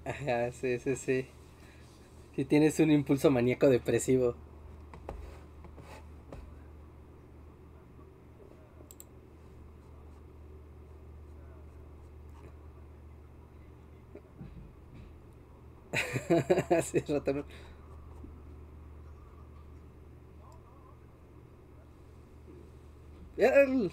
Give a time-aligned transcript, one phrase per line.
[0.05, 1.27] Ajá, sí, sí, sí.
[2.37, 4.35] Si tienes un impulso maníaco depresivo.
[16.71, 17.45] Hace rato
[23.37, 23.91] El-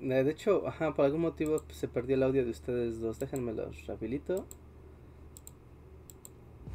[0.00, 3.18] Eh, De hecho, ajá, por algún motivo se perdió el audio de ustedes dos.
[3.20, 4.46] Déjenme los rehabilito.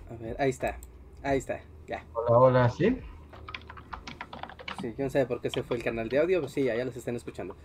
[0.10, 0.78] A ver, ahí está.
[1.24, 1.60] Ahí está.
[1.88, 2.06] Ya.
[2.14, 2.98] Hola, hola, ¿sí?
[4.82, 6.40] Sí, yo no sé por qué se fue el canal de audio.
[6.40, 7.56] Pues sí, ya, ya los están escuchando.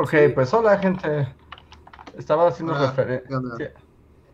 [0.00, 0.28] Ok, Sí.
[0.34, 1.28] pues hola, gente.
[2.18, 3.38] Estaba haciendo referencia.
[3.56, 3.64] Sí.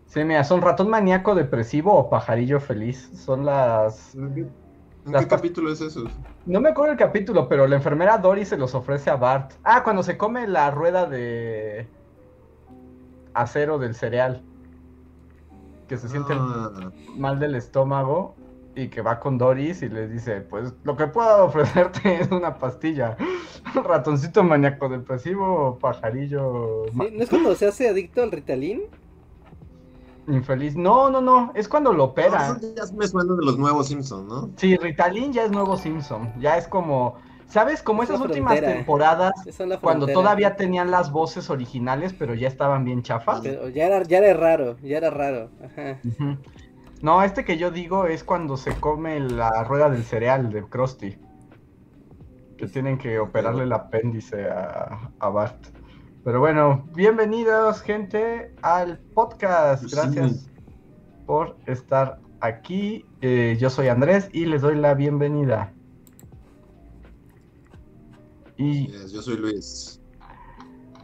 [0.06, 3.10] Sí, mira, son ratón maníaco depresivo o pajarillo feliz.
[3.14, 4.14] Son las.
[4.14, 4.40] ¿En qué,
[5.06, 6.04] en Las qué pas- capítulo es eso?
[6.46, 9.52] No me acuerdo el capítulo, pero la enfermera Dory se los ofrece a Bart.
[9.64, 11.88] Ah, cuando se come la rueda de
[13.34, 14.42] acero del cereal.
[15.88, 16.70] Que se siente Ah,
[17.16, 18.34] mal del estómago
[18.76, 22.58] y que va con Doris y le dice, pues lo que puedo ofrecerte es una
[22.58, 23.16] pastilla.
[23.74, 28.82] Ratoncito maníaco depresivo pajarillo Sí, ¿No es cuando se hace adicto al Ritalin?
[30.26, 30.74] infeliz.
[30.76, 32.58] No, no, no, es cuando lo no, opera.
[32.58, 34.50] esos ya me suenan de los nuevos Simpsons, ¿no?
[34.56, 36.32] Sí, Ritalin ya es nuevo Simpson.
[36.40, 37.82] Ya es como, ¿sabes?
[37.82, 38.76] Como Es esas últimas frontera.
[38.76, 43.40] temporadas Esa es la cuando todavía tenían las voces originales, pero ya estaban bien chafas.
[43.42, 45.50] Pero ya era, ya era raro, ya era raro.
[45.62, 45.98] Ajá.
[46.04, 46.38] Ujú.
[47.04, 51.18] No, este que yo digo es cuando se come la rueda del cereal de Krusty.
[52.56, 55.66] Que tienen que operarle el apéndice a, a Bart.
[56.24, 59.84] Pero bueno, bienvenidos gente al podcast.
[59.84, 59.94] Sí.
[59.94, 60.50] Gracias
[61.26, 63.04] por estar aquí.
[63.20, 65.74] Eh, yo soy Andrés y les doy la bienvenida.
[68.56, 70.00] Y Yes, yo soy Luis.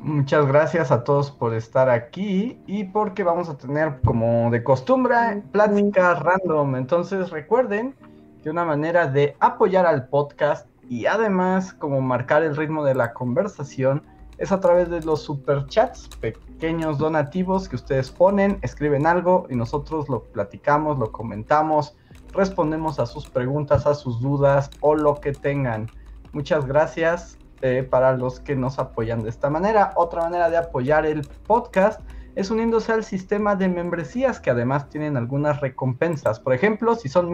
[0.02, 5.42] Muchas gracias a todos por estar aquí y porque vamos a tener como de costumbre
[5.52, 6.76] pláticas random.
[6.76, 7.94] Entonces recuerden
[8.42, 13.12] que una manera de apoyar al podcast y además como marcar el ritmo de la
[13.12, 14.02] conversación
[14.38, 20.08] es a través de los superchats, pequeños donativos que ustedes ponen, escriben algo y nosotros
[20.08, 21.94] lo platicamos, lo comentamos,
[22.32, 25.88] respondemos a sus preguntas, a sus dudas o lo que tengan.
[26.32, 29.92] Muchas gracias eh, para los que nos apoyan de esta manera.
[29.96, 32.00] Otra manera de apoyar el podcast
[32.34, 36.40] es uniéndose al sistema de membresías que además tienen algunas recompensas.
[36.40, 37.30] Por ejemplo, si son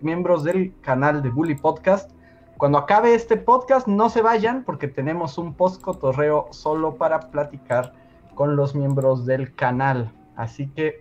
[0.00, 2.10] miembros del canal de Bully Podcast,
[2.56, 7.94] cuando acabe este podcast no se vayan porque tenemos un post cotorreo solo para platicar
[8.34, 10.12] con los miembros del canal.
[10.36, 11.00] Así que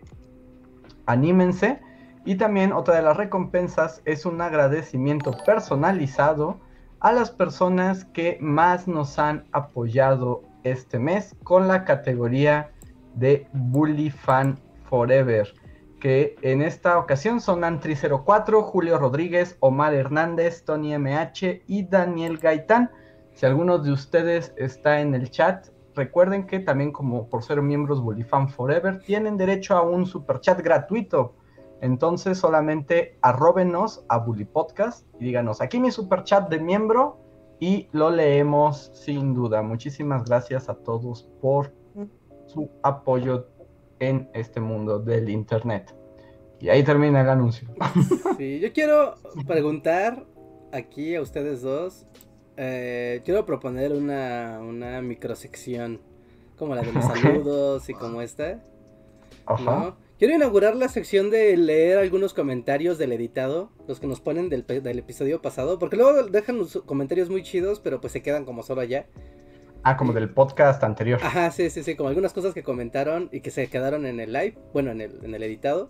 [1.05, 1.81] anímense.
[2.23, 6.59] Y también otra de las recompensas es un agradecimiento personalizado
[6.99, 12.71] a las personas que más nos han apoyado este mes con la categoría
[13.15, 15.53] de Bully Fan Forever,
[15.99, 22.91] que en esta ocasión son Antri04, Julio Rodríguez, Omar Hernández, Tony MH y Daniel Gaitán.
[23.33, 28.01] Si alguno de ustedes está en el chat, recuerden que también como por ser miembros
[28.01, 31.35] Bully Fan Forever, tienen derecho a un super chat gratuito.
[31.81, 37.19] Entonces solamente arróbenos a Bully Podcast y díganos aquí mi super chat de miembro
[37.59, 39.61] y lo leemos sin duda.
[39.61, 41.73] Muchísimas gracias a todos por
[42.47, 43.47] su apoyo
[43.99, 45.95] en este mundo del internet.
[46.59, 47.69] Y ahí termina el anuncio.
[48.37, 49.15] Sí, yo quiero
[49.45, 50.25] preguntar
[50.71, 52.05] aquí a ustedes dos.
[52.55, 55.99] eh, quiero proponer una, una microsección
[56.57, 58.61] como la de los saludos y como esta.
[59.45, 59.79] Ajá.
[59.79, 60.08] ¿no?
[60.19, 64.65] Quiero inaugurar la sección de leer algunos comentarios del editado, los que nos ponen del,
[64.99, 68.81] episodio pasado, porque luego dejan los comentarios muy chidos, pero pues se quedan como solo
[68.81, 69.07] allá.
[69.81, 71.21] Ah, como del podcast anterior.
[71.23, 74.33] Ajá, sí, sí, sí, como algunas cosas que comentaron y que se quedaron en el
[74.33, 75.89] live, bueno, en el, en el editado.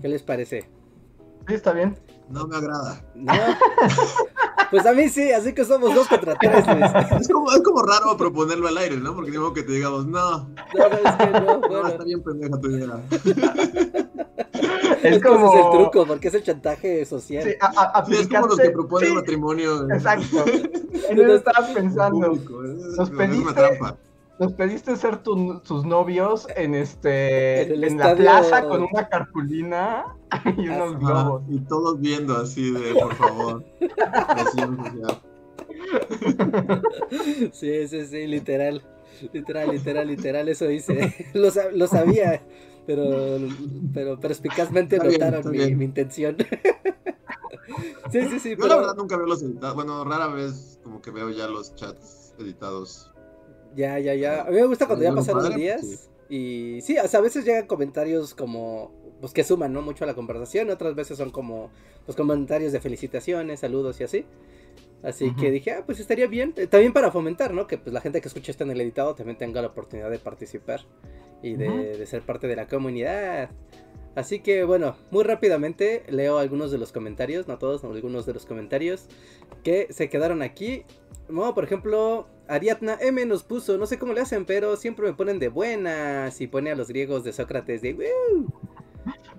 [0.00, 0.70] ¿Qué les parece?
[1.48, 1.96] Sí, está bien.
[2.28, 3.04] No me agrada.
[3.16, 3.32] ¿No?
[4.70, 7.20] pues a mí sí, así que somos dos contra tres, Luis.
[7.20, 9.14] Es como, es como raro proponerlo al aire, ¿no?
[9.14, 12.60] Porque digo que te digamos, no, No, no, es que no, no, está bien pendeja
[12.60, 13.00] tu idea.
[15.02, 15.48] Es como.
[15.48, 17.44] ese es el truco, porque es el chantaje social.
[17.44, 19.90] Sí, a- a- Sí, es como los que proponen sí, matrimonio.
[19.90, 20.44] Exacto.
[21.08, 22.26] En eso estaba en pensando.
[22.30, 23.96] público, Es, Nos es una pediste- trampa.
[24.38, 30.04] Nos pediste ser tu- tus novios en este En la plaza con una cartulina
[30.58, 30.98] y unos Ajá.
[30.98, 31.42] globos.
[31.48, 33.64] Y todos viendo así de, por favor.
[37.52, 38.82] Sí, sí, sí, literal.
[39.32, 41.14] Literal, literal, literal, eso hice.
[41.34, 42.42] Lo, sa- lo sabía,
[42.86, 43.38] pero,
[43.94, 45.78] pero perspicazmente Está notaron mi, bien.
[45.78, 46.36] mi intención.
[48.12, 49.74] Sí, sí, sí, Yo pero la verdad nunca veo los editados.
[49.74, 53.10] Bueno, rara vez como que veo ya los chats editados.
[53.76, 54.42] Ya, ya, ya.
[54.42, 56.10] A mí me gusta cuando ya pasaron padre, días.
[56.28, 59.82] Y sí, o sea, a veces llegan comentarios como, pues que suman, ¿no?
[59.82, 60.70] Mucho a la conversación.
[60.70, 61.70] Otras veces son como,
[62.04, 64.24] pues comentarios de felicitaciones, saludos y así.
[65.02, 66.52] Así que dije, ah, pues estaría bien.
[66.56, 67.66] Eh, También para fomentar, ¿no?
[67.66, 70.18] Que pues la gente que escucha esto en el editado también tenga la oportunidad de
[70.18, 70.80] participar
[71.42, 73.50] y de, ser parte de la comunidad.
[74.14, 78.32] Así que bueno, muy rápidamente leo algunos de los comentarios, no todos, no, algunos de
[78.32, 79.06] los comentarios
[79.62, 80.84] que se quedaron aquí.
[81.28, 85.14] No, por ejemplo, Ariadna M nos puso, no sé cómo le hacen, pero siempre me
[85.14, 88.46] ponen de buenas y pone a los griegos de Sócrates de "Woo".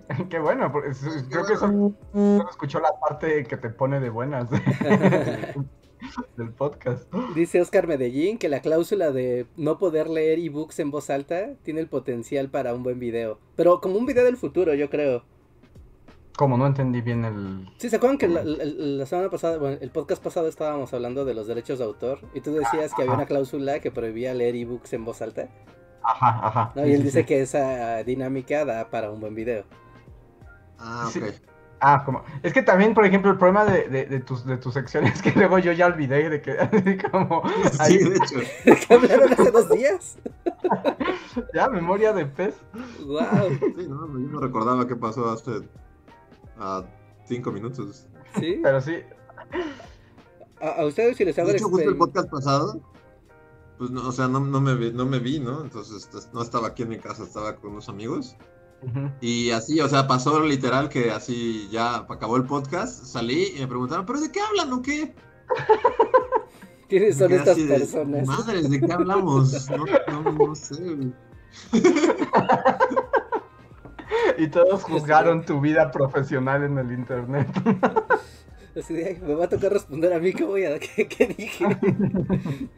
[0.29, 0.91] Qué bueno, porque
[1.29, 4.49] creo que eso solo escuchó la parte que te pone de buenas
[6.37, 7.11] del podcast.
[7.35, 11.81] Dice Oscar Medellín que la cláusula de no poder leer ebooks en voz alta tiene
[11.81, 13.39] el potencial para un buen video.
[13.55, 15.23] Pero como un video del futuro, yo creo.
[16.37, 17.67] Como no entendí bien el...
[17.77, 21.25] Sí, ¿se acuerdan que la, la- la semana pasada, bueno, el podcast pasado estábamos hablando
[21.25, 22.19] de los derechos de autor?
[22.35, 25.49] Y tú decías que había una cláusula que prohibía leer ebooks en voz alta.
[26.03, 26.71] Ajá, ajá.
[26.75, 26.85] ¿no?
[26.87, 27.25] Y él sí, dice sí.
[27.25, 29.65] que esa dinámica da para un buen video.
[30.79, 31.19] Ah, Sí.
[31.19, 31.25] ok.
[31.79, 32.23] Ah, como...
[32.41, 35.31] Es que también, por ejemplo, el problema de, de, de tus, de tus secciones que
[35.31, 37.43] luego yo ya olvidé de que así como...
[37.71, 38.39] Sí, ahí- de hecho.
[38.87, 40.17] ¿Qué hablaron hace dos días?
[41.53, 42.55] ya, memoria de pez.
[43.05, 43.49] ¡Wow!
[43.59, 45.61] Sí, no, yo no recordaba qué pasó hace
[46.59, 46.83] ah,
[47.25, 48.07] cinco minutos.
[48.39, 48.59] ¿Sí?
[48.63, 48.97] Pero sí,
[50.59, 52.81] ¿A, a ustedes si les hago De hecho, justo el podcast pasado,
[53.77, 55.61] pues, no, o sea, no, no, me vi, no me vi, ¿no?
[55.61, 58.35] Entonces, no estaba aquí en mi casa, estaba con unos amigos.
[59.21, 63.67] Y así, o sea, pasó literal que así ya acabó el podcast, salí y me
[63.67, 65.15] preguntaron, ¿pero de qué hablan o qué?
[66.87, 68.27] ¿Quiénes son estas así de, personas?
[68.27, 69.67] Madres, ¿de qué hablamos?
[69.69, 69.85] No,
[70.21, 70.75] no, no sé.
[74.37, 77.47] Y todos juzgaron tu vida profesional en el internet.
[78.77, 81.27] Así de, "Ay, me va a tocar responder a mí, ¿qué voy a qué, qué
[81.27, 81.65] dije?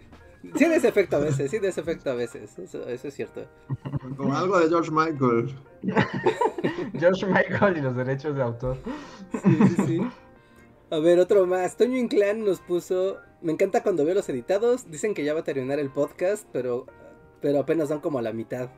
[0.56, 3.14] Sí, de ese efecto a veces, sí, de ese efecto a veces, eso, eso es
[3.14, 3.46] cierto.
[4.16, 5.54] Como algo de George Michael.
[6.98, 8.78] George Michael y los derechos de autor.
[9.44, 10.02] Sí, sí, sí.
[10.92, 11.76] A ver, otro más.
[11.76, 13.18] Toño Inclán nos puso.
[13.42, 14.90] Me encanta cuando veo los editados.
[14.90, 16.86] Dicen que ya va a terminar el podcast, pero,
[17.42, 18.70] pero apenas van como a la mitad.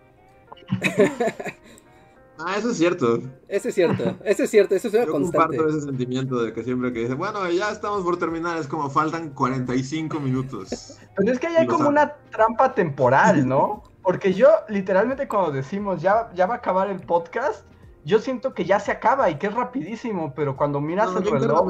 [2.46, 3.20] Ah, eso es cierto.
[3.48, 5.58] Eso es cierto, eso es cierto, eso es una Yo constante.
[5.58, 8.90] comparto ese sentimiento de que siempre que dice, bueno, ya estamos por terminar, es como
[8.90, 10.98] faltan 45 minutos.
[11.18, 11.90] Pero es que ahí hay como sabe.
[11.90, 13.84] una trampa temporal, ¿no?
[14.04, 17.66] Porque yo, literalmente, cuando decimos ya, ya va a acabar el podcast,
[18.04, 21.24] yo siento que ya se acaba y que es rapidísimo, pero cuando miras No, el
[21.26, 21.68] yo reloj.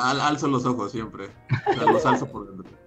[0.00, 1.26] al- alzo los ojos siempre.
[1.70, 2.77] O sea, los alzo por dentro.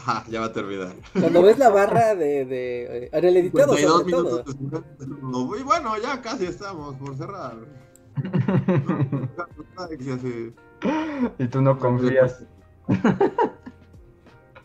[0.00, 0.94] Ajá, ya va a terminar.
[1.12, 2.46] Cuando ves la barra de.
[2.46, 4.44] de eh, en el editado, 52 sobre todo.
[4.56, 4.86] minutos
[5.20, 7.56] como, Y bueno, ya casi estamos por cerrar.
[11.38, 12.44] Y tú no confías.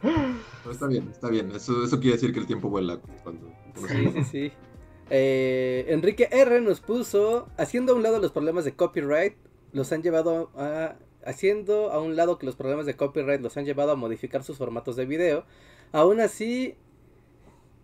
[0.01, 1.51] Pero está bien, está bien.
[1.51, 3.51] Eso, eso quiere decir que el tiempo vuela cuando.
[3.73, 4.51] cuando Sí, sí, sí.
[5.09, 9.35] Eh, Enrique R nos puso, haciendo a un lado los problemas de copyright,
[9.73, 10.95] los han llevado a...
[11.25, 14.57] Haciendo a un lado que los problemas de copyright los han llevado a modificar sus
[14.57, 15.43] formatos de video,
[15.91, 16.77] aún así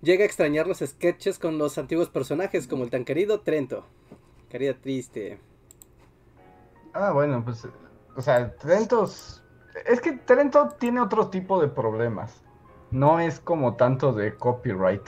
[0.01, 3.85] llega a extrañar los sketches con los antiguos personajes como el tan querido Trento.
[4.49, 5.39] Querida triste.
[6.93, 7.67] Ah, bueno, pues.
[8.15, 9.43] O sea, Trentos.
[9.85, 12.43] Es que Trento tiene otro tipo de problemas.
[12.91, 15.03] No es como tanto de copyright.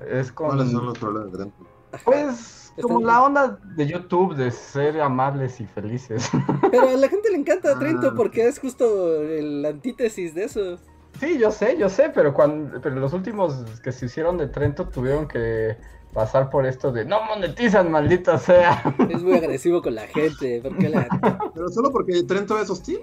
[0.00, 0.50] Es como.
[0.50, 1.66] ¿Cuáles son los problemas de Trento?
[2.04, 6.30] Pues como la onda de YouTube de ser amables y felices.
[6.70, 7.78] Pero a la gente le encanta Ah.
[7.78, 10.78] Trento porque es justo el antítesis de eso.
[11.20, 14.88] Sí, yo sé, yo sé, pero cuando pero los últimos que se hicieron de Trento
[14.88, 15.76] tuvieron que,
[16.12, 18.82] pasar por esto de no monetizan, maldita sea.
[19.10, 20.60] Es muy agresivo con la gente.
[20.62, 23.00] ¿por qué la- Pero solo porque Trento es hostil.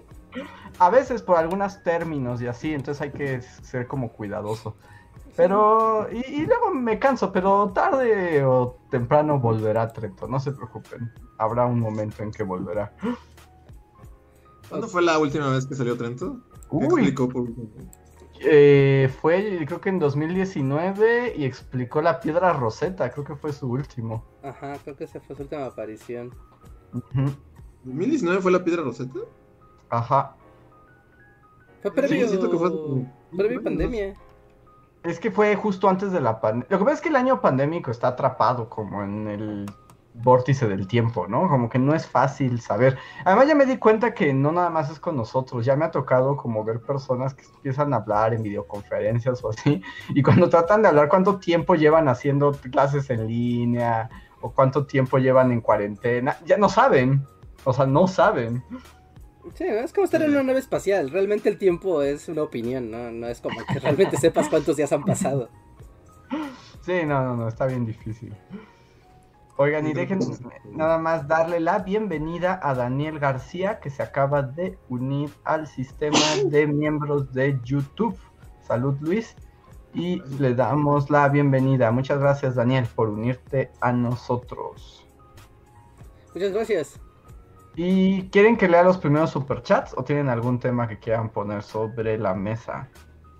[0.78, 4.76] A veces por algunos términos y así, entonces hay que ser como cuidadoso.
[5.36, 11.12] Pero, y, y luego me canso, pero tarde o temprano volverá Trento, no se preocupen.
[11.38, 12.94] Habrá un momento en que volverá.
[14.70, 16.40] ¿Cuándo fue la última vez que salió Trento?
[16.70, 17.68] ¿Qué Uy, explicó por último?
[18.42, 23.68] eh, fue creo que en 2019 y explicó la piedra Rosetta, creo que fue su
[23.70, 24.24] último.
[24.44, 26.32] Ajá, creo que esa fue su última aparición.
[26.94, 27.32] Ujú,
[27.86, 29.20] ¿2019 fue la piedra Rosetta?
[29.90, 30.36] Ajá.
[31.82, 34.16] Fue Sí, previo, siento que fue como- previo pandemia.
[35.04, 36.68] Es que fue justo antes de la pandemia.
[36.70, 39.66] Lo que pasa es que el año pandémico está atrapado como en el
[40.14, 41.48] vórtice del tiempo, ¿no?
[41.48, 42.98] Como que no es fácil saber.
[43.24, 45.92] Además ya me di cuenta que no nada más es con nosotros, ya me ha
[45.92, 50.82] tocado como ver personas que empiezan a hablar en videoconferencias o así, y cuando tratan
[50.82, 54.10] de hablar cuánto tiempo llevan haciendo clases en línea
[54.42, 57.26] o cuánto tiempo llevan en cuarentena, ya no saben.
[57.66, 58.64] O sea, no saben.
[59.56, 61.10] Sí, es como estar en una nave espacial.
[61.10, 63.12] Realmente el tiempo es una opinión, ¿no?
[63.12, 65.50] No es como que realmente sepas cuántos días han pasado.
[66.86, 68.34] Sí, no, no, no, está bien difícil.
[69.58, 70.20] Oigan, y dejen
[70.72, 76.18] nada más darle la bienvenida a Daniel García, que se acaba de unir al sistema
[76.46, 78.18] de miembros de YouTube.
[78.66, 79.36] Salud, Luis.
[79.94, 81.92] Y le damos la bienvenida.
[81.92, 85.06] Muchas gracias, Daniel, por unirte a nosotros.
[86.34, 87.09] Muchas gracias.
[87.76, 92.18] ¿Y quieren que lea los primeros superchats o tienen algún tema que quieran poner sobre
[92.18, 92.90] la mesa?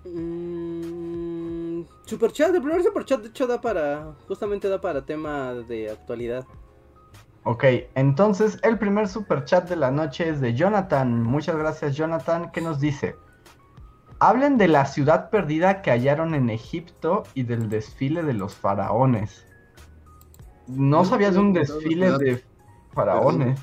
[0.04, 6.46] Mm, superchat, el primer superchat de hecho da para, justamente da para tema de actualidad.
[7.44, 11.22] Ok, entonces el primer super chat de la noche es de Jonathan.
[11.22, 12.50] Muchas gracias, Jonathan.
[12.52, 13.16] ¿Qué nos dice?
[14.18, 19.46] Hablen de la ciudad perdida que hallaron en Egipto y del desfile de los faraones.
[20.66, 22.44] No sabías de un desfile de
[22.92, 23.58] faraones.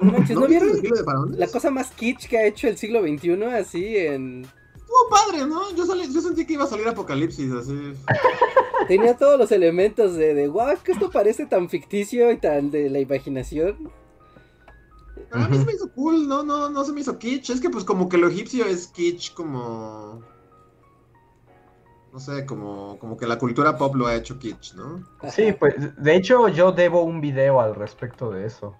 [0.00, 1.38] No manches, ¿no viste vieron el desfile de faraones?
[1.38, 4.46] la cosa más kitsch que ha hecho el siglo XXI así en...
[4.74, 5.70] Estuvo padre, ¿no?
[5.74, 7.94] Yo, salí- yo sentí que iba a salir Apocalipsis, así.
[8.88, 12.90] Tenía todos los elementos de, de wow, que esto parece tan ficticio y tan de
[12.90, 13.90] la imaginación.
[15.30, 17.50] A mí se me hizo cool, no, no, no se me hizo kitsch.
[17.50, 20.20] Es que pues como que lo egipcio es kitsch como...
[22.12, 25.02] No sé, como, como que la cultura pop lo ha hecho kitsch, ¿no?
[25.30, 28.76] Sí, pues de hecho yo debo un video al respecto de eso.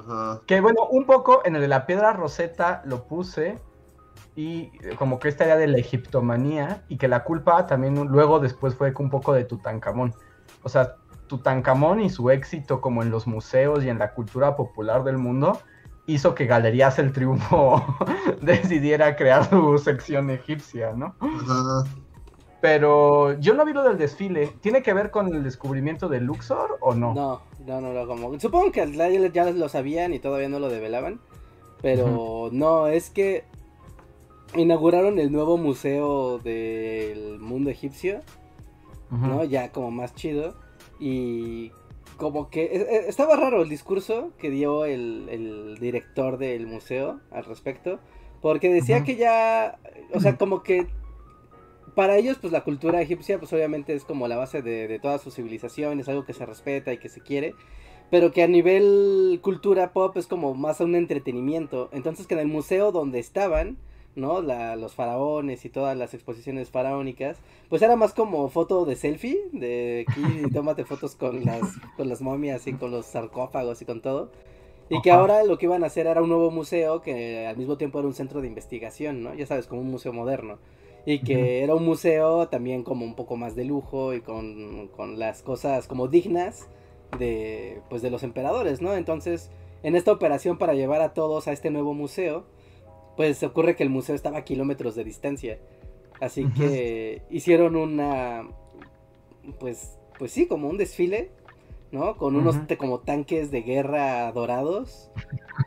[0.00, 0.40] Ajá.
[0.46, 3.58] Que bueno, un poco en el de la piedra roseta lo puse
[4.36, 8.74] y como que esta idea de la egiptomanía y que la culpa también luego después
[8.74, 10.14] fue un poco de Tutankamón.
[10.62, 15.04] O sea, Tutankamón y su éxito como en los museos y en la cultura popular
[15.04, 15.60] del mundo
[16.06, 17.84] hizo que Galerías El Triunfo
[18.42, 21.14] decidiera crear su sección egipcia, ¿no?
[21.20, 21.84] Ajá.
[22.60, 24.48] Pero yo no vi lo del desfile.
[24.60, 27.14] ¿Tiene que ver con el descubrimiento de Luxor o no?
[27.14, 28.38] No, no, no, no, como...
[28.40, 31.20] Supongo que ya, lo sabían y todavía no lo develaban.
[31.82, 33.44] Pero no, es que
[34.54, 38.20] inauguraron el nuevo museo del mundo egipcio.
[39.10, 39.44] ¿no?
[39.44, 40.54] Ya como más chido.
[40.98, 41.72] Y
[42.16, 47.20] como que e- e- estaba raro el discurso que dio el, el director del museo
[47.30, 47.98] al respecto.
[48.42, 49.78] Porque decía que ya,
[50.14, 50.86] o sea, como que
[51.94, 55.18] para ellos, pues la cultura egipcia, pues obviamente es como la base de, de toda
[55.18, 57.54] su civilización, es algo que se respeta y que se quiere,
[58.10, 61.88] pero que a nivel cultura pop es como más un entretenimiento.
[61.92, 63.78] Entonces que en el museo donde estaban,
[64.16, 64.42] ¿no?
[64.42, 69.38] La, los faraones y todas las exposiciones faraónicas, pues era más como foto de selfie,
[69.52, 71.62] de aquí tómate fotos con las,
[71.96, 74.30] con las momias y con los sarcófagos y con todo.
[74.88, 77.76] Y que ahora lo que iban a hacer era un nuevo museo que al mismo
[77.76, 79.34] tiempo era un centro de investigación, ¿no?
[79.34, 80.58] Ya sabes, como un museo moderno.
[81.06, 85.18] Y que era un museo también como un poco más de lujo y con, con
[85.18, 86.68] las cosas como dignas
[87.18, 88.94] de, pues, de los emperadores, ¿no?
[88.94, 89.50] Entonces,
[89.82, 92.44] en esta operación para llevar a todos a este nuevo museo,
[93.16, 95.58] pues se ocurre que el museo estaba a kilómetros de distancia.
[96.20, 98.46] Así que hicieron una,
[99.58, 101.30] pues, pues sí, como un desfile,
[101.92, 102.16] ¿no?
[102.16, 105.10] Con unos te- como tanques de guerra dorados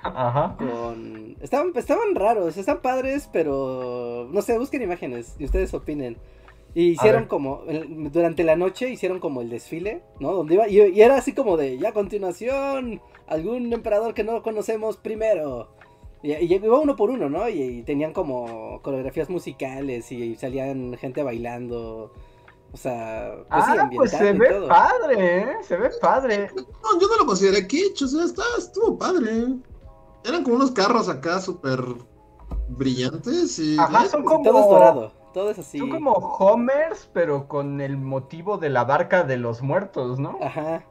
[0.04, 0.56] Ajá.
[0.58, 6.18] con estaban estaban raros, están padres, pero no sé, busquen imágenes y ustedes opinen.
[6.76, 10.32] Y hicieron como el- durante la noche hicieron como el desfile, ¿no?
[10.34, 14.42] Donde iba y, y era así como de ya a continuación algún emperador que no
[14.42, 15.70] conocemos primero.
[16.24, 17.48] Y, y iba uno por uno, ¿no?
[17.50, 22.12] Y, y tenían como coreografías musicales y, salían gente bailando.
[22.74, 24.68] O sea, pues sí, ah, pues se ve todo.
[24.68, 25.56] padre, ¿eh?
[25.62, 26.50] Se ve padre.
[26.56, 29.46] No, yo no lo consideré kitsch, o sea, está, estuvo padre.
[30.26, 31.80] Eran como unos carros acá súper
[32.70, 33.78] brillantes y...
[33.78, 35.12] Ajá, son como- Todo es dorado.
[35.34, 35.78] Todo es así.
[35.80, 40.38] Son como Homers, pero con el motivo de la barca de los muertos, ¿no?
[40.42, 40.84] Ajá.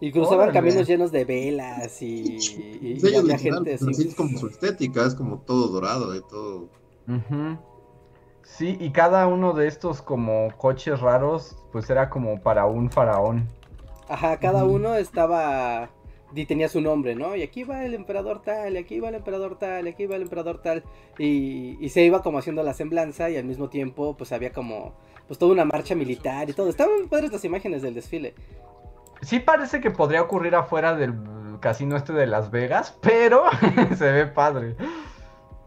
[0.00, 0.52] Y cruzaban Órale.
[0.52, 3.94] caminos llenos de velas y, y- y había digital, gente así.
[3.94, 6.68] sí es como su estética, es como todo dorado y todo.
[7.08, 7.58] Ujú.
[8.56, 13.46] Sí, y cada uno de estos como coches raros, pues era como para un faraón.
[14.08, 15.90] Ajá, cada uno estaba
[16.34, 17.36] y tenía su nombre, ¿no?
[17.36, 20.16] Y aquí va el emperador tal, y aquí va el emperador tal, y aquí va
[20.16, 20.82] el emperador tal.
[21.18, 24.92] Y, y se iba como haciendo la semblanza y al mismo tiempo pues había como
[25.26, 26.68] pues toda una marcha militar y todo.
[26.68, 28.34] Estaban padres las imágenes del desfile.
[29.22, 31.14] Sí parece que podría ocurrir afuera del
[31.60, 33.44] casino este de Las Vegas, pero
[33.96, 34.74] se ve padre.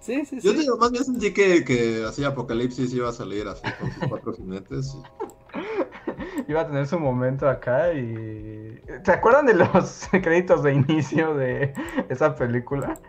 [0.01, 0.57] Sí, sí, Yo sí.
[0.57, 4.33] digo, más bien sentí que, que así Apocalipsis iba a salir así con sus cuatro
[4.33, 4.95] jinetes.
[4.95, 8.81] y- Iba a tener su momento acá y...
[9.05, 11.73] ¿Se acuerdan de los créditos de inicio de
[12.09, 12.99] esa película?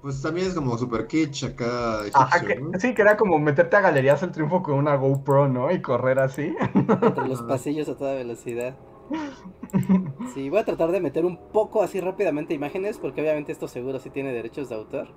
[0.00, 2.00] Pues también es como super kitsch acá.
[2.12, 2.80] Ajá, egipcio, que- ¿no?
[2.80, 5.70] sí, que era como meterte a Galerías el Triunfo con una GoPro, ¿no?
[5.70, 6.54] Y correr así.
[6.74, 8.76] Entre los pasillos a toda velocidad.
[10.34, 13.98] Sí, voy a tratar de meter un poco así rápidamente imágenes, porque obviamente esto seguro
[13.98, 15.08] sí tiene derechos de autor.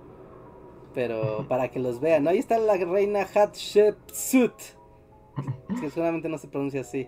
[0.95, 2.29] Pero para que los vean, ¿no?
[2.31, 4.53] Ahí está la reina Hatshepsut.
[5.79, 7.07] Que seguramente no se pronuncia así.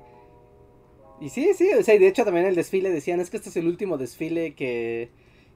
[1.19, 3.49] Y sí, sí, o sea, y de hecho también el desfile decían, es que este
[3.49, 5.09] es el último desfile que,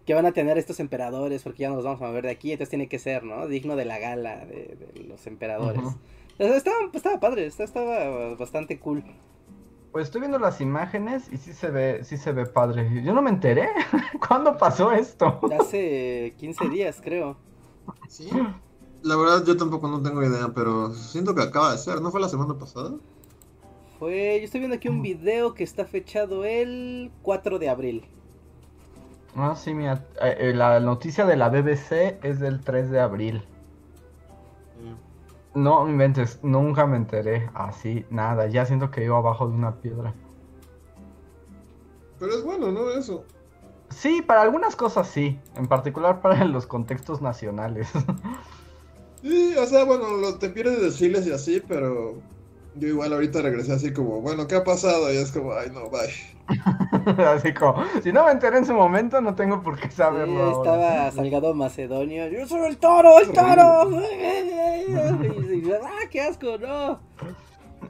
[0.05, 2.69] que van a tener estos emperadores, porque ya nos vamos a mover de aquí, entonces
[2.69, 3.47] tiene que ser, ¿no?
[3.47, 5.83] Digno de la gala de, de los emperadores.
[6.39, 9.03] Estaba, estaba padre, estaba, estaba bastante cool.
[9.91, 13.03] Pues estoy viendo las imágenes y sí se ve, sí se ve padre.
[13.03, 13.67] Yo no me enteré.
[14.27, 15.39] ¿Cuándo pasó esto?
[15.59, 17.37] Hace 15 días, creo.
[18.07, 18.29] Sí.
[19.03, 22.01] La verdad, yo tampoco no tengo idea, pero siento que acaba de ser.
[22.01, 22.91] ¿No fue la semana pasada?
[23.97, 28.05] Fue, yo estoy viendo aquí un video que está fechado el 4 de abril.
[29.35, 33.43] Ah, sí, mira, eh, eh, la noticia de la BBC es del 3 de abril.
[35.53, 37.49] No me inventes, nunca me enteré.
[37.53, 40.13] Así, nada, ya siento que iba abajo de una piedra.
[42.19, 42.89] Pero es bueno, ¿no?
[42.91, 43.25] Eso.
[43.91, 47.89] Sí, para algunas cosas sí, en particular para los contextos nacionales.
[49.21, 52.15] Sí, o sea, bueno, lo, te pierdes desfiles y así, pero
[52.75, 55.11] yo igual ahorita regresé así como, bueno, ¿qué ha pasado?
[55.13, 56.09] Y es como, ay, no, bye.
[57.25, 60.41] Así como, si no me enteré en su momento, no tengo por qué Sí, saberlo.
[60.41, 60.57] ahora.
[60.57, 62.27] estaba Salgado Macedonio.
[62.27, 63.89] Yo soy el toro, el toro.
[64.01, 66.99] Y- y- ah, qué asco, no.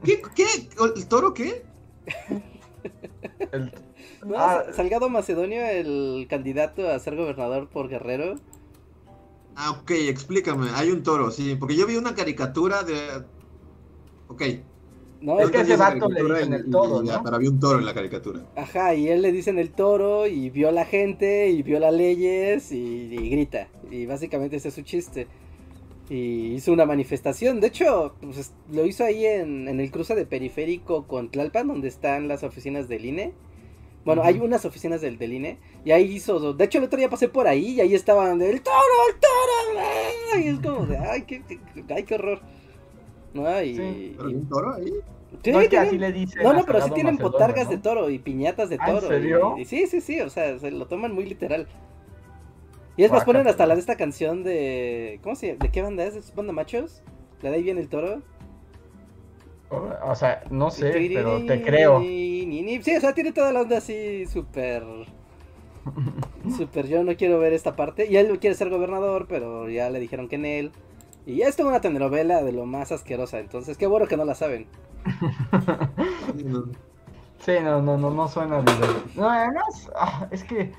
[0.04, 0.22] ¿Qué?
[0.36, 0.46] ¿Qué?
[0.96, 1.64] ¿El toro qué?
[3.50, 3.72] El-
[4.24, 4.64] No, Ah.
[4.72, 8.36] Salgado Macedonio, el candidato a ser gobernador por Guerrero.
[9.54, 10.70] Ah, ok, explícame.
[10.74, 13.24] Hay un toro, sí, porque yo vi una caricatura de...
[14.28, 14.42] Ok.
[15.20, 17.22] No, Es que ese vato le dicen el toro, y ya, ¿no?
[17.22, 18.40] Pero había un toro en la caricatura.
[18.56, 22.76] Ajá, y él le dicen el toro y viola gente y viola leyes y,
[23.10, 23.68] y grita.
[23.90, 25.28] Y básicamente ese es su chiste.
[26.10, 27.60] Y hizo una manifestación.
[27.60, 31.68] De hecho, pues, es- lo hizo ahí en, en el cruce de periférico con Tlalpan,
[31.68, 33.34] donde están las oficinas del INE.
[34.04, 35.58] Bueno, hay unas oficinas del, del INE.
[35.84, 36.52] Y ahí hizo.
[36.54, 38.40] De hecho, el otro día pasé por ahí y ahí estaban.
[38.42, 38.76] ¡El toro!
[39.12, 39.80] ¡El toro!
[40.34, 40.38] ¡ah!
[40.40, 40.98] Y es como de.
[40.98, 41.60] ¡Ay, qué, qué-
[41.94, 42.40] ay, qué horror!
[43.34, 43.62] ¿No?
[43.62, 44.92] Y, Sí, ¿Pero y- hay un toro ahí?
[45.42, 46.42] Sí, no es que tienen- así le dicen.
[46.42, 47.70] no, pero sí tienen botargas ¿no?
[47.70, 49.06] de toro y piñatas de ¿Ah, en toro.
[49.06, 49.54] y- serio?
[49.58, 51.66] y sí, sí, sí, o sea, se lo toman muy literal.
[52.96, 55.18] Y es más, ponen hasta la de esta canción de.
[55.22, 55.58] ¿Cómo se llama?
[55.62, 56.14] ¿De qué banda es?
[56.16, 57.02] ¿Es banda machos?
[57.40, 58.20] ¿La de ahí viene el toro?
[60.04, 62.00] O sea, no sé, pero te creo.
[62.00, 64.84] Sí, o sea, tiene toda la onda así súper.
[66.56, 68.06] Súper, yo no quiero ver esta parte.
[68.08, 70.72] Y él quiere ser gobernador, pero ya le dijeron que en él.
[71.26, 73.38] Y ya es toda una telenovela de lo más asquerosa.
[73.38, 74.66] Entonces, qué bueno que no la saben.
[77.44, 79.02] Sí, no, no, no, no suena divertido.
[79.16, 80.72] No, además, ah, es que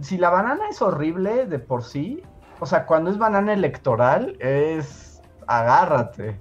[0.00, 2.22] si la banana es horrible de por sí,
[2.60, 6.38] o sea, cuando es banana electoral, es agárrate.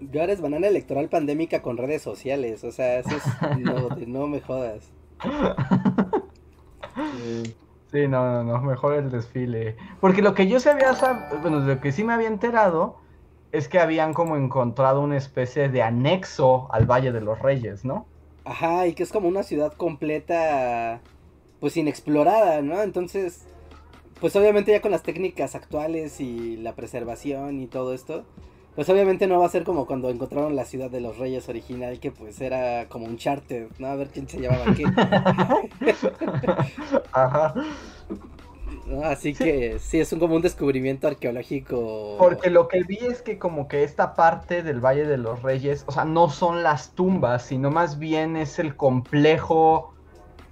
[0.00, 2.64] Y ahora es banana electoral pandémica con redes sociales.
[2.64, 3.38] O sea, eso es.
[3.58, 4.92] No, de no me jodas.
[7.90, 9.76] Sí, no, no, no, mejor el desfile.
[10.00, 12.98] Porque lo que yo se había, sab- bueno, lo que sí me había enterado
[13.52, 18.06] es que habían como encontrado una especie de anexo al Valle de los Reyes, ¿no?
[18.44, 21.02] Ajá, y que es como una ciudad completa.
[21.60, 22.82] Pues inexplorada, ¿no?
[22.82, 23.46] Entonces.
[24.20, 28.26] Pues obviamente ya con las técnicas actuales y la preservación y todo esto.
[28.76, 31.98] Pues obviamente no va a ser como cuando encontraron la ciudad de los reyes original,
[31.98, 33.88] que pues era como un charter, ¿no?
[33.88, 34.84] A ver quién se llevaba qué.
[37.12, 37.54] Ajá.
[39.04, 39.44] Así Sí.
[39.44, 42.16] que sí, es un, como un descubrimiento arqueológico.
[42.18, 45.84] Porque lo que vi es que como que esta parte del Valle de los Reyes,
[45.86, 49.94] o sea, no son las tumbas, sino más bien es el complejo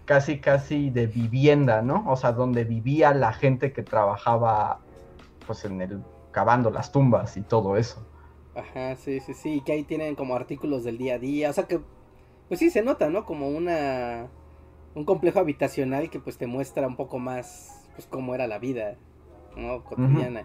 [0.04, 2.04] casi casi de vivienda, ¿no?
[2.08, 4.80] O sea, donde vivía la gente que trabajaba
[5.46, 8.04] pues en el cavando las tumbas y todo eso.
[8.54, 11.64] Ajá, sí, sí, sí, que ahí tienen como artículos del día a día, o sea
[11.64, 11.80] que,
[12.48, 13.24] pues sí se nota, ¿no?
[13.24, 14.28] Como una,
[14.94, 18.96] un complejo habitacional que pues te muestra un poco más, pues cómo era la vida,
[19.56, 19.82] ¿no?
[19.82, 20.44] Cotidiana.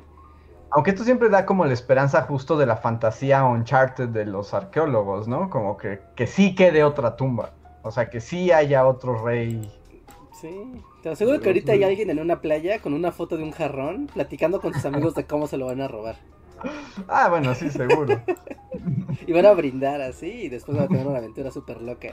[0.71, 5.27] Aunque esto siempre da como la esperanza justo de la fantasía Uncharted de los arqueólogos,
[5.27, 5.49] ¿no?
[5.49, 9.71] Como que, que sí quede otra tumba, o sea, que sí haya otro rey.
[10.31, 13.51] Sí, te aseguro que ahorita hay alguien en una playa con una foto de un
[13.51, 16.15] jarrón platicando con sus amigos de cómo se lo van a robar.
[17.07, 18.21] Ah, bueno, sí, seguro.
[19.27, 22.09] y van a brindar así y después van a tener una aventura súper loca.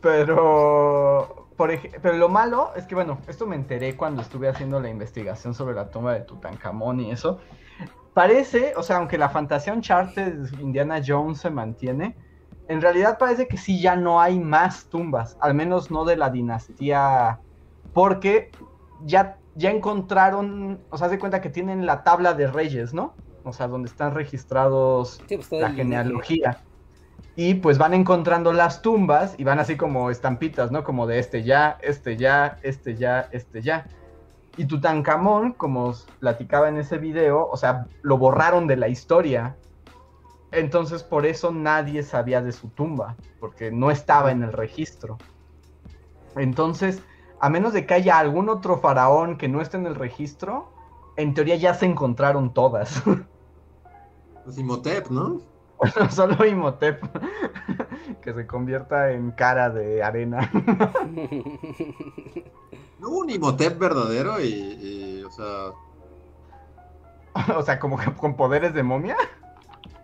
[0.00, 1.70] Pero, por
[2.02, 5.74] pero lo malo es que, bueno, esto me enteré cuando estuve haciendo la investigación sobre
[5.74, 7.38] la tumba de Tutankamón y eso.
[8.12, 12.16] Parece, o sea, aunque la fantasía Uncharted Indiana Jones se mantiene,
[12.68, 16.30] en realidad parece que sí ya no hay más tumbas, al menos no de la
[16.30, 17.40] dinastía,
[17.92, 18.50] porque
[19.04, 23.14] ya ya encontraron, o sea, se cuenta que tienen la tabla de reyes, ¿no?
[23.44, 26.60] O sea, donde están registrados pues, la genealogía.
[27.36, 30.84] Y pues van encontrando las tumbas y van así como estampitas, ¿no?
[30.84, 33.86] Como de este ya, este ya, este ya, este ya.
[34.56, 39.56] Y Tutankamón, como os platicaba en ese video, o sea, lo borraron de la historia.
[40.52, 45.18] Entonces por eso nadie sabía de su tumba, porque no estaba en el registro.
[46.36, 47.02] Entonces,
[47.40, 50.68] a menos de que haya algún otro faraón que no esté en el registro,
[51.16, 53.02] en teoría ya se encontraron todas.
[54.44, 55.40] Pues Imhotep, ¿no?
[56.10, 57.02] solo Imhotep.
[58.22, 60.50] que se convierta en cara de arena.
[62.98, 65.70] ¿No hubo un Imhotep verdadero y, o sea...
[67.56, 69.16] o sea, como con poderes de momia?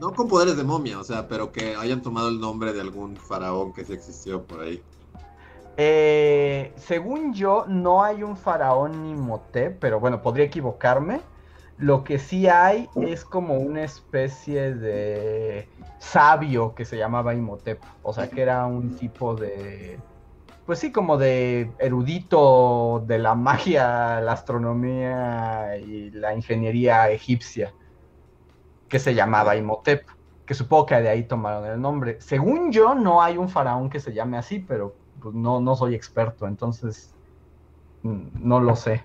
[0.01, 3.17] No con poderes de momia, o sea, pero que hayan tomado el nombre de algún
[3.17, 4.83] faraón que se existió por ahí.
[5.83, 11.23] Eh, según yo, no hay un faraón Imhotep, pero bueno, podría equivocarme.
[11.79, 17.81] Lo que sí hay es como una especie de sabio que se llamaba Imhotep.
[18.03, 19.99] O sea, que era un tipo de.
[20.67, 27.73] Pues sí, como de erudito de la magia, la astronomía y la ingeniería egipcia.
[28.87, 30.07] Que se llamaba Imhotep.
[30.51, 32.21] Que supongo que de ahí tomaron el nombre.
[32.21, 35.95] Según yo, no hay un faraón que se llame así, pero pues no, no soy
[35.95, 37.15] experto, entonces
[38.03, 39.05] mm, no lo sé.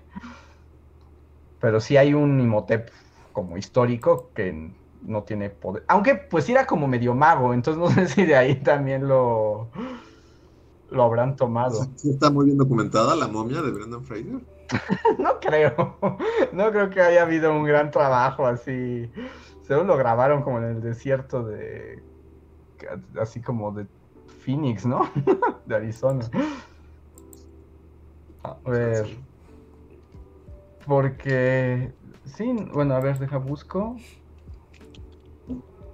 [1.60, 2.90] Pero sí hay un Imhotep
[3.30, 5.84] como histórico que no tiene poder.
[5.86, 9.68] Aunque pues era como medio mago, entonces no sé si de ahí también lo,
[10.90, 11.86] lo habrán tomado.
[12.04, 14.40] ¿Está muy bien documentada la momia de Brendan Fraser?
[15.18, 15.96] no creo.
[16.52, 19.10] No creo que haya habido un gran trabajo así.
[19.62, 22.02] Seguro lo grabaron como en el desierto de.
[23.20, 23.86] Así como de
[24.40, 25.08] Phoenix, ¿no?
[25.66, 26.28] de Arizona.
[28.42, 29.06] A ver.
[30.86, 31.92] Porque.
[32.24, 33.96] Sí, bueno, a ver, deja busco.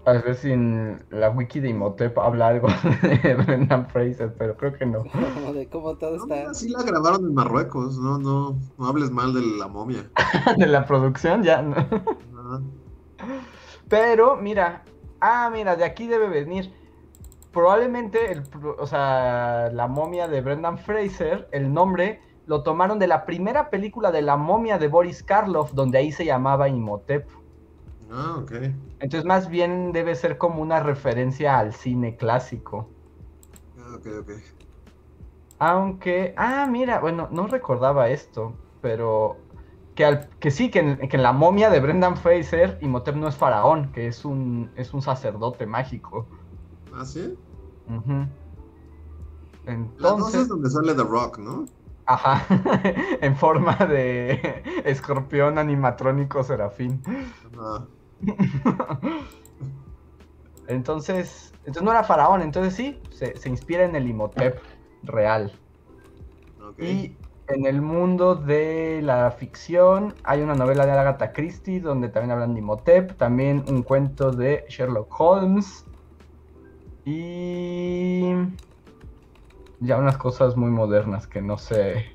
[0.05, 2.69] A ver si en la wiki de Imhotep habla algo
[3.03, 5.05] de Brendan Fraser, pero creo que no.
[5.55, 6.53] de cómo todo está.
[6.55, 10.11] sí la grabaron en Marruecos, no, no, no hables mal de la momia.
[10.57, 11.77] de la producción, ya no.
[13.89, 14.83] Pero, mira,
[15.21, 16.73] ah, mira, de aquí debe venir
[17.53, 18.43] probablemente, el,
[18.79, 24.11] o sea, la momia de Brendan Fraser, el nombre lo tomaron de la primera película
[24.11, 27.29] de la momia de Boris Karloff, donde ahí se llamaba Imhotep.
[28.13, 28.53] Ah, ok.
[29.01, 32.89] Entonces más bien debe ser como una referencia al cine clásico.
[33.79, 34.31] Ah, ok, ok.
[35.59, 39.37] Aunque, ah, mira, bueno, no recordaba esto, pero
[39.95, 43.29] que, al, que sí, que en, que en, la momia de Brendan Fraser, Imhotep no
[43.29, 46.27] es faraón, que es un, es un sacerdote mágico.
[46.93, 47.39] ¿Ah, sí?
[49.67, 50.49] Entonces...
[50.49, 51.65] donde sale The Rock, ¿no?
[52.07, 52.45] Ajá,
[53.21, 57.01] en forma de escorpión animatrónico serafín.
[60.69, 64.61] entonces, entonces no era faraón, entonces sí, se, inspira en el Imhotep
[65.03, 65.53] real.
[66.79, 67.17] Y
[67.49, 72.55] en el mundo de la ficción hay una novela de Agatha Christie donde también hablan
[72.55, 75.85] de Imhotep, también un cuento de Sherlock Holmes
[77.05, 78.33] y
[79.81, 82.13] ya unas cosas muy modernas que no sé.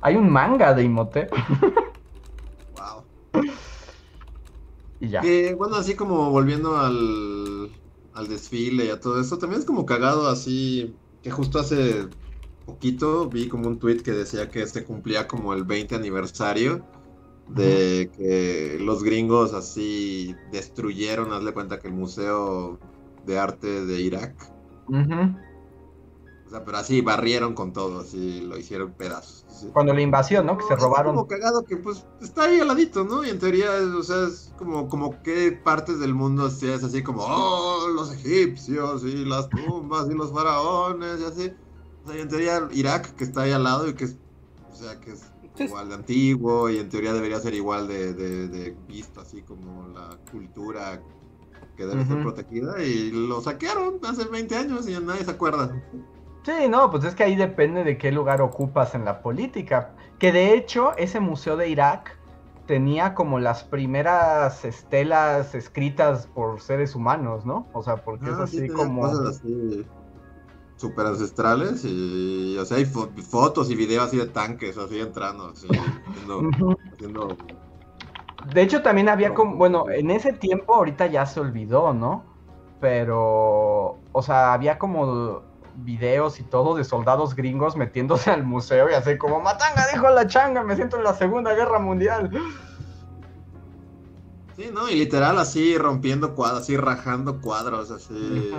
[0.00, 1.32] Hay un manga de Imhotep.
[2.76, 3.02] wow.
[5.00, 5.22] Y ya.
[5.56, 7.70] bueno, así como volviendo al,
[8.12, 12.08] al desfile y a todo eso, también es como cagado así, que justo hace
[12.66, 16.84] poquito vi como un tweet que decía que se cumplía como el 20 aniversario
[17.48, 22.78] de que los gringos así destruyeron, hazle cuenta que el museo
[23.24, 24.34] de arte de Irak.
[26.48, 29.44] O sea, pero así barrieron con todo, así lo hicieron pedazos.
[29.74, 30.56] Cuando la invasión, ¿no?
[30.56, 31.14] Que se Es robaron.
[31.14, 33.22] como cagado que pues está ahí al ladito, ¿no?
[33.24, 37.02] Y en teoría, o sea, es como, como qué partes del mundo sí es así
[37.02, 41.52] como, oh, los egipcios y las tumbas y los faraones y así.
[42.04, 44.16] O sea, y en teoría Irak, que está ahí al lado y que es,
[44.72, 48.48] o sea, que es igual de antiguo y en teoría debería ser igual de, de,
[48.48, 51.02] de visto así como la cultura
[51.76, 55.80] que debe ser protegida y lo saquearon hace 20 años y ya nadie se acuerda.
[56.44, 59.94] Sí, no, pues es que ahí depende de qué lugar ocupas en la política.
[60.18, 62.18] Que de hecho, ese museo de Irak
[62.66, 67.68] tenía como las primeras estelas escritas por seres humanos, ¿no?
[67.72, 69.02] O sea, porque Ah, es sí, así tenía como...
[69.02, 69.86] cosas así
[70.76, 75.48] super ancestrales y o sea hay fo- fotos y videos así de tanques así entrando
[75.48, 76.48] así haciendo,
[76.92, 77.36] haciendo-
[78.54, 82.24] De hecho, también había como, bueno, en ese tiempo ahorita ya se olvidó, ¿no?
[82.80, 85.42] Pero, o sea, había como
[85.84, 90.26] videos y todo de soldados gringos metiéndose al museo y así como, Matanga dijo la
[90.26, 92.30] changa, me siento en la Segunda Guerra Mundial.
[94.56, 98.50] sí no y literal así rompiendo cuadros así rajando cuadros así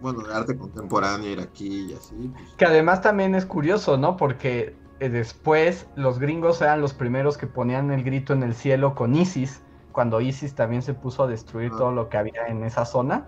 [0.00, 2.50] bueno de arte contemporáneo iraquí y así pues.
[2.58, 4.16] Que además también es curioso, ¿no?
[4.18, 8.94] Porque eh, después los gringos eran los primeros que ponían el grito en el cielo
[8.94, 11.78] con ISIS, cuando ISIS también se puso a destruir Ah.
[11.78, 13.26] todo lo que había en esa zona.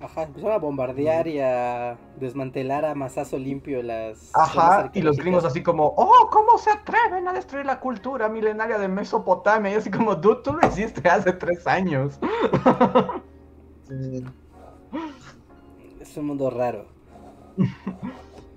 [0.00, 4.30] Ajá, empezaron a bombardear y a desmantelar a masazo limpio las.
[4.34, 8.78] Ajá, y los gringos así como, oh, ¿cómo se atreven a destruir la cultura milenaria
[8.78, 9.72] de Mesopotamia?
[9.72, 12.18] Y así como, dude, tú lo hiciste hace tres años.
[16.00, 16.86] Es un mundo raro.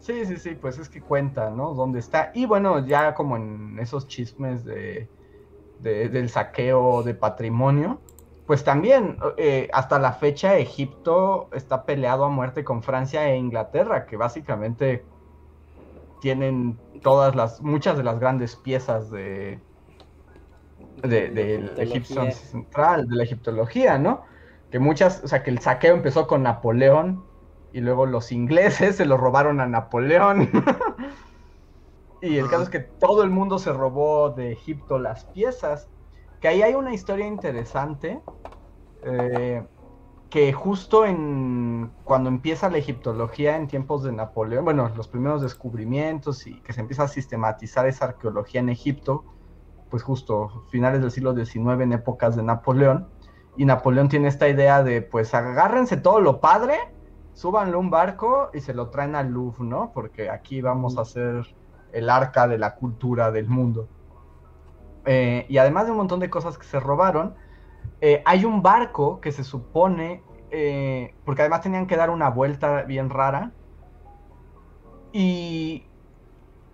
[0.02, 1.76] Sí, sí, sí, pues es que cuenta, ¿no?
[1.76, 2.32] ¿Dónde está?
[2.34, 5.08] Y bueno, ya como en esos chismes de,
[5.82, 8.00] de- del saqueo de patrimonio,
[8.50, 14.08] pues también eh, hasta la fecha Egipto está peleado a muerte con Francia e Inglaterra,
[14.08, 15.06] que básicamente
[16.20, 19.60] tienen todas las, muchas de las grandes piezas de,
[21.04, 21.84] de, del Egiptología.
[21.84, 24.24] Egipcio central, de la egiptología, ¿no?
[24.72, 27.24] Que muchas, o sea, que el saqueo empezó con Napoleón
[27.72, 30.50] y luego los ingleses se lo robaron a Napoleón.
[32.24, 35.88] y el caso es que todo el mundo se robó de Egipto las piezas.
[36.40, 38.22] Que ahí hay una historia interesante.
[39.04, 39.64] eh,
[40.30, 46.46] que justo en cuando empieza la egiptología en tiempos de Napoleón, bueno, los primeros descubrimientos
[46.46, 49.26] y que se empieza a sistematizar esa arqueología en Egipto,
[49.90, 53.10] pues justo finales del siglo XIX en épocas de Napoleón,
[53.58, 56.78] y Napoleón tiene esta idea de, pues agárrense todo lo padre,
[57.34, 59.92] súbanlo un barco y se lo traen al Louvre, ¿no?
[59.94, 61.56] Porque aquí vamos a hacer
[61.92, 63.90] el arca de la cultura del mundo.
[65.12, 67.34] Eh, y además de un montón de cosas que se robaron,
[68.00, 72.84] eh, hay un barco que se supone, eh, porque además tenían que dar una vuelta
[72.84, 73.52] bien rara,
[75.12, 75.88] y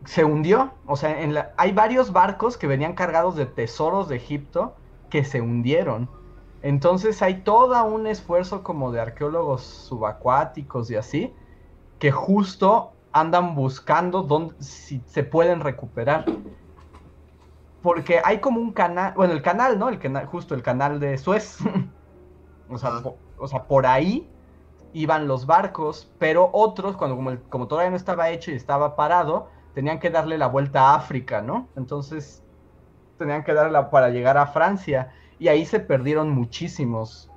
[0.04, 0.74] se hundió.
[0.86, 1.16] O sea,
[1.56, 4.76] hay varios barcos que venían cargados de tesoros de Egipto
[5.10, 6.10] que se hundieron.
[6.62, 11.34] Entonces hay todo un esfuerzo como de arqueólogos subacuáticos y así,
[12.00, 16.26] que justo andan buscando dónde, si se pueden recuperar.
[17.86, 19.90] Porque hay como un canal, bueno, el canal, ¿no?
[19.90, 21.58] El canal, justo el canal de Suez.
[22.68, 24.34] o, sea, po- o sea, por ahí
[24.94, 28.96] iban los barcos, pero otros, cuando como, el- como todavía no estaba hecho y estaba
[28.98, 31.72] parado, tenían que darle la vuelta a África, ¿no?
[31.76, 32.46] Entonces
[33.18, 37.34] tenían que darla para llegar a Francia y ahí se perdieron muchísimos,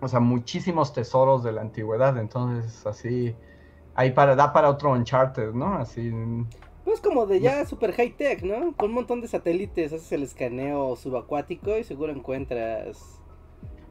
[0.00, 2.16] o sea, muchísimos tesoros de la antigüedad.
[2.18, 3.38] Entonces, así,
[3.94, 5.76] ahí para, da para otro Uncharted, ¿no?
[5.78, 6.10] Así,
[6.84, 8.74] Pues como de ya super high tech, ¿no?
[8.76, 13.20] Con un montón de satélites haces el escaneo subacuático y seguro encuentras.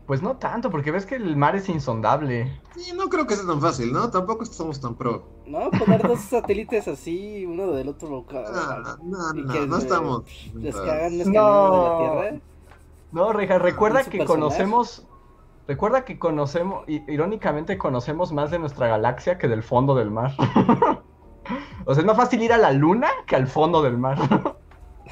[0.06, 2.62] pues no tanto, porque ves que el mar es insondable.
[2.76, 4.10] Sí, no creo que sea tan fácil, ¿no?
[4.12, 5.24] Tampoco es que somos tan pro.
[5.46, 5.72] ¿No?
[5.72, 8.26] Poner dos satélites así, uno del otro.
[8.32, 10.26] Ah, no, no, que no estamos.
[10.54, 11.98] De la No.
[11.98, 12.42] Tierra.
[13.12, 15.08] No, Reja, recuerda ¿Un que conocemos,
[15.68, 20.34] recuerda que conocemos, irónicamente conocemos más de nuestra galaxia que del fondo del mar.
[21.86, 24.18] o sea, es más fácil ir a la luna que al fondo del mar.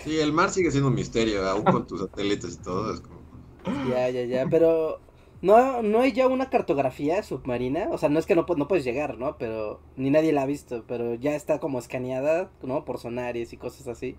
[0.03, 2.93] Sí, el mar sigue siendo un misterio, aún con tus satélites y todo.
[2.93, 3.21] Es como...
[3.89, 4.47] Ya, ya, ya.
[4.49, 4.99] Pero.
[5.41, 7.87] No, no hay ya una cartografía submarina.
[7.91, 9.37] O sea, no es que no, no puedes llegar, ¿no?
[9.37, 9.79] Pero.
[9.95, 10.83] Ni nadie la ha visto.
[10.87, 12.85] Pero ya está como escaneada, ¿no?
[12.85, 14.17] Por sonares y cosas así.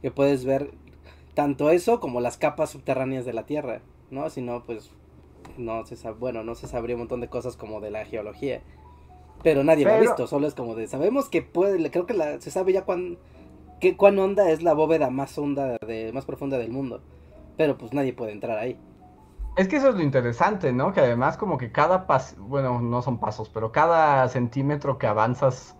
[0.00, 0.72] Que puedes ver
[1.34, 4.28] tanto eso como las capas subterráneas de la Tierra, ¿no?
[4.30, 4.90] Si no, pues.
[5.56, 6.16] No se sabe.
[6.18, 8.62] Bueno, no se sabría un montón de cosas como de la geología.
[9.42, 10.26] Pero nadie lo ha visto.
[10.26, 10.86] Solo es como de.
[10.86, 11.90] Sabemos que puede.
[11.90, 13.18] Creo que la, se sabe ya cuán.
[13.80, 17.02] Que, cuán honda es la bóveda más honda de, más profunda del mundo.
[17.56, 18.78] Pero pues nadie puede entrar ahí.
[19.56, 20.92] Es que eso es lo interesante, ¿no?
[20.92, 25.76] Que además como que cada paso, bueno, no son pasos, pero cada centímetro que avanzas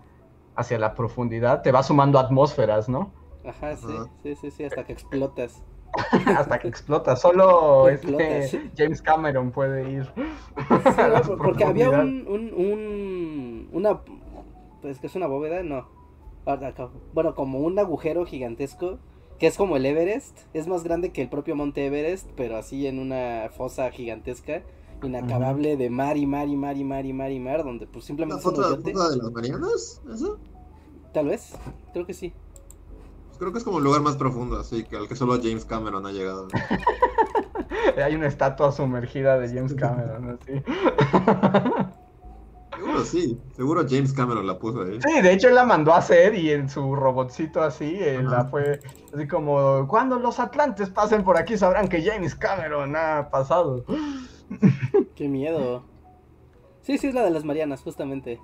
[0.56, 3.12] hacia la profundidad te va sumando atmósferas, ¿no?
[3.46, 3.86] Ajá, sí,
[4.22, 5.62] sí, sí, sí, hasta que explotas.
[6.38, 7.16] Hasta que explota.
[7.16, 8.70] Solo Explota, este, sí.
[8.76, 10.10] James Cameron puede ir.
[11.38, 13.31] Porque había un, un, un,
[13.72, 14.00] una,
[14.80, 15.88] pues que es una bóveda, no,
[17.14, 18.98] bueno, como un agujero gigantesco,
[19.38, 22.86] que es como el Everest, es más grande que el propio Monte Everest, pero así
[22.86, 24.62] en una fosa gigantesca,
[25.02, 28.04] inacabable de mar y mar y mar y mar y mar y mar, donde pues
[28.04, 30.00] ¿La simplemente hoyote, foto de las Marianas?
[30.12, 30.38] ¿Eso?
[31.12, 31.52] tal vez,
[31.92, 32.32] creo que sí.
[33.26, 35.64] Pues creo que es como el lugar más profundo, así que al que solo James
[35.64, 36.48] Cameron ha llegado.
[38.02, 40.52] Hay una estatua sumergida de James Cameron, así.
[43.04, 44.98] Seguro sí, seguro James Cameron la puso ahí.
[45.00, 48.36] Sí, de hecho él la mandó a hacer y en su robotcito así, eh, Ajá.
[48.36, 48.80] la fue
[49.14, 53.84] así como, cuando los atlantes pasen por aquí sabrán que James Cameron ha pasado.
[55.14, 55.84] Qué miedo.
[56.82, 58.40] Sí, sí, es la de las Marianas, justamente.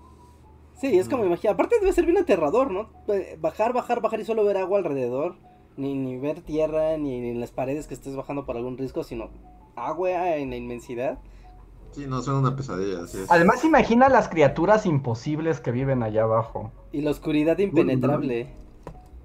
[0.75, 1.55] Sí, es como imagina.
[1.55, 2.91] Aparte debe ser bien aterrador, ¿no?
[3.09, 5.35] Eh, Bajar, bajar, bajar y solo ver agua alrededor.
[5.77, 9.03] Ni, ni ver tierra, ni, ni en las paredes que estés bajando por algún risco,
[9.03, 9.31] sino
[9.77, 11.19] agua en la inmensidad.
[11.99, 13.31] Sí, no, suena una pesadilla, así es.
[13.31, 16.71] Además imagina las criaturas imposibles que viven allá abajo.
[16.93, 18.55] Y la oscuridad impenetrable.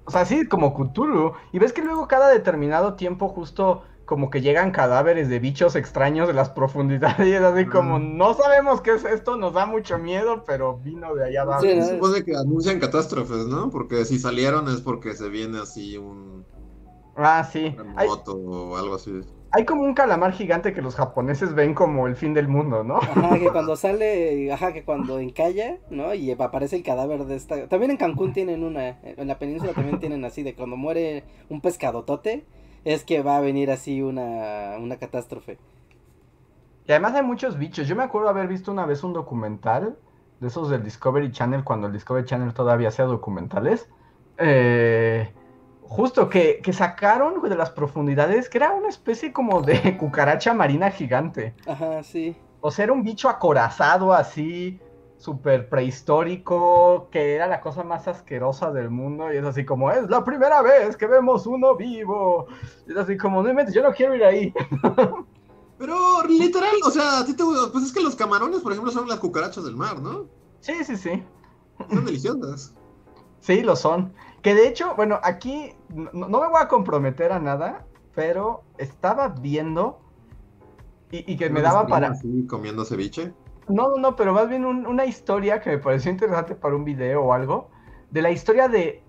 [0.06, 1.34] O sea, sí, como Cthulhu.
[1.52, 6.26] Y ves que luego cada determinado tiempo justo como que llegan cadáveres de bichos extraños
[6.26, 8.16] de las profundidades y es así como, Mm.
[8.18, 11.62] no sabemos qué es esto, nos da mucho miedo, pero vino de allá abajo.
[11.62, 11.86] Sí, Se ¿no?
[11.86, 13.70] supone que anuncian catástrofes, ¿no?
[13.70, 16.44] Porque si salieron es porque se viene así un
[17.16, 17.66] Ah, sí.
[17.66, 19.20] Hay, terremoto o algo así.
[19.54, 22.96] Hay como un calamar gigante que los japoneses ven como el fin del mundo, ¿no?
[22.96, 26.12] Ajá, que cuando sale, ajá, que cuando encalla, ¿no?
[26.12, 27.68] Y aparece el cadáver de esta.
[27.68, 31.60] También en Cancún tienen una, en la península también tienen así, de cuando muere un
[31.60, 32.44] pescadotote,
[32.84, 35.58] es que va a venir así una, una catástrofe.
[36.86, 37.86] Y además hay muchos bichos.
[37.86, 39.96] Yo me acuerdo haber visto una vez un documental
[40.40, 43.88] de esos del Discovery Channel, cuando el Discovery Channel todavía hacía documentales.
[44.38, 45.32] eh,
[45.84, 50.90] justo que, que sacaron de las profundidades, que era una especie como de cucaracha marina
[50.90, 51.54] gigante.
[51.66, 52.36] Ajá, sí.
[52.60, 54.80] O sea, era un bicho acorazado así,
[55.18, 59.32] súper prehistórico, que era la cosa más asquerosa del mundo.
[59.32, 62.46] Y es así como, es la primera vez que vemos uno vivo.
[62.86, 64.54] Y es así como, no inventes, yo no quiero ir ahí.
[65.78, 67.42] Pero literal, o sea, a ti te
[67.72, 70.26] pues es que los camarones, por ejemplo, son las cucarachas del mar, ¿no?
[70.60, 71.22] Sí, sí, sí.
[71.90, 72.74] Son deliciosas.
[73.40, 74.14] Sí, lo son.
[74.44, 79.28] Que de hecho, bueno, aquí no, no me voy a comprometer a nada, pero estaba
[79.28, 80.00] viendo
[81.10, 82.08] y, y que me daba para...
[82.08, 83.32] así comiendo ceviche.
[83.68, 86.84] No, no, no, pero más bien un- una historia que me pareció interesante para un
[86.84, 87.70] video o algo,
[88.10, 89.02] de la historia de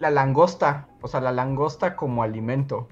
[0.00, 2.88] la langosta, o sea, la langosta como alimento.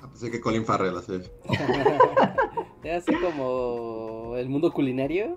[0.00, 1.20] Ah, Pensé que Colin Farrell, así.
[2.82, 5.36] Es así como el mundo culinario.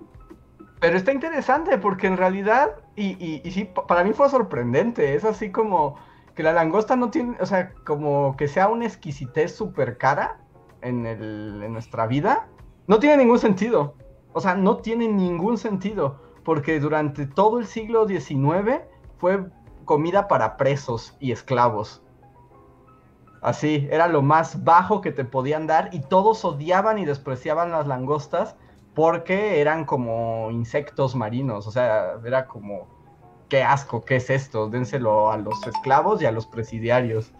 [0.80, 5.24] Pero está interesante porque en realidad, y, y, sí, pa- para mí fue sorprendente, es
[5.24, 5.96] así como
[6.34, 10.38] que la langosta no tiene, o sea, como que sea una exquisitez súper cara
[10.80, 12.48] en, el, en nuestra vida,
[12.86, 13.94] no tiene ningún sentido.
[14.32, 18.82] O sea, no tiene ningún sentido, porque durante todo el siglo XIX
[19.18, 19.44] fue
[19.84, 22.02] comida para presos y esclavos.
[23.42, 27.86] Así, era lo más bajo que te podían dar y todos odiaban y despreciaban las
[27.86, 28.56] langostas
[28.94, 32.88] porque eran como insectos marinos, o sea, era como,
[33.48, 37.32] qué asco, qué es esto, dénselo a los esclavos y a los presidiarios.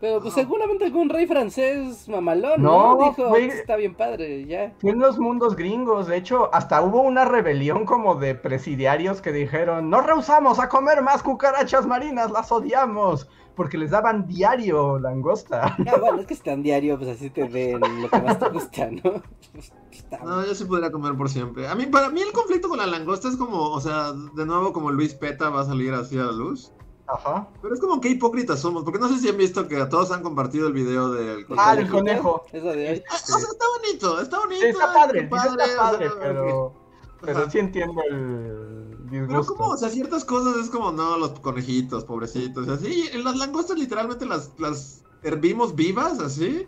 [0.00, 3.08] Pero pues seguramente algún rey francés mamalón, No, ¿no?
[3.10, 3.48] Dijo, güey.
[3.48, 4.72] está bien padre, ya.
[4.80, 9.32] Fue en los mundos gringos, de hecho, hasta hubo una rebelión como de presidiarios que
[9.32, 15.76] dijeron, no rehusamos a comer más cucarachas marinas, las odiamos, porque les daban diario langosta.
[15.86, 18.88] Ah, bueno, es que están diario, pues así te den lo que más te gusta,
[18.90, 19.22] ¿no?
[19.52, 21.68] Pues, Está- No, yo sí podría comer por siempre.
[21.68, 24.72] A mí, para mí el conflicto con la langosta es como, o sea, de nuevo
[24.72, 26.72] como Luis Peta va a salir así a la luz.
[27.12, 27.48] Ajá.
[27.60, 30.22] Pero es como que hipócritas somos, porque no sé si han visto que todos han
[30.22, 32.44] compartido el video del Ah, del- conejo.
[32.52, 33.02] Eso de hoy.
[33.10, 34.60] Ah, O sea, está bonito, está bonito.
[34.62, 36.72] Sí, está padre, padre, está o sea, padre, pero,
[37.20, 37.50] pero Ajá.
[37.50, 39.54] sí entiendo el Pero disgusto.
[39.56, 43.10] como, o sea, ciertas cosas es como, no, los conejitos, pobrecitos, y así.
[43.14, 46.66] y Las langostas literalmente las, las hervimos vivas, así.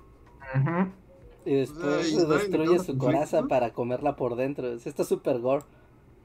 [0.56, 0.90] Ujú.
[1.44, 4.72] Y después Ay, destruye su coraza para comerla por dentro.
[4.72, 5.64] Está súper gore.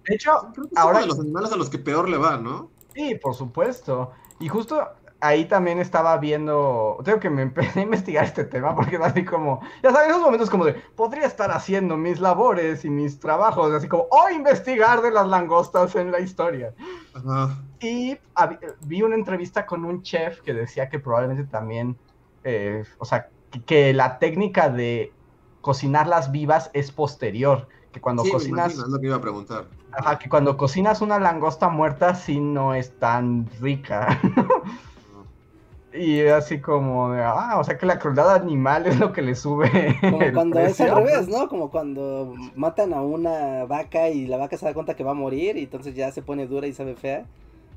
[0.07, 2.17] De hecho, Creo que es ahora uno de los animales a los que peor le
[2.17, 2.69] va, ¿no?
[2.97, 4.11] Sí, por supuesto.
[4.39, 4.87] Y justo
[5.19, 9.23] ahí también estaba viendo, tengo que me empecé a investigar este tema porque es así
[9.25, 13.71] como, ya sabes, esos momentos como de, podría estar haciendo mis labores y mis trabajos,
[13.73, 16.73] así como, o investigar de las langostas en la historia.
[17.13, 17.63] Ajá.
[17.79, 21.99] Y hab- vi una entrevista con un chef que decía que probablemente también,
[22.43, 25.13] eh, o sea, que, que la técnica de
[25.61, 27.67] cocinarlas vivas es posterior.
[27.91, 28.73] Que cuando Sí, me cocinas.
[28.73, 29.71] imagino, es lo que iba a preguntar.
[29.91, 34.19] Ajá, que cuando cocinas una langosta muerta sí no es tan rica.
[35.93, 39.35] y así como de, ah, o sea que la crueldad animal es lo que le
[39.35, 39.97] sube.
[40.01, 41.47] Como cuando es al revés, ¿no?
[41.47, 45.15] Como cuando matan a una vaca y la vaca se da cuenta que va a
[45.15, 47.25] morir y entonces ya se pone dura y sabe fea.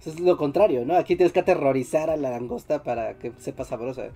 [0.00, 0.96] Eso es lo contrario, ¿no?
[0.96, 4.08] Aquí tienes que aterrorizar a la langosta para que sepa sabrosa.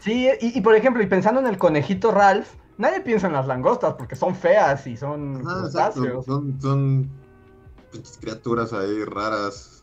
[0.00, 2.48] Sí, y, y por ejemplo, y pensando en el conejito Ralph,
[2.78, 6.24] nadie piensa en las langostas porque son feas y son crustáceos.
[6.24, 7.08] Son,
[8.20, 9.82] criaturas ahí raras.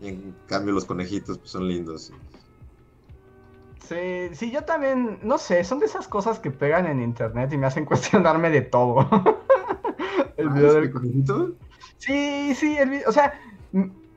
[0.00, 2.12] Y en cambio los conejitos pues, son lindos.
[3.88, 7.58] Sí, sí, yo también, no sé, son de esas cosas que pegan en internet y
[7.58, 9.08] me hacen cuestionarme de todo.
[10.36, 11.52] el Ah, video ¿es del el conejito?
[11.98, 13.34] Sí, sí, el vi- o sea,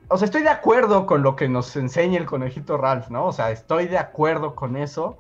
[0.10, 3.26] o sea, estoy de acuerdo con lo que nos enseña el conejito Ralph, ¿no?
[3.26, 5.18] O sea, estoy de acuerdo con eso.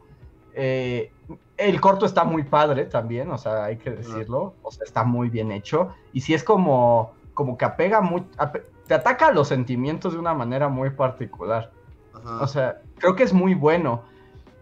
[0.59, 1.11] Eh,
[1.57, 5.29] el corto está muy padre también, o sea, hay que decirlo, o sea, está muy
[5.29, 5.89] bien hecho.
[6.13, 10.19] Y sí es como, como que apega muy, ape- te ataca a los sentimientos de
[10.19, 11.71] una manera muy particular.
[12.13, 12.41] Ajá.
[12.41, 14.01] O sea, creo que es muy bueno.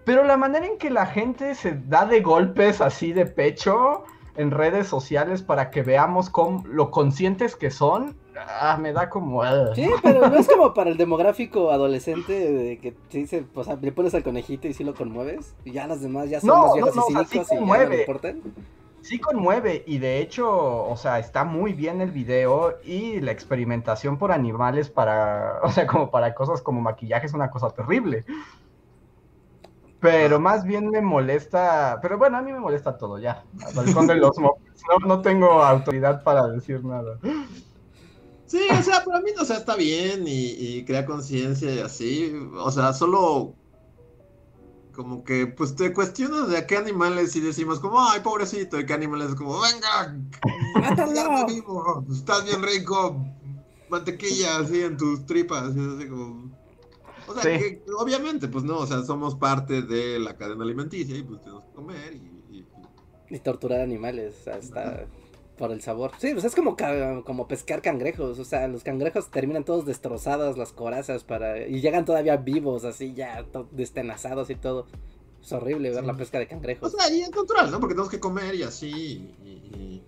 [0.04, 4.04] Pero la manera en que la gente se da de golpes así de pecho
[4.36, 9.44] en redes sociales para que veamos cómo, lo conscientes que son, ah, me da como...
[9.74, 13.78] Sí, pero no es como para el demográfico adolescente de que te dice, o sea,
[13.82, 15.56] le pones al conejito y sí lo conmueves.
[15.64, 17.30] Y ya los demás ya son No, más no, viejos no, o y sea, sí
[17.30, 18.42] cínicos y ya no importan.
[19.02, 24.18] Sí conmueve y de hecho, o sea, está muy bien el video y la experimentación
[24.18, 28.26] por animales para, o sea, como para cosas como maquillaje es una cosa terrible.
[30.00, 33.44] Pero más bien me molesta, pero bueno, a mí me molesta todo ya.
[33.66, 34.84] Al balcón de los mopeds.
[34.90, 37.18] No, no tengo autoridad para decir nada.
[38.48, 42.32] Sí, o sea, para mí, o sea, está bien y, y crea conciencia y así.
[42.58, 43.56] O sea, solo
[44.94, 48.86] como que, pues te cuestionas de a qué animales y decimos como, ay, pobrecito, y
[48.86, 50.16] qué animales es como, venga,
[50.80, 51.46] ¡Mátalo!
[51.48, 53.26] vivo, estás bien rico,
[53.90, 56.50] mantequilla así en tus tripas, y así como...
[57.28, 57.50] O sea, Sí.
[57.60, 61.66] que obviamente, pues no, o sea, somos parte de la cadena alimenticia y pues tenemos
[61.66, 62.18] que comer y...
[62.50, 65.08] y- Y torturar animales hasta
[65.58, 66.12] por el sabor.
[66.18, 66.76] Sí, pues es como,
[67.26, 68.40] como pescar cangrejos.
[68.40, 73.14] O sea, los cangrejos terminan todos destrozados, las corazas, para y llegan todavía vivos, así
[73.14, 74.88] ya destenazados y todo.
[75.42, 76.06] Es horrible ver Sí.
[76.08, 76.92] la pesca de O cangrejos.
[76.92, 77.80] sea, y es natural, ¿no?
[77.80, 78.90] Porque tenemos que comer y así.
[79.44, 80.04] y- y-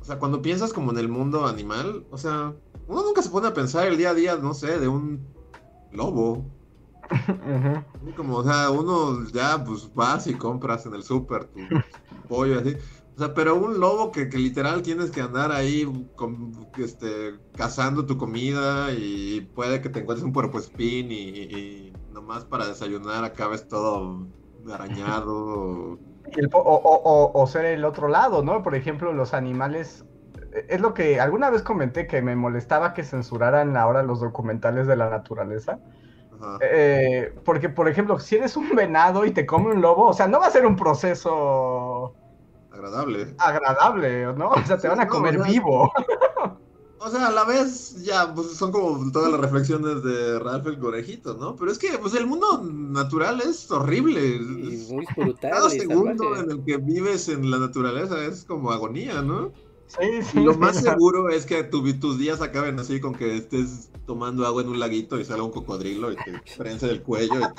[0.00, 2.54] O sea, cuando piensas como en el mundo animal, o sea,
[2.86, 5.26] uno nunca se pone a pensar el día a día, no sé, de un
[5.90, 6.44] lobo.
[8.16, 11.58] Como, o sea, uno ya pues vas y compras en el súper tu
[12.28, 12.76] pollo así.
[13.16, 15.86] O sea, pero un lobo que, que literal tienes que andar ahí
[16.16, 22.44] con, este, cazando tu comida y puede que te encuentres un puercoespín y, y nomás
[22.44, 24.26] para desayunar acabes todo
[24.70, 25.98] arañado.
[26.36, 28.62] El o, o- o- o ser el otro lado, ¿no?
[28.62, 30.04] Por ejemplo, los animales.
[30.52, 34.86] eh, Es lo que alguna vez comenté que me molestaba que censuraran ahora los documentales
[34.88, 35.80] de la naturaleza.
[36.30, 36.58] Ajá.
[36.60, 40.26] Eh, porque, por ejemplo, si eres un venado y te come un lobo, o sea,
[40.28, 42.18] no va a ser un proceso
[42.76, 43.34] Agradable.
[43.38, 44.50] agradable, ¿no?
[44.50, 45.90] O sea, te Sí, van a no, comer o sea, vivo.
[46.98, 50.78] O sea, a la vez ya pues, son como todas las reflexiones de Ralph el
[50.78, 51.54] Conejito, ¿no?
[51.54, 54.26] Pero es que pues el mundo natural es horrible.
[54.26, 56.42] Y Es- muy brutal Cada segundo salvaje.
[56.44, 59.52] en el que vives en la naturaleza es como agonía, ¿no?
[59.88, 60.40] Sí, sí.
[60.40, 64.44] Y lo más seguro es que tu- tus días acaben así con que estés tomando
[64.46, 67.52] agua en un laguito y salga un cocodrilo y te prense del cuello y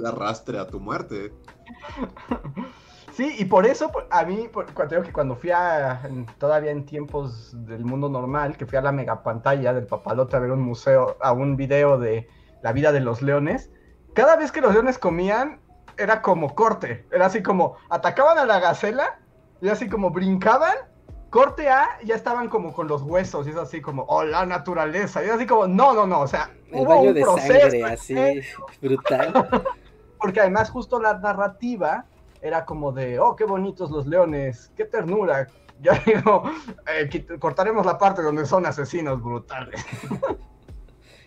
[0.00, 1.32] te arrastre a tu muerte.
[3.20, 6.24] Sí, y por eso por- a mí, por- cuando, digo que cuando fui a, en-
[6.38, 10.50] todavía en tiempos del mundo normal, que fui a la megapantalla del papalote a ver
[10.52, 12.26] un museo, a un video de
[12.62, 13.70] la vida de los leones,
[14.14, 15.60] cada vez que los leones comían
[15.98, 19.18] era como corte, era así como atacaban a la gacela
[19.60, 20.72] y así como brincaban,
[21.28, 25.22] corte A, ya estaban como con los huesos y es así como, oh, la naturaleza,
[25.22, 27.70] y es así como, no, no, no, o sea, El hubo baño un de proceso,
[27.70, 28.40] sangre, así,
[28.80, 29.46] brutal.
[30.18, 32.06] porque además justo la narrativa
[32.42, 35.46] era como de, oh, qué bonitos los leones, qué ternura.
[35.80, 36.42] Yo digo,
[36.86, 39.84] eh, cortaremos la parte donde son asesinos brutales.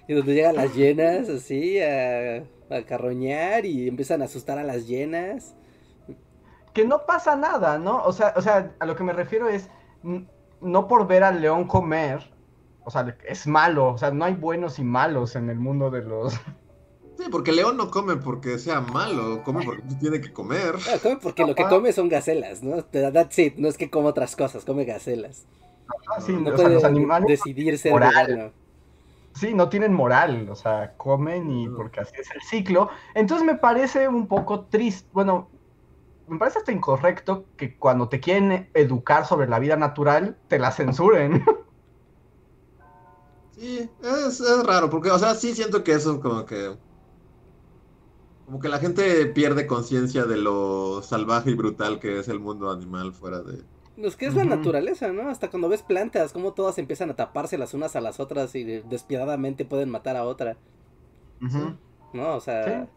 [0.06, 4.86] Y donde llegan las llenas, así, a, a carroñar y empiezan a asustar a las
[4.86, 5.56] llenas.
[6.74, 8.04] Que no pasa nada, ¿no?
[8.04, 9.70] O sea, o sea, a lo que me refiero es,
[10.60, 12.34] no por ver al león comer,
[12.84, 16.02] o sea, es malo, o sea, no hay buenos y malos en el mundo de
[16.02, 16.40] los...
[17.18, 20.76] Sí, porque el león no come porque sea malo, come porque tiene que comer.
[20.88, 22.84] Ah, come porque lo que come son gacelas, ¿no?
[22.86, 25.46] That's it, no es que come otras cosas, come gacelas.
[26.08, 27.28] Ah, sí, No o sea, puede los animales...
[27.28, 28.54] decidir ser moral.
[29.36, 32.90] sí, no tienen moral, o sea, comen y porque así es el ciclo.
[33.14, 35.50] Entonces me parece un poco triste, bueno,
[36.28, 40.72] me parece hasta incorrecto que cuando te quieren educar sobre la vida natural, te la
[40.72, 41.44] censuren.
[43.52, 46.76] Sí, es, es raro, porque, o sea, sí siento que eso como que...
[48.46, 52.72] Como que la gente pierde conciencia de lo salvaje y brutal que es el mundo
[52.72, 53.64] animal fuera de...
[53.96, 55.30] Pues que es la naturaleza, ¿no?
[55.30, 58.64] Hasta cuando ves plantas, como todas empiezan a taparse las unas a las otras y
[58.64, 60.58] despiadadamente pueden matar a otra,
[61.42, 61.78] Ujú.
[62.14, 62.36] ¿no?
[62.36, 62.90] O sea, Sí.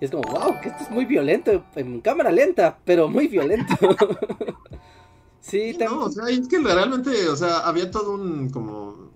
[0.00, 3.74] y es como, wow, que esto es muy violento, en cámara lenta, pero muy violento.
[5.40, 9.12] sí, Sí, tam- no, o sea, es que realmente, o sea, había todo un como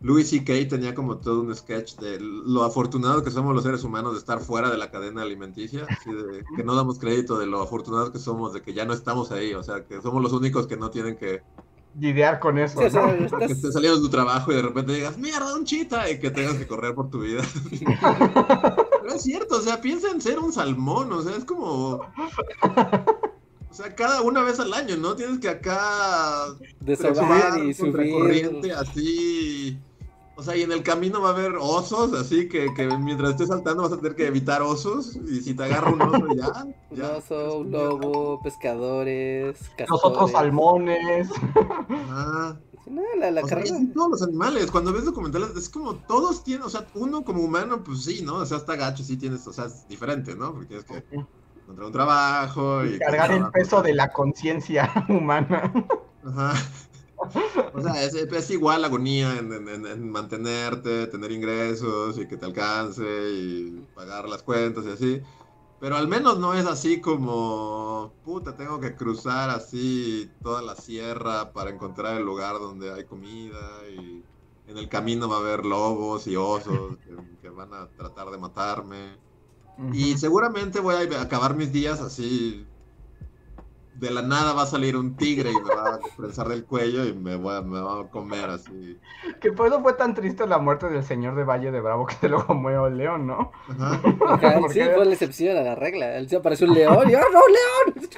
[0.00, 0.68] Louis C.K.
[0.68, 4.40] tenía como todo un sketch de lo afortunado que somos los seres humanos de estar
[4.40, 8.18] fuera de la cadena alimenticia, así de que no damos crédito de lo afortunados que
[8.18, 10.90] somos de que ya no estamos ahí, o sea, que somos los únicos que no
[10.90, 11.42] tienen que,
[11.98, 12.78] Lidiar con eso.
[12.78, 13.08] Sí, ¿no?
[13.08, 16.18] estás- que estés saliendo de tu trabajo y de repente digas, mierda, un chita, y
[16.18, 17.42] que tengas que correr por tu vida.
[17.70, 22.00] Pero es cierto, o sea, piensa en ser un salmón, o sea, es como...
[23.76, 25.14] O sea, cada una vez al año, ¿no?
[25.16, 26.46] Tienes que acá
[26.80, 28.72] desahogar y corriente subir.
[28.72, 29.78] así.
[30.34, 33.48] O sea, y en el camino va a haber osos, así que, que mientras estés
[33.48, 35.16] saltando vas a tener que evitar osos.
[35.28, 36.64] Y si te agarra un oso, ya.
[36.90, 40.32] Un ya oso, un lobo, pescadores, Los otros castores.
[40.32, 41.28] salmones.
[42.08, 43.76] Ah, Sí, no, la, sea, carrera.
[43.94, 47.82] todos los animales, cuando ves documentales, es como todos tienen, o sea, uno como humano,
[47.84, 48.36] pues sí, ¿no?
[48.36, 50.52] O sea, está gacho, sí tienes, o sea, es diferente, ¿no?
[50.54, 51.02] Porque es que
[51.66, 52.98] encontrar un trabajo y.
[52.98, 55.72] Cargar el peso de la conciencia humana.
[56.24, 56.54] Ajá.
[57.72, 62.26] O sea, es, es igual la agonía en, en- en- en mantenerte, tener ingresos y
[62.28, 65.22] que te alcance y pagar las cuentas y así.
[65.78, 71.52] Pero al menos no es así como, puta, tengo que cruzar así toda la sierra
[71.52, 74.26] para encontrar el lugar donde hay comida y
[74.66, 78.38] en el camino va a haber lobos y osos que, que van a tratar de
[78.38, 79.20] matarme.
[79.92, 82.66] Y seguramente voy a acabar mis días así.
[83.94, 87.04] De la nada va a salir un tigre y me va a prensar del cuello
[87.06, 88.98] y me, voy a- me va a comer así.
[89.40, 92.14] Que por eso fue tan triste la muerte del señor de Valle de Bravo que
[92.16, 93.52] se lo comió el león, ¿no?
[93.68, 94.00] Ajá.
[94.70, 96.16] Sí, fue la excepción a la regla.
[96.18, 97.40] Él se apareció un león y ¡oh, no,
[97.94, 98.08] león!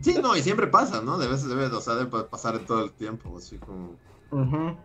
[0.00, 1.18] Sí, no, y siempre pasa, ¿no?
[1.18, 3.96] Debe, debe, o sea, debe pasar todo el tiempo, así como...
[4.30, 4.76] Ujú.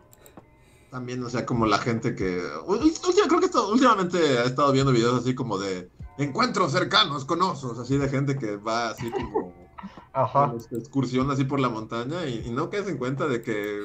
[0.96, 2.42] También, o sea, como la gente que...
[2.68, 7.42] Última, creo que esto, últimamente he estado viendo videos así como de encuentros cercanos con
[7.42, 9.54] osos, así de gente que va así como...
[10.14, 10.54] Ajá.
[10.72, 13.82] de excursión así por la montaña y, y no caes en cuenta de que...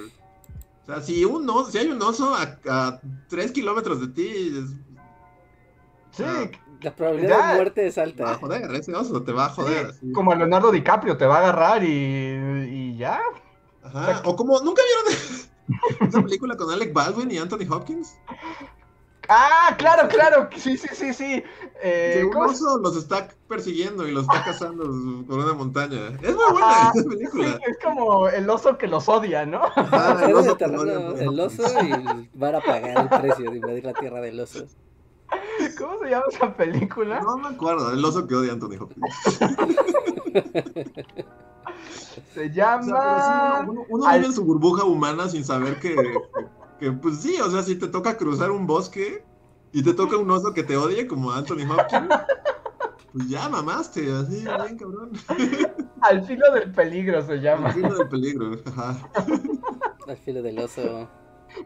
[0.85, 4.29] O sea, si, un oso, si hay un oso a, a tres kilómetros de ti,
[4.57, 4.77] es-
[6.13, 6.49] Sí, Ah,
[6.83, 7.49] La probabilidad Ya.
[7.51, 8.35] de muerte es te va a alta.
[8.39, 9.87] joder, ese oso te va a joder.
[9.95, 10.13] sí, así.
[10.13, 13.19] como Leonardo DiCaprio te va a agarrar y, y ya.
[13.83, 14.23] Ajá.
[14.27, 15.41] O como, ¿nunca vieron
[16.01, 18.17] esa película con Alec Baldwin y Anthony Hopkins?
[19.29, 20.49] Ah, claro, claro.
[20.57, 21.45] Sí, sí, sí, sí.
[21.83, 24.85] Eh, un ¿cómo se- oso los está persiguiendo y los está cazando
[25.27, 26.09] por una montaña.
[26.21, 27.61] Es muy buena Ajá, esa sí, película.
[27.67, 29.63] es como el oso que los odia, ¿no?
[29.77, 33.85] Ajá, el oso no terreno, el oso y van a pagar el precio de invadir
[33.85, 34.67] la tierra del oso.
[35.79, 37.21] ¿Cómo se llama esa película?
[37.21, 39.39] No me acuerdo, el oso que odia a Anthony Hopkins.
[41.89, 43.61] Se O sea, pero llama.
[43.63, 46.15] sí, uno, uno Al- vive en su burbuja humana sin saber que, que,
[46.79, 49.25] que, pues sí, o sea, si te toca cruzar un bosque
[49.73, 52.09] y te toca un oso que te odie como Anthony Hopkins,
[53.13, 55.13] pues ya mamaste, así, bien cabrón.
[56.01, 57.73] Al filo del peligro se llama.
[57.73, 58.97] filo del peligro, ajá.
[60.07, 61.09] Al filo del oso.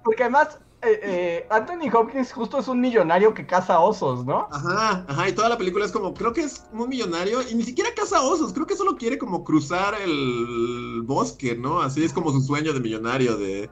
[0.03, 4.49] Porque además, eh, eh, Anthony Hopkins justo es un millonario que caza osos, ¿no?
[4.53, 7.63] Ajá, ajá, y toda la película es como, creo que es muy millonario y ni
[7.63, 11.81] siquiera caza osos, creo que solo quiere como cruzar el bosque, ¿no?
[11.81, 13.71] Así es como su sueño de millonario, de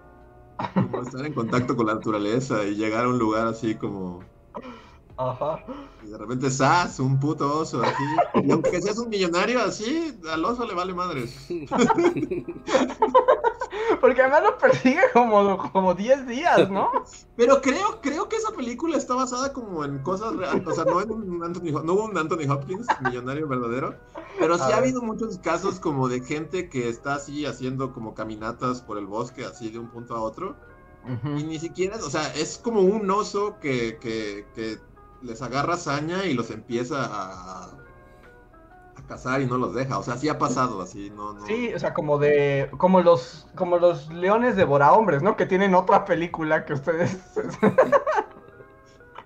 [0.74, 4.20] como estar en contacto con la naturaleza y llegar a un lugar así como,
[5.16, 5.64] Ajá.
[6.02, 6.98] y de repente, ¡zas!
[6.98, 8.04] Un puto oso, así.
[8.42, 11.46] Y aunque seas un millonario así, al oso le vale madres.
[14.00, 16.90] Porque además lo persigue como, como 10 días, ¿no?
[17.36, 21.00] Pero creo, creo que esa película está basada como en cosas reales, o sea, no,
[21.00, 23.94] en un Anthony, no hubo un Anthony Hopkins, millonario verdadero,
[24.38, 24.76] pero sí ha ver.
[24.76, 29.44] habido muchos casos como de gente que está así haciendo como caminatas por el bosque,
[29.44, 30.56] así de un punto a otro,
[31.36, 34.78] y ni siquiera, o sea, es como un oso que, que, que
[35.22, 37.81] les agarra saña y los empieza a
[39.12, 41.46] cazar y no los deja, o sea, sí ha pasado así, no, no.
[41.46, 42.70] Sí, o sea, como de.
[42.78, 45.36] Como los, como los leones devora hombres, ¿no?
[45.36, 47.18] Que tienen otra película que ustedes.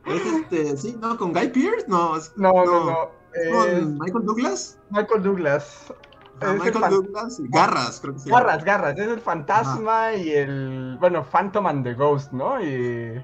[0.06, 3.10] Es este, sí, no, con Guy Pearce, no, es, No, no, no.
[3.32, 4.78] ¿es Es con Michael Douglas.
[4.90, 5.92] Michael Douglas.
[6.40, 8.38] Ah, Michael Douglas y Garras, creo que llama.
[8.38, 10.96] Garras, garras, es el fantasma y el.
[11.00, 12.62] Bueno, Phantom and the Ghost, ¿no?
[12.62, 13.20] Y.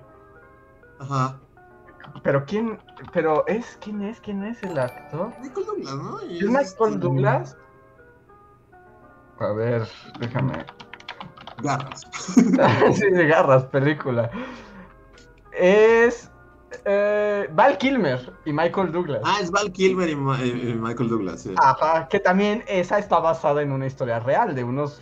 [0.98, 1.38] Ajá.
[2.22, 2.78] Pero quién.
[3.12, 3.78] Pero es.
[3.80, 4.20] ¿Quién es?
[4.20, 5.32] ¿Quién es el actor?
[5.40, 6.26] Michael Douglas, ¿no?
[6.26, 7.56] Y ¿Es Michael Douglas?
[9.38, 9.88] A ver,
[10.20, 10.64] déjame.
[11.62, 12.06] Garras.
[12.94, 14.30] sí, de garras, película.
[15.52, 16.30] Es.
[16.84, 19.22] eh, Val Kilmer y Michael Douglas.
[19.24, 21.54] Ah, es Val Kilmer y, Ma- y- y Michael Douglas, sí.
[21.58, 25.00] Ajá, que también esa está basada en una historia real de unos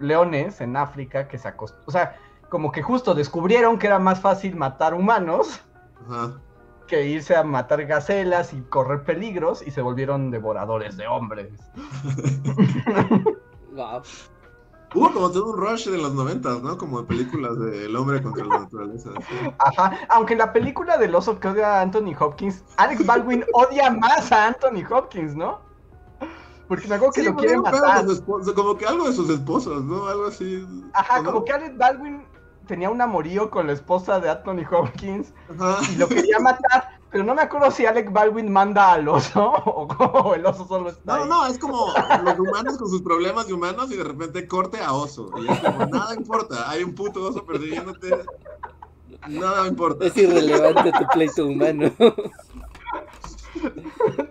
[0.00, 1.88] leones en África que se acostumbran.
[1.88, 2.16] O sea,
[2.50, 5.60] como que justo descubrieron que era más fácil matar humanos
[6.08, 6.32] Ajá.
[6.86, 11.52] que irse a matar gacelas y correr peligros y se volvieron devoradores de hombres.
[13.72, 14.02] Wow.
[14.94, 16.78] Hubo como todo un rush de los noventas, ¿no?
[16.78, 19.10] Como de películas de El hombre contra la naturaleza.
[19.28, 19.34] sí.
[19.58, 23.90] Ajá, aunque en la película del oso que odia a Anthony Hopkins, Alex Baldwin odia
[23.90, 25.58] más a Anthony Hopkins, ¿no?
[26.68, 28.06] Porque me acuerdo que Sí, lo porque quiere matar.
[28.54, 30.06] como que algo de sus esposos, ¿no?
[30.06, 30.64] Algo así.
[30.92, 32.24] Ajá, como que Alex Baldwin
[32.66, 35.78] tenía un amorío con la esposa de Anthony Hopkins Ajá.
[35.92, 39.86] y lo quería matar, pero no me acuerdo si Alec Baldwin manda al oso o,
[39.86, 41.28] o el oso solo está No, ahí.
[41.28, 41.88] no, es como
[42.24, 45.30] los humanos con sus problemas de humanos y de repente corte a oso.
[45.38, 48.24] Y es como, nada importa, hay un puto oso persiguiéndote.
[49.28, 50.06] Nada importa.
[50.06, 51.90] Es irrelevante tu pleito humano.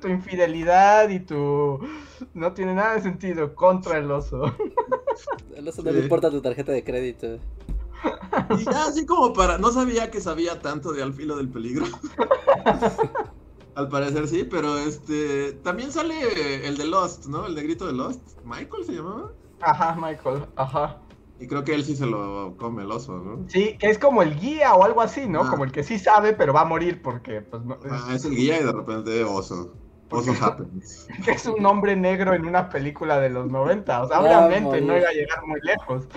[0.01, 1.79] tu infidelidad y tu...
[2.33, 4.43] No tiene nada de sentido contra el oso.
[5.57, 5.97] Al oso no Sí.
[5.97, 7.39] le importa tu tarjeta de crédito.
[8.59, 9.57] Y ya así como para.
[9.57, 11.85] No sabía que sabía tanto de Al filo del peligro.
[13.75, 15.53] Al parecer sí, pero este.
[15.63, 17.45] También sale el de Lost, ¿no?
[17.47, 18.21] El negrito de Lost.
[18.43, 19.31] ¿Michael se llamaba?
[19.61, 20.99] Ajá, Michael, ajá.
[21.39, 23.45] Y creo que él sí se lo come el oso, ¿no?
[23.49, 25.41] Sí, que es como el guía o algo así, ¿no?
[25.43, 25.49] Ah.
[25.49, 28.35] Como el que sí sabe, pero va a morir porque, pues, no- Ah, es el
[28.35, 29.73] guía y de repente oso.
[30.11, 31.07] Oso happens.
[31.25, 34.03] que es un hombre negro en una película de los 90.
[34.03, 36.07] O sea, obviamente no iba a llegar muy lejos.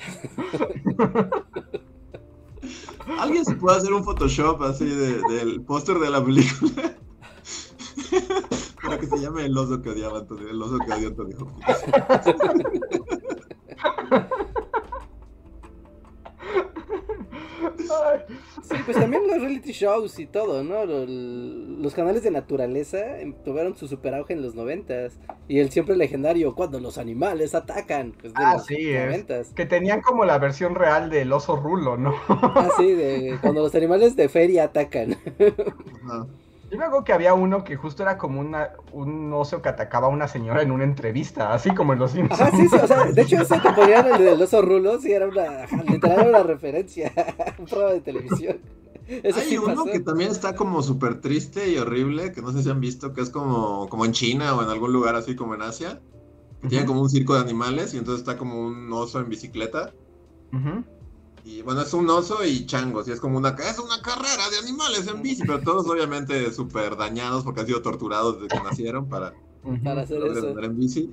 [3.18, 6.70] ¿Alguien se puede hacer un Photoshop así de- del póster de la película?
[8.82, 11.36] Para que se llame el oso que odiaba Antonio, el oso que odió Antonio
[18.62, 20.84] Sí, pues también los reality shows y todo, ¿no?
[20.86, 25.18] Lo- Los, canales de naturaleza em- tuvieron su super auge en los noventas.
[25.48, 28.12] Y el siempre legendario, cuando los animales atacan.
[28.20, 29.48] Pues de Ah, los sí, noventas.
[29.54, 32.14] que tenían como la versión real del oso rulo, ¿no?
[32.28, 35.16] Ah, sí, de cuando los animales de feria atacan.
[36.70, 40.06] Yo me acuerdo que había uno que justo era como una, un oso que atacaba
[40.06, 42.40] a una señora en una entrevista, así como en los Simpsons.
[42.40, 45.10] Ajá, sí, sí, o sea, de hecho ese que ponían el del oso rulo, sí,
[45.12, 47.12] era una, literal era una referencia,
[47.58, 48.58] un programa de televisión.
[49.06, 49.84] Eso Hay sí uno pasó.
[49.86, 53.22] que también está como súper triste y horrible, que no sé si han visto, que
[53.22, 56.00] es como, como en China o en algún lugar así como en Asia.
[56.62, 59.92] que Tiene como un circo de animales y entonces está como un oso en bicicleta.
[60.52, 60.84] Ujú.
[61.44, 64.58] Y bueno, es un oso y changos, y es como una, es una carrera de
[64.58, 69.08] animales en bici, pero todos obviamente súper dañados porque han sido torturados desde que nacieron
[69.08, 69.34] para.
[69.84, 70.48] Para hacer poder eso.
[70.48, 71.10] andar en bici.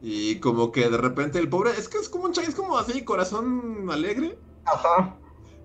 [0.00, 2.78] Y como que de repente el pobre, es que es como un chang, es como
[2.78, 5.16] así, corazón alegre Ajá.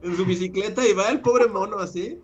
[0.01, 2.19] en su bicicleta y va el pobre mono así.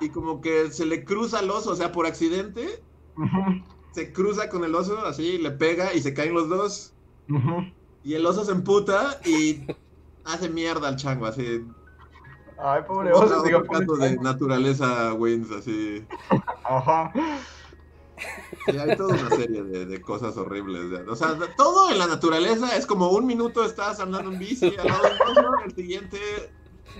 [0.00, 2.82] Y como que se le cruza al oso, o sea, por accidente,
[3.16, 3.64] Ujú.
[3.92, 6.92] se cruza con el oso, así, le pega y se caen los dos.
[7.30, 7.72] Ujú.
[8.02, 9.62] Y el oso se emputa y
[10.24, 11.64] hace mierda al chango, así.
[12.58, 16.06] Ay, pobre Otro- oso, digo, otro caso pobre de naturaleza wins, así.
[16.64, 17.12] Ajá.
[18.68, 20.82] Y hay toda una serie de, de cosas horribles.
[21.08, 24.86] o sea, todo en la naturaleza es como un minuto estás andando en bici al
[24.86, 26.18] lado del oso, el siguiente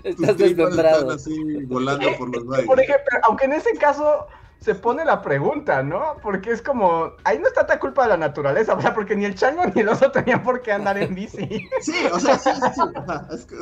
[0.02, 2.66] tus Estás tripas están así volando por los aires.
[2.66, 4.26] Por ejemplo, aunque en ese caso
[4.58, 6.20] se pone la pregunta, ¿no?
[6.22, 9.24] Porque es como, ahí no está tan culpa de la naturaleza, o sea, porque ni
[9.24, 11.68] el chango ni el oso tenían por qué andar en bici.
[11.80, 12.80] Sí, o sea, sí, sí, sí.
[12.96, 13.56] Ajá, es que-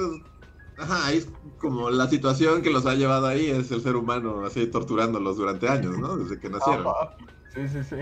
[0.77, 1.29] ajá, ahí es
[1.59, 5.69] como la situación que los ha llevado ahí es el ser humano así torturándolos durante
[5.69, 6.17] años, ¿no?
[6.17, 6.87] Desde que nacieron.
[6.87, 7.11] Ajá.
[7.49, 7.97] Sí, sí, sí.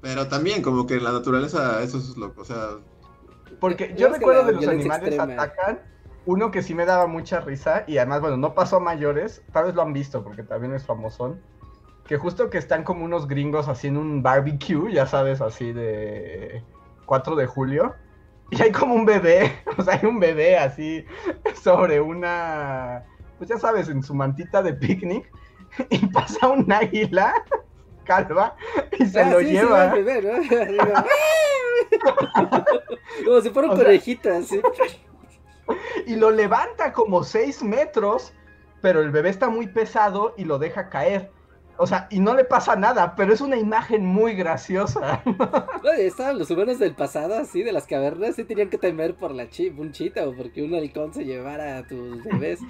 [0.00, 2.78] Pero también como que en la naturaleza eso es lo, o sea,
[3.60, 5.42] Porque yo recuerdo la de los animales extrema.
[5.42, 5.80] atacan,
[6.24, 9.64] uno que sí me daba mucha risa, y además, bueno, no pasó a mayores, tal
[9.66, 11.42] vez lo han visto porque también es famosón,
[12.08, 16.64] que justo que están como unos gringos haciendo un barbecue, ya sabes, así de
[17.06, 17.94] 4 de julio,
[18.50, 21.04] y hay como un bebé, o sea, hay un bebé así
[21.62, 23.04] sobre una,
[23.36, 25.30] pues ya sabes, en su mantita de picnic,
[25.90, 27.34] y pasa un águila
[28.04, 28.56] calva
[28.98, 29.94] y se Ah, lo sí, sí, lleva.
[33.24, 34.60] Como si fuera un O sea- conejito, así.
[36.06, 38.32] y lo levanta como 6 metros,
[38.80, 41.30] pero el bebé está muy pesado y lo deja caer.
[41.78, 45.22] O sea, y no le pasa nada, pero es una imagen muy graciosa.
[45.24, 49.30] No, estaban los humanos del pasado, así, de las cavernas, sí tenían que temer por
[49.30, 52.60] la chi un chita o porque un halcón se llevara a tus bebés.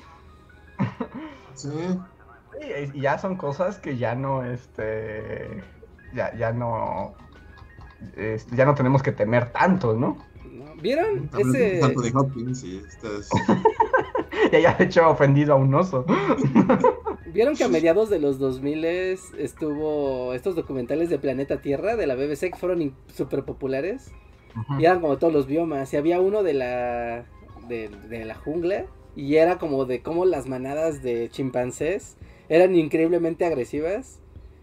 [1.55, 1.71] Sí.
[2.61, 5.63] Y, y ya son cosas que ya no, este,
[6.15, 7.15] ya, ya no,
[8.17, 10.19] este, ya no tenemos que temer tanto, ¿no?
[10.81, 11.81] ¿Vieron ese?
[11.81, 13.29] tanto de Hopkins y ustedes.
[14.53, 16.05] Ya ya de hecho ofendido a un oso.
[17.33, 22.15] ¿Vieron que a mediados de los 2000 estuvo estos documentales de Planeta Tierra de la
[22.15, 24.13] BBC que fueron súper populares?
[24.79, 25.93] Y eran como todos los biomas.
[25.93, 27.27] Y había uno de la,
[27.69, 28.87] de, de la jungla.
[29.15, 32.17] Y era como de cómo las manadas de chimpancés
[32.49, 34.21] eran increíblemente agresivas.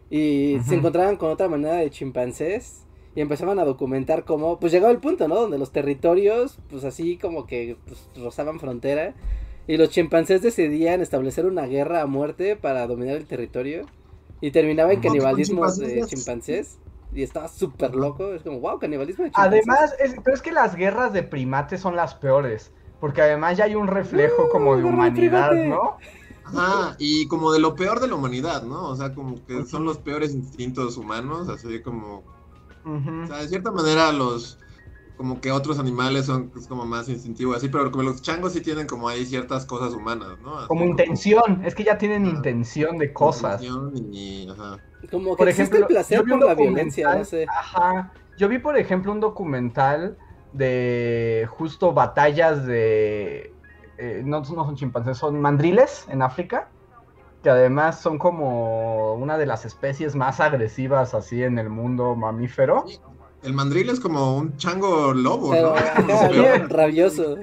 [0.09, 2.85] Y se encontraban con otra manada de chimpancés.
[3.15, 5.35] Y empezaban a documentar cómo, pues llegaba el punto, ¿no?
[5.35, 9.13] Donde los territorios, pues así como que pues, rozaban frontera.
[9.67, 13.85] Y los chimpancés decidían establecer una guerra a muerte para dominar el territorio.
[14.41, 16.77] Y terminaba en canibalismo de chimpancés.
[17.13, 18.33] Y estaba súper loco.
[18.33, 19.63] Es como, wow, canibalismo de chimpancés.
[19.67, 22.71] Además, es, pero es que las guerras de primates son las peores.
[22.99, 25.51] Porque además ya hay un reflejo como de humanidad.
[25.53, 25.97] ¿no?
[26.45, 28.89] Ajá, y como de lo peor de la humanidad, ¿no?
[28.89, 32.23] O sea, como que son los peores instintos humanos, así como,
[32.85, 34.59] o sea, de cierta manera los,
[35.17, 38.61] como que otros animales son es como más instintivos, así, pero como los changos sí
[38.61, 40.57] tienen como ahí ciertas cosas humanas, ¿no?
[40.57, 42.29] Así Como intención, es que ya tienen Ah.
[42.29, 43.61] intención de cosas.
[43.63, 44.79] intención Y, ajá.
[45.11, 47.45] Como que Por ejemplo, el placer yo vi por la violencia, documental- no sé.
[47.49, 48.11] Ajá.
[48.37, 50.17] Yo vi, por ejemplo, un documental
[50.53, 53.53] de justo batallas de.
[53.97, 56.69] eh, no, no son chimpancés, son mandriles en África.
[57.43, 62.85] Que además son como una de las especies más agresivas así en el mundo mamífero.
[63.43, 66.67] El mandril es como un chango lobo, Pero, ¿no?
[66.69, 67.37] rabioso.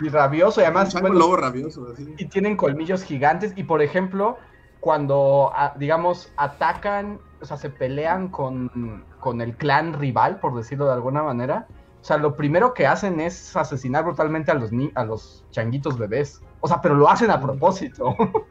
[0.00, 0.88] Y rabioso, y Un además.
[0.92, 2.14] chango bueno, lobo rabioso, así.
[2.16, 3.52] y tienen colmillos gigantes.
[3.56, 4.38] Y por ejemplo,
[4.80, 10.86] cuando, a- digamos, atacan, o sea, se pelean con, con el clan rival, por decirlo
[10.86, 11.66] de alguna manera.
[12.00, 15.98] O sea, lo primero que hacen es asesinar brutalmente a los, ni a los changuitos
[15.98, 16.40] bebés.
[16.60, 18.14] O sea, pero lo hacen a propósito.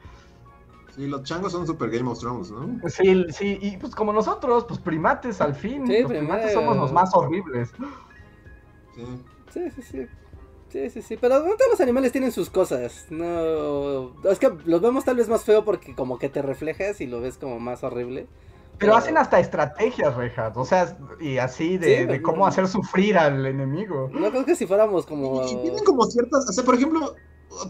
[0.98, 2.80] Sí, los changos son super Game of Thrones, ¿no?
[2.90, 5.86] sí, sí, y pues como nosotros, pues primates al fin.
[5.86, 7.70] Sí, los primates somos los más horribles.
[8.96, 9.04] Sí.
[9.54, 10.08] Sí, sí, sí.
[10.70, 11.18] Sí, sí, sí.
[11.18, 13.06] Pero no todos los animales tienen sus cosas.
[13.10, 14.12] No.
[14.30, 17.22] Es que los vemos tal vez más feo porque como que te reflejas y lo
[17.22, 18.28] ves como más horrible.
[18.78, 20.56] Pero hacen hasta estrategias, Rejas.
[20.58, 22.24] O sea, y así de, Sí, de no.
[22.24, 24.10] cómo hacer sufrir al enemigo.
[24.12, 25.44] No creo que si fuéramos como.
[25.46, 27.16] Y, y tienen como ciertas, o sea, por ejemplo,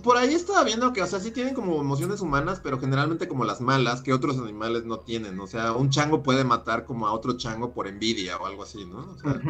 [0.04, 3.46] por ahí estaba viendo que, o sea, sí tienen como emociones humanas, pero generalmente como
[3.46, 5.40] las malas que otros animales no tienen.
[5.40, 8.86] O sea, un chango puede matar como a otro chango por envidia o algo así,
[8.86, 9.12] ¿no?
[9.12, 9.44] O sea,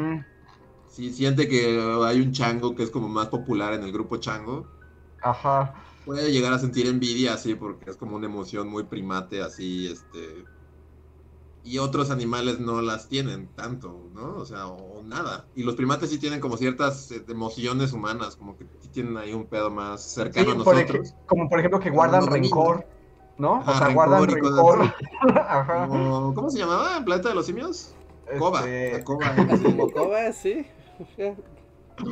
[0.85, 4.67] si siente que hay un chango que es como más popular en el grupo chango,
[5.21, 5.73] Ajá.
[6.03, 10.49] puede llegar a sentir envidia así porque es como una emoción muy primate así, este...
[11.63, 14.35] Y otros animales no las tienen tanto, ¿no?
[14.37, 15.47] O sea, o, o nada.
[15.53, 19.33] Y los primates sí tienen como ciertas eh, emociones humanas, como que sí tienen ahí
[19.33, 21.07] un pedo más Sí, cercano a por nosotros.
[21.09, 22.87] ej- como por ejemplo que guardan rencor,
[23.37, 23.59] ¿no?
[23.65, 24.93] o sea, guardan rencor
[25.35, 25.87] Ajá.
[25.87, 26.97] Como- ¿Cómo se llamaba?
[26.97, 27.93] ¿En Planeta de los Simios?
[28.39, 28.59] Coba.
[28.59, 29.93] Este, la Coba, Como sí.
[29.93, 30.65] coba, sí.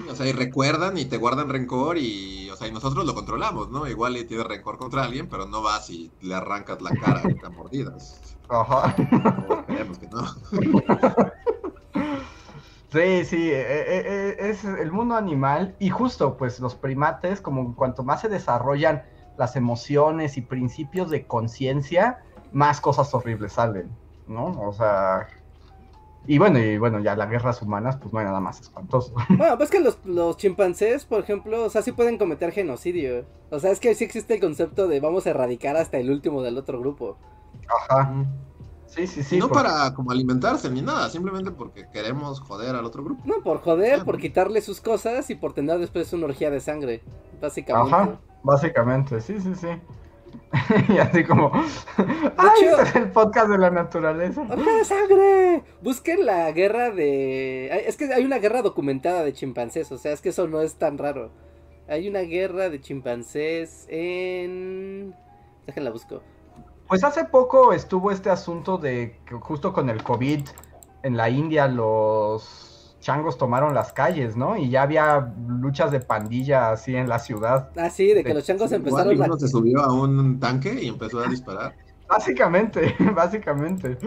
[0.09, 3.69] O sea, y recuerdan y te guardan rencor y, o sea, y nosotros lo controlamos,
[3.69, 3.87] ¿no?
[3.87, 7.49] Igual y tienes rencor contra alguien, pero no vas y le arrancas la cara a
[7.49, 8.35] mordidas.
[8.49, 8.95] Ajá.
[9.49, 10.25] O esperemos que no.
[12.95, 17.75] Sí, sí, eh, eh, eh, es el mundo animal y justo pues los primates, como
[17.75, 19.03] cuanto más se desarrollan
[19.37, 22.19] las emociones y principios de conciencia,
[22.53, 23.89] más cosas horribles salen,
[24.27, 24.45] ¿no?
[24.61, 25.27] O sea,
[26.27, 29.13] y bueno, y bueno, ya las guerras humanas, pues no hay nada más espantoso.
[29.29, 33.25] Bueno, pues que los, los chimpancés, por ejemplo, o sea, sí pueden cometer genocidio.
[33.51, 36.41] O sea, es que sí existe el concepto de vamos a erradicar hasta el último
[36.41, 37.17] del otro grupo.
[37.67, 38.25] Ajá.
[38.87, 39.37] Sí, sí, sí.
[39.37, 43.21] no porque- para como alimentarse ni nada, simplemente porque queremos joder al otro grupo.
[43.25, 47.01] No, por joder, por quitarle sus cosas y por tener después una orgía de sangre.
[47.41, 47.93] Básicamente.
[47.93, 49.67] Ajá, básicamente, sí, sí, sí.
[50.89, 51.51] y así como,
[52.37, 54.41] ¡ay, hecho- este es el podcast de la naturaleza!
[54.49, 55.63] ¡Orgía de sangre!
[55.81, 57.83] Busquen la guerra de.
[57.87, 60.75] Es que hay una guerra documentada de chimpancés, o sea, es que eso no es
[60.75, 61.31] tan raro.
[61.87, 65.13] Hay una guerra de chimpancés en.
[65.67, 66.21] Déjenla busco.
[66.87, 70.41] Pues hace poco estuvo este asunto de que justo con el COVID
[71.03, 72.64] en la India los
[73.05, 74.57] changos tomaron las calles, ¿no?
[74.57, 77.69] Y ya había luchas de pandilla así en la ciudad.
[77.77, 79.39] Ah, sí, de que los changos Igual empezaron uno la...
[79.39, 81.75] se subió a un tanque y empezó a disparar.
[82.09, 83.97] Básicamente, básicamente.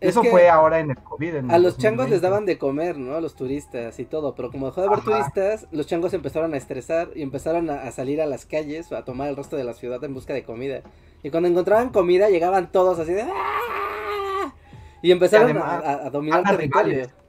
[0.00, 1.50] Eso fue ahora en el COVID.
[1.50, 3.14] a los changos les daban de comer, ¿no?
[3.14, 6.56] A los turistas y todo, pero como dejó de haber turistas, los changos empezaron a
[6.56, 9.74] estresar y empezaron a, salir a las calles o a tomar el resto de la
[9.74, 10.80] ciudad en busca de comida.
[11.22, 13.22] Y cuando encontraban comida llegaban todos así de...
[13.22, 14.54] ¡Ah!
[15.02, 17.21] Y empezaron a, dominar el territorio.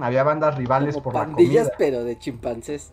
[0.00, 1.76] Había bandas rivales por pandillas, la comida.
[1.78, 2.92] pero de chimpancés.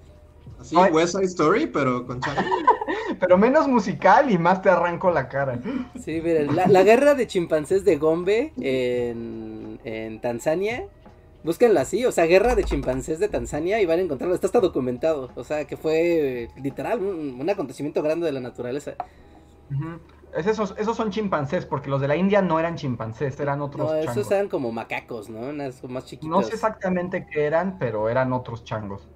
[0.60, 2.20] Así, West Side Story, pero con
[3.20, 5.60] pero menos musical y más te arranco la cara.
[6.00, 10.86] Sí, miren, la, guerra de chimpancés de Gombe en, en Tanzania.
[11.44, 14.34] Búsquenlo así, o sea, guerra de chimpancés de Tanzania y van a encontrarlo.
[14.34, 15.30] Está hasta documentado.
[15.36, 18.96] O sea, que fue literal un, acontecimiento grande de la naturaleza.
[20.36, 23.96] Esos, esos, son chimpancés, porque los de la India no eran chimpancés, eran otros no,
[23.96, 25.54] esos eran como macacos, ¿no?
[25.88, 26.30] más chiquitos.
[26.30, 29.08] No sé exactamente qué eran, pero eran otros changos.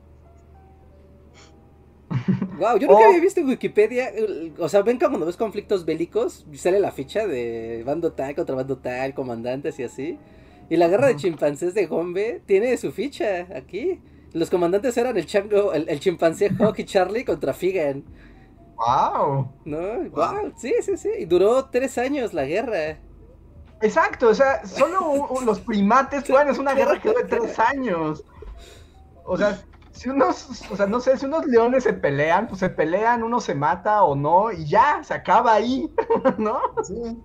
[2.58, 4.12] Wow, yo nunca había visto en Wikipedia.
[4.58, 8.78] O sea, ven cuando ves conflictos bélicos, sale la ficha de bando tal contra bando
[8.78, 10.18] tal, comandantes y así.
[10.70, 14.00] Y la guerra de chimpancés de Gombe tiene su ficha aquí.
[14.34, 18.04] Los comandantes eran el chango, el, chimpancé Hawk y Charlie contra Figan.
[18.80, 19.54] Wow.
[19.66, 21.10] No, wow, sí, sí, sí.
[21.20, 22.98] Y duró tres años la guerra.
[23.82, 28.24] Exacto, o sea, solo los primates, bueno, es una guerra que dura tres años.
[29.26, 29.60] O sea,
[29.92, 33.40] si unos, o sea, no sé, si unos leones se pelean, pues se pelean, uno
[33.42, 35.94] se mata o no, y ya, se acaba ahí,
[36.38, 36.62] ¿no?
[36.84, 37.22] Sí.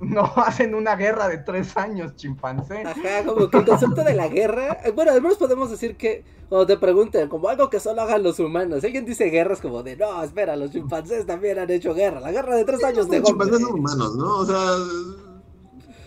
[0.00, 2.82] No hacen una guerra de tres años, chimpancé.
[2.82, 6.24] Ajá, como que el concepto de la guerra, eh, bueno, al menos podemos decir que,
[6.48, 9.96] cuando te pregunten, como algo que solo hagan los humanos, alguien dice guerras como de,
[9.96, 13.28] no, espera, los chimpancés también han hecho guerra, la guerra de tres años de Los
[13.28, 14.38] chimpancés son humanos, ¿no?
[14.38, 14.76] O sea,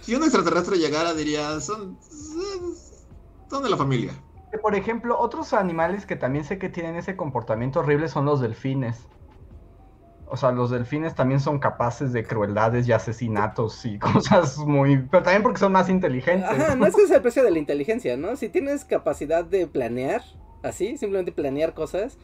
[0.02, 1.98] si un extraterrestre llegara, diría, son,
[3.50, 4.14] son de la familia
[4.62, 8.98] por ejemplo, otros animales que también sé que tienen ese comportamiento horrible son los delfines.
[10.28, 14.97] O sea, los delfines también son capaces de crueldades y asesinatos y cosas muy...
[14.97, 16.49] Pero también porque son más inteligentes.
[16.49, 18.36] Ajá, no es que es el precio de la inteligencia, ¿no?
[18.36, 20.21] Si tienes capacidad de planear,
[20.63, 22.17] así, simplemente planear cosas,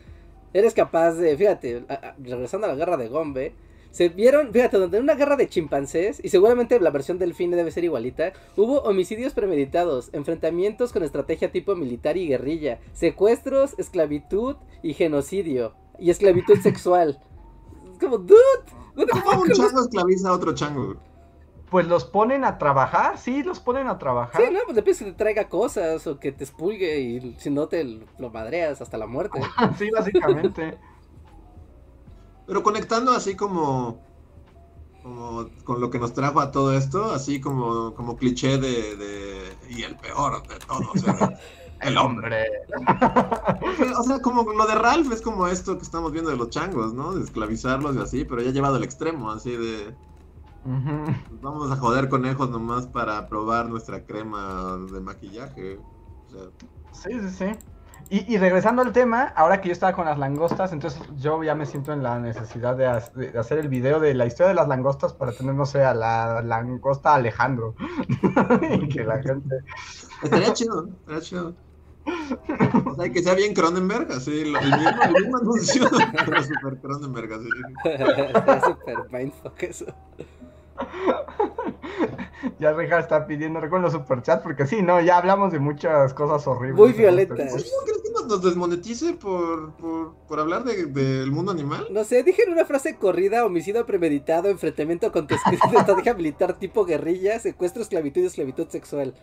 [0.53, 1.85] eres capaz de, fíjate,
[2.19, 3.53] regresando a la guerra de Gombe,
[3.91, 7.51] se vieron, fíjate, donde en una guerra de chimpancés, y seguramente la versión del fin
[7.51, 14.57] debe ser igualita, hubo homicidios premeditados, enfrentamientos con estrategia tipo militar y guerrilla, secuestros, esclavitud
[14.83, 17.19] y genocidio, y esclavitud sexual.
[17.99, 18.39] Como, dude,
[19.11, 20.95] ¿cómo un chango esclaviza a otro chango?
[21.69, 24.41] Pues los ponen a trabajar, sí, los ponen a trabajar.
[24.41, 27.51] Sí, no, pues le pides que te traiga cosas o que te expulgue y si
[27.51, 27.83] no te
[28.17, 29.39] lo madreas hasta la muerte.
[29.77, 30.79] sí, básicamente.
[32.47, 33.99] Pero conectando así como,
[35.03, 39.83] como con lo que nos trajo a todo esto, así como, como cliché de, y
[39.83, 41.03] el peor de todos,
[41.81, 42.45] el hombre.
[43.97, 46.93] o sea, como lo de Ralph es como esto que estamos viendo de los changos,
[46.93, 47.13] ¿no?
[47.13, 49.95] De esclavizarlos y así, pero ya llevado al extremo, así de...
[51.41, 55.79] Vamos a joder conejos nomás para probar nuestra crema de maquillaje.
[56.91, 57.45] Sí, sí, sí.
[58.11, 61.67] Y, regresando al tema, ahora que yo estaba con las langostas, entonces yo ya me
[61.67, 65.31] siento en la necesidad de, hacer el video de la historia de las langostas para
[65.31, 67.75] tener, no sé, a la langosta Alejandro.
[68.81, 69.57] y que la gente...
[70.23, 71.53] Estaría chido, estaría chido.
[72.05, 75.89] O sea, que sea bien Cronenberg, así, el mismo, el mismo anuncio,
[76.25, 77.47] pero super Cronenberg, así.
[77.85, 79.85] Está super mindfuck eso.
[82.59, 86.45] ya Reja está pidiendo recuerdo los superchats porque sí, no, ya hablamos de muchas cosas
[86.47, 86.77] horribles.
[86.77, 87.37] Muy violentas.
[87.37, 91.87] ¿No crees que nos, desmonetice por, por, hablar del mundo animal?
[91.91, 97.39] No sé, dije en una frase corrida, homicidio premeditado, enfrentamiento con estrategia militar tipo guerrilla,
[97.39, 99.13] secuestro, esclavitud y esclavitud sexual.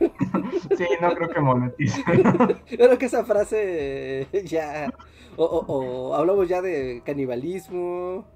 [0.76, 2.04] sí, no creo que monetice.
[2.68, 4.92] creo que esa frase ya...
[5.36, 8.26] O, o, hablamos ya de canibalismo.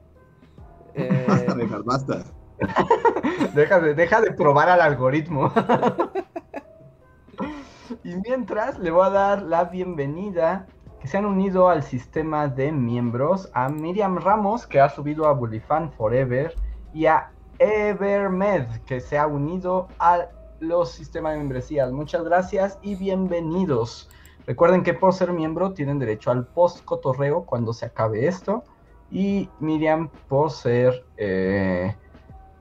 [0.95, 1.27] Eh...
[1.29, 2.25] Basta, basta
[3.55, 5.53] deja, de, deja de probar al algoritmo.
[8.05, 10.67] y mientras le voy a dar la bienvenida
[11.01, 15.33] que se han unido al sistema de miembros a Miriam Ramos, que ha subido a
[15.33, 16.55] Bullyfan Forever,
[16.95, 20.29] y a Evermed, que se ha unido a
[20.61, 21.93] los sistemas de membresías.
[21.93, 24.09] Muchas gracias y bienvenidos.
[24.47, 28.65] Recuerden que por ser miembro tienen derecho al post cotorreo cuando se acabe esto.
[29.11, 31.95] Y Miriam, por ser eh,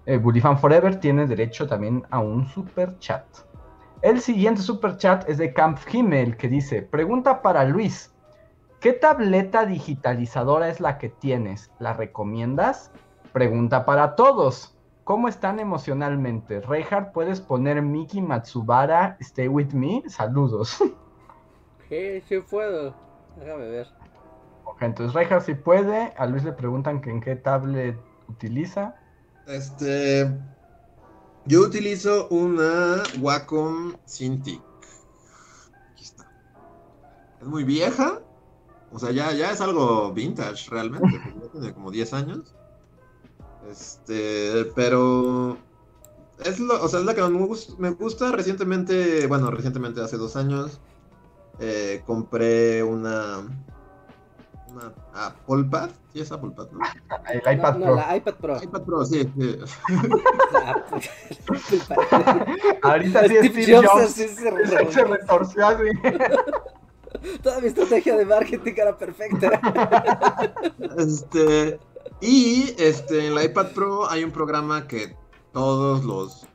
[0.06, 3.26] eh, Bullyfan Forever tiene derecho también a un super chat.
[4.02, 8.14] El siguiente super chat es de Camp Himmel que dice: Pregunta para Luis:
[8.80, 11.72] ¿Qué tableta digitalizadora es la que tienes?
[11.80, 12.92] ¿La recomiendas?
[13.34, 16.62] Pregunta para todos: ¿Cómo están emocionalmente?
[16.62, 20.04] Reinhardt, ¿puedes poner Miki Matsubara Stay With Me?
[20.08, 20.78] Saludos.
[21.88, 22.96] Sí, sí puedo.
[23.38, 23.88] Déjame ver.
[24.64, 26.14] Ok, entonces Reinhardt sí puede.
[26.18, 27.96] A Luis le preguntan que en qué tablet
[28.28, 28.96] utiliza.
[29.48, 30.32] Este.
[31.46, 34.62] Yo utilizo una Wacom Cintiq.
[35.92, 36.28] Aquí está.
[37.40, 38.22] Es muy vieja.
[38.92, 41.22] O sea, ya, ya es algo vintage realmente.
[41.52, 42.56] tiene como 10 años.
[43.70, 45.58] Este, pero
[46.44, 48.32] es lo, o sea, es la que me gusta, me gusta.
[48.32, 50.80] Recientemente, bueno, recientemente hace dos años,
[51.60, 53.44] eh, compré una,
[54.76, 55.90] una Apple Pad.
[56.14, 56.80] Sí, es Apple Pad, ¿no?
[57.32, 57.96] El iPad No, Pro.
[57.96, 58.64] la iPad Pro.
[58.64, 59.30] iPad Pro, sí.
[59.38, 59.60] sí.
[62.82, 64.92] Ahorita sí Steve Steve Jobs Jobs así se se, revolvió.
[64.92, 65.84] se retorció así.
[67.42, 69.60] Toda mi estrategia de marketing era perfecta.
[70.98, 71.80] Este,
[72.22, 75.16] y este, en la iPad Pro hay un programa que
[75.54, 76.46] todos los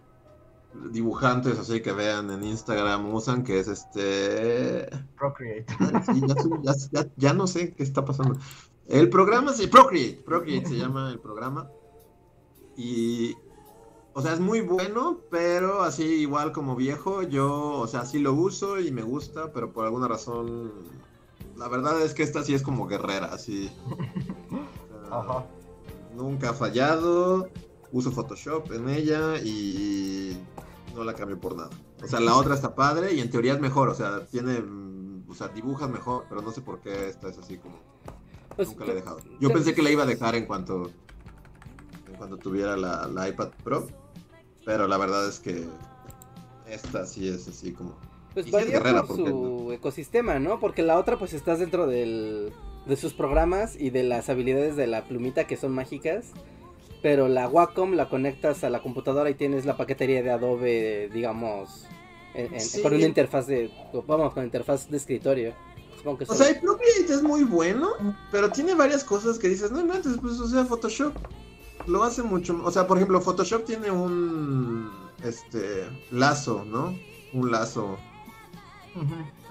[0.90, 4.88] dibujantes así que vean en Instagram usan, que es este...
[5.16, 5.66] Procreate.
[6.12, 6.22] Sí,
[7.16, 8.38] ya, no sé qué está pasando.
[8.86, 11.70] El programa se Procreate, Procreate se llama el programa.
[12.76, 13.36] Y,
[14.14, 18.32] o sea, es muy bueno, pero así igual como viejo, yo, o sea, sí lo
[18.32, 20.72] uso y me gusta, pero por alguna razón,
[21.56, 23.70] la verdad es que esta sí es como guerrera, así.
[23.90, 23.96] O
[25.08, 25.46] sea, Ajá.
[26.16, 27.48] Nunca ha fallado,
[27.92, 30.36] uso Photoshop en ella y
[30.94, 31.70] no la cambio por nada.
[32.02, 35.30] O sea, la otra está padre y en teoría es mejor, o sea, tiene, mm,
[35.30, 37.78] o sea, dibujas mejor, pero no sé por qué esta es así como,
[38.56, 39.18] Pues, nunca la he dejado.
[39.40, 40.90] Yo pensé que la iba a dejar en cuanto,
[42.08, 43.86] en cuanto tuviera la, la iPad Pro,
[44.64, 45.66] pero la verdad es que
[46.66, 47.96] esta sí es así como...
[48.34, 50.60] Pues Y varía guerrera, por ¿por qué su ecosistema, ¿no?
[50.60, 52.52] Porque la otra pues estás dentro del,
[52.86, 56.26] de sus programas y de las habilidades de la plumita que son mágicas.
[57.02, 61.86] Pero la Wacom la conectas a la computadora y tienes la paquetería de Adobe, digamos,
[62.34, 62.82] en- en- Sí.
[62.82, 63.70] con una interfaz de,
[64.06, 65.54] vamos, con interfaz de escritorio.
[65.96, 67.88] Supongo que O sea, el Procreate es muy bueno,
[68.30, 71.14] pero tiene varias cosas que dices, no inventes, pues, o sea, Photoshop
[71.86, 72.58] lo hace mucho.
[72.64, 74.90] O sea, por ejemplo, Photoshop tiene un
[75.24, 76.94] este lazo, ¿no?
[77.32, 77.98] Un lazo,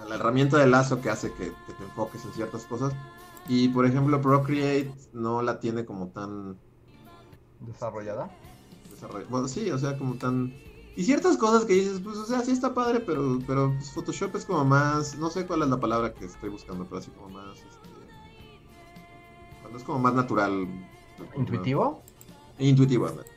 [0.08, 2.94] la herramienta de lazo que hace que, que te enfoques en ciertas cosas.
[3.48, 6.58] Y por ejemplo, Procreate no la tiene como tan
[7.62, 8.30] Desarrollada.
[9.30, 10.54] Bueno, sí, o sea, como tan.
[10.96, 14.36] Y ciertas cosas que dices, pues, o sea, sí está padre, pero, pero pues, Photoshop
[14.36, 15.18] es como más.
[15.18, 17.58] No sé cuál es la palabra que estoy buscando, pero así como más.
[17.58, 17.90] Este,
[19.62, 20.68] cuando es como más natural.
[21.36, 22.02] ¿Intuitivo?
[22.58, 23.30] Intuitivo, ándale.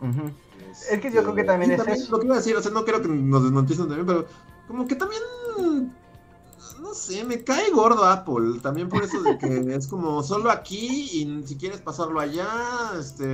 [0.00, 0.30] Ujú.
[0.70, 2.12] Es que yo creo que también y es eso.
[2.12, 4.26] Lo que iba a decir, o sea, no creo que nos desmonticen también, pero
[4.66, 5.22] como que también.
[6.80, 8.60] No sé, me cae gordo Apple.
[8.62, 12.48] También por eso de que es como solo aquí y si quieres pasarlo allá,
[12.98, 13.24] este.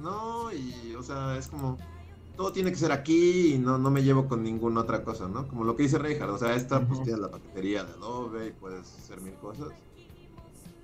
[0.00, 1.78] No, y o sea, es como.
[2.36, 5.46] Todo tiene que ser aquí y no, no me llevo con ninguna otra cosa, ¿no?
[5.48, 7.04] Como lo que dice Reinhardt, o sea, esta pues Ujú.
[7.04, 9.68] tiene la paquetería de Adobe y puedes hacer mil cosas.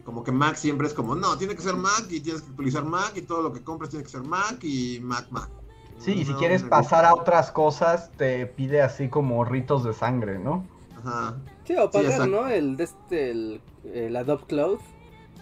[0.04, 2.84] Como que Mac siempre es como, no, tiene que ser Mac y tienes que utilizar
[2.84, 5.50] Mac y todo lo que compres tiene que ser Mac y Mac, Mac.
[5.98, 9.92] Sí, y si No, quieres pasar a otras cosas, te pide así como ritos de
[9.92, 10.66] sangre, ¿no?
[10.98, 11.36] Ajá.
[11.64, 12.26] Sí, o pagar, exacto.
[12.30, 12.48] ¿no?
[12.48, 13.60] El, de este, el,
[13.94, 14.78] el Adobe Cloud,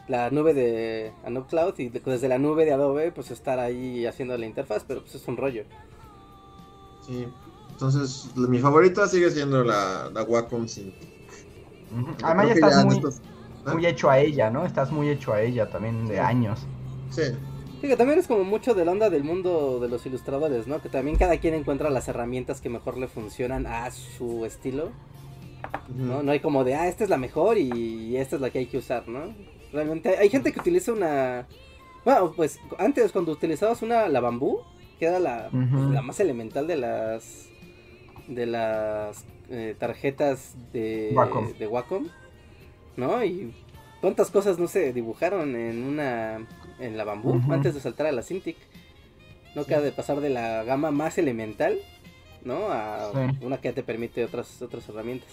[0.08, 4.06] la nube de Adobe Cloud y de- desde la nube de Adobe pues estar ahí
[4.06, 5.64] haciendo la interfaz, pero pues es un rollo.
[7.06, 7.26] Sí.
[7.70, 10.66] Entonces, mi favorita sigue siendo la, la Wacom.
[10.66, 10.82] Yo
[12.22, 13.20] Además ya estás ya muy, estos-
[13.64, 13.74] ¿Ah?
[13.74, 14.64] muy hecho a ella, ¿no?
[14.64, 16.20] Estás muy hecho a ella también de Sí.
[16.20, 16.60] años.
[17.10, 17.22] Sí.
[17.80, 20.80] Sí, que también es como mucho de la onda del mundo de los ilustradores, ¿no?
[20.80, 24.90] Que también cada quien encuentra las herramientas que mejor le funcionan a su estilo,
[25.88, 26.22] ¿no?
[26.22, 28.66] No hay como de, ah, esta es la mejor y esta es la que hay
[28.66, 29.34] que usar, ¿no?
[29.72, 31.46] Realmente hay, gente que utiliza una...
[32.04, 34.60] Bueno, pues antes cuando utilizabas una, la bambú,
[34.98, 37.48] que era la, pues, la más elemental de las...
[38.28, 41.52] de las eh, tarjetas de Wacom.
[41.52, 42.08] de Wacom,
[42.96, 43.24] ¿no?
[43.24, 43.54] Y
[44.00, 46.44] cuántas cosas no se dibujaron en una
[46.80, 48.56] en la bambú antes de saltar a la Cintiq.
[49.54, 49.68] No Sí.
[49.68, 51.78] queda de pasar de la gama más elemental,
[52.44, 52.70] ¿no?
[52.70, 53.38] A Sí.
[53.44, 55.30] una que ya te permite otras otras herramientas.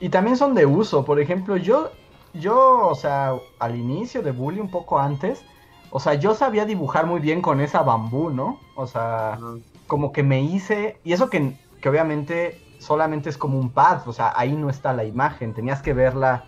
[0.00, 1.04] Y también son de uso.
[1.04, 1.90] Por ejemplo, yo,
[2.34, 5.42] yo, o sea, al inicio de Bully, un poco antes,
[5.90, 8.60] o sea, yo sabía dibujar muy bien con esa bambú, ¿no?
[8.74, 9.38] O sea,
[9.86, 10.98] como que me hice.
[11.04, 14.92] Y eso que, que obviamente solamente es como un pad, o sea, ahí no está
[14.92, 16.44] la imagen, tenías que verla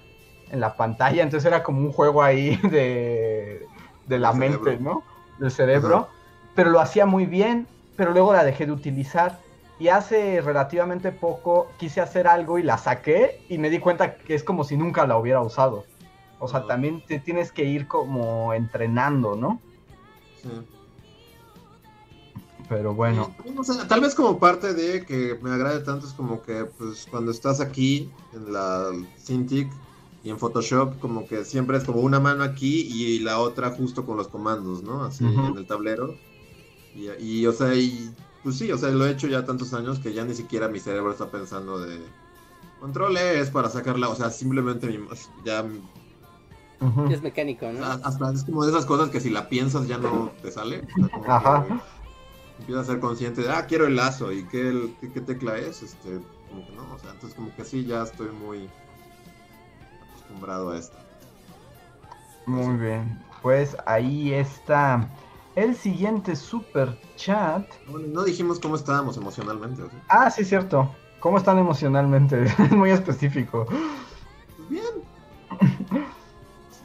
[0.50, 3.66] en la pantalla, entonces era como un juego ahí de,
[4.06, 4.78] de la mente.
[4.78, 5.02] ¿no?
[5.38, 6.08] Del cerebro.
[6.54, 9.38] Pero lo hacía muy bien, pero luego la dejé de utilizar.
[9.80, 14.34] Y hace relativamente poco quise hacer algo y la saqué y me di cuenta que
[14.34, 15.84] es como si nunca la hubiera usado.
[16.40, 16.68] O sea, Ajá.
[16.68, 19.60] también te tienes que ir como entrenando, ¿no?
[20.42, 20.50] Sí.
[22.68, 23.34] Pero bueno.
[23.88, 27.60] Tal vez como parte de que me agrade tanto es como que pues cuando estás
[27.60, 29.70] aquí en la Cintiq
[30.22, 34.04] y en Photoshop como que siempre es como una mano aquí y la otra justo
[34.04, 35.04] con los comandos, ¿no?
[35.04, 36.14] Así en el tablero.
[36.94, 38.12] Y, y, o sea, y
[38.48, 40.80] pues sí, o sea, lo he hecho ya tantos años que ya ni siquiera mi
[40.80, 42.00] cerebro está pensando de
[42.80, 45.06] control es para sacarla, o sea, simplemente mi,
[45.44, 45.66] ya.
[47.10, 47.84] Es mecánico, ¿no?
[47.84, 50.82] hasta es como de esas cosas que si la piensas ya no te sale.
[50.94, 51.66] o sea, como que Ajá.
[52.58, 55.58] Empiezas a ser consciente de, ah, quiero el lazo y qué, el- qué, qué tecla
[55.58, 56.18] es, este,
[56.48, 58.70] como que no, o sea, entonces como que sí, ya estoy muy
[60.10, 60.96] acostumbrado a esto.
[62.46, 63.22] Muy bien.
[63.42, 65.06] Pues ahí está
[65.58, 67.66] el siguiente super chat.
[67.88, 70.94] Bueno, no dijimos cómo estábamos emocionalmente, o sea, Ah, sí, cierto.
[71.20, 72.44] ¿Cómo están emocionalmente?
[72.58, 73.66] Es muy específico.
[73.66, 74.84] pues bien,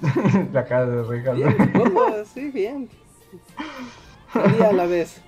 [0.53, 1.35] La cara de Ricardo.
[1.37, 2.89] Bien, supongo, sí, bien.
[4.35, 5.21] Un día a la vez.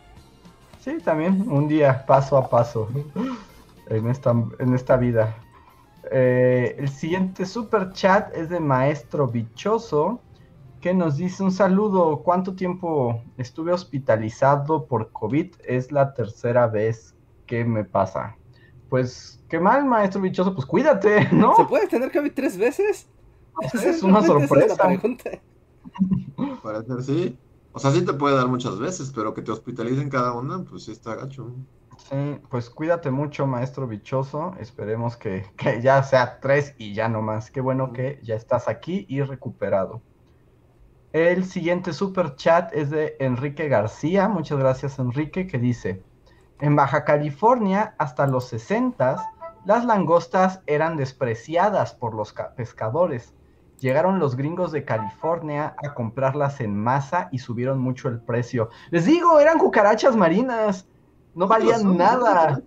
[0.79, 2.89] Sí, también, un día, paso a paso,
[3.87, 5.35] en esta, en esta vida.
[6.11, 10.19] Eh, el siguiente super chat es de Maestro Bichoso,
[10.85, 12.21] que nos dice un saludo.
[12.21, 15.55] ¿Cuánto tiempo estuve hospitalizado por COVID?
[15.63, 17.15] Es la tercera vez
[17.47, 18.37] que me pasa.
[18.87, 21.55] Pues, qué mal, Maestro Bichoso, pues cuídate, ¿no?
[21.55, 23.07] ¿Se puede tener COVID tres veces?
[23.73, 24.75] Es una es sorpresa.
[26.61, 27.39] parece sí.
[27.71, 30.83] O sea, sí te puede dar muchas veces, pero que te hospitalicen cada una, pues
[30.83, 31.51] sí está gacho.
[31.97, 34.53] Sí, pues cuídate mucho, maestro bichoso.
[34.59, 37.49] Esperemos que, que ya sea tres y ya no más.
[37.49, 40.03] Qué bueno que ya estás aquí y recuperado.
[41.15, 44.27] El siguiente super chat es de Enrique García.
[44.27, 46.03] Muchas gracias, Enrique, que dice:
[46.59, 49.25] En Baja California, hasta los 60
[49.63, 53.33] las langostas eran despreciadas por los ca- pescadores.
[53.79, 58.67] Llegaron los gringos de California a comprarlas en masa y subieron mucho el precio.
[58.91, 60.85] Les digo, eran cucarachas marinas.
[61.35, 62.61] No valían nada.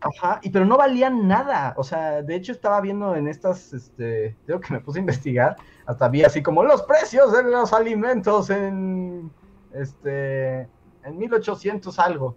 [0.00, 1.74] Ajá, y pero no valían nada.
[1.76, 5.56] O sea, de hecho estaba viendo en estas, este, creo que me puse a investigar,
[5.86, 9.30] hasta vi así como los precios de los alimentos en,
[9.72, 10.60] este,
[11.02, 12.36] en 1800 algo.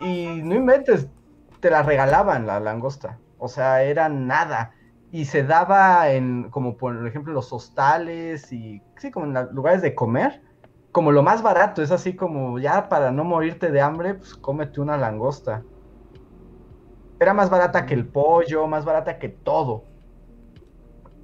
[0.00, 1.08] Y no inventes,
[1.60, 3.18] te la regalaban la langosta.
[3.38, 4.72] O sea, era nada.
[5.10, 9.80] Y se daba en, como por ejemplo, los hostales y, sí, como en la- lugares
[9.82, 10.42] de comer.
[10.98, 14.80] Como lo más barato, es así como ya para no morirte de hambre, pues cómete
[14.80, 15.64] una langosta.
[17.20, 19.86] Era más barata que el pollo, más barata que todo.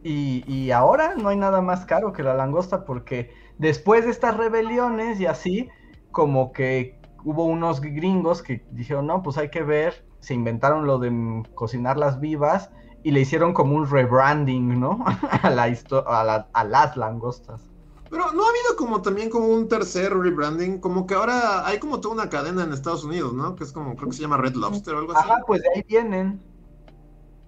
[0.03, 4.37] Y, y ahora no hay nada más caro que la langosta porque después de estas
[4.37, 5.69] rebeliones y así,
[6.11, 10.99] como que hubo unos gringos que dijeron, no, pues hay que ver, se inventaron lo
[10.99, 12.71] de mm, cocinarlas vivas
[13.03, 15.05] y le hicieron como un rebranding, ¿no?
[15.43, 17.74] a, la a, la- a las langostas.
[18.11, 22.01] Pero no ha habido como también como un tercer rebranding, como que ahora hay como
[22.01, 23.57] toda una cadena en Estados Unidos, ¿no?
[23.57, 25.23] Que es como, creo que se llama Red Lobster o algo así.
[25.25, 26.41] Ajá, pues de ahí vienen.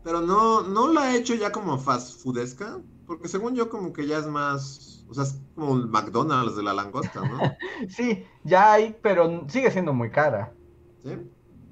[0.03, 4.07] Pero no, no la he hecho ya como fast foodesca, porque según yo como que
[4.07, 7.39] ya es más, o sea, es como el McDonald's de la langosta, ¿no?
[7.89, 10.55] Sí, ya hay, pero sigue siendo muy cara.
[11.03, 11.11] ¿Sí?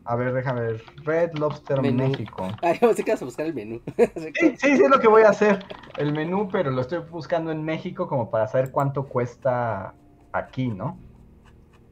[0.06, 0.82] A ver, déjame ver.
[1.04, 2.08] Red Lobster Menú.
[2.08, 2.48] México.
[2.62, 3.80] Ay, vamos a vas a buscar el menú.
[3.96, 5.64] Sí, sí, sí, es lo que voy a hacer.
[5.96, 9.94] El menú, pero lo estoy buscando en México como para saber cuánto cuesta
[10.32, 10.98] aquí, ¿no?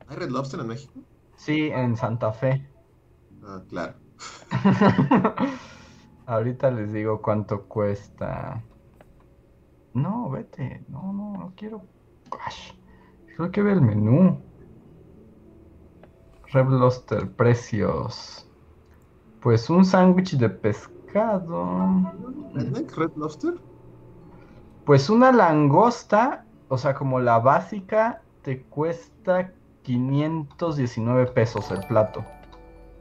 [0.08, 0.92] ¿Hay Red Lobster en México?
[1.36, 2.68] Sí, en Santa Fe.
[3.44, 3.94] Ah, claro.
[6.26, 8.62] Ahorita les digo cuánto cuesta.
[9.94, 10.84] No, vete.
[10.88, 11.82] No, no, no quiero.
[12.30, 12.72] Gosh.
[13.36, 14.40] Creo que ve el menú.
[16.52, 18.46] Red Lobster, precios.
[19.40, 22.12] Pues un sándwich de pescado.
[22.54, 23.54] ¿Red Lobster?
[24.84, 32.22] Pues una langosta, o sea, como la básica, te cuesta 519 pesos el plato.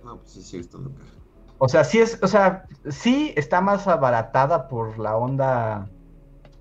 [0.04, 1.10] No, pues sí, sigue estando caro.
[1.58, 5.90] O sea, sí es, o sea, sí está más abaratada por la onda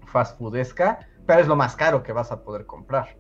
[0.07, 3.17] fast foodesca, pero es lo más caro que vas a poder comprar,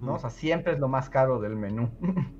[0.00, 0.14] ¿no?
[0.14, 1.90] O sea, siempre es lo más caro del menú.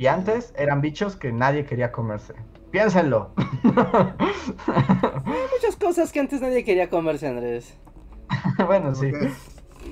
[0.00, 2.32] Y antes eran bichos que nadie quería comerse.
[2.70, 3.32] Piénsenlo.
[3.64, 7.74] Hay muchas cosas que antes nadie quería comerse, Andrés.
[8.66, 9.12] bueno, sí.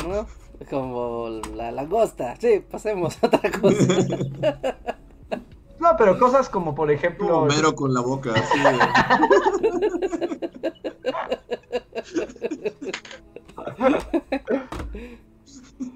[0.08, 0.26] ¿No?
[0.70, 2.36] Como la langosta.
[2.40, 3.84] Sí, pasemos a otra cosa.
[5.78, 7.28] No, pero cosas como por ejemplo.
[7.28, 8.58] Como mero con la boca, así.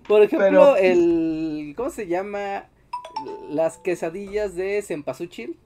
[0.07, 1.75] Por ejemplo, Pero- el.
[1.77, 2.67] ¿Cómo se llama?
[3.49, 5.59] Las quesadillas de Cempasúchil.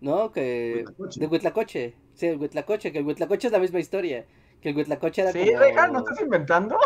[0.00, 0.32] ¿No?
[0.32, 0.84] Que.
[0.98, 1.20] Huitlacoche.
[1.20, 1.94] De Huitlacoche.
[2.14, 2.92] Sí, el Huitlacoche.
[2.92, 4.26] Que el Huitlacoche es la misma historia.
[4.60, 5.88] Que el Huitlacoche era Sí, como.
[5.92, 6.76] ¿no estás inventando?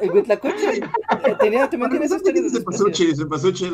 [0.00, 0.82] El Huitlacoche
[1.24, 2.88] eh, tenía, también tiene esa historia se pasó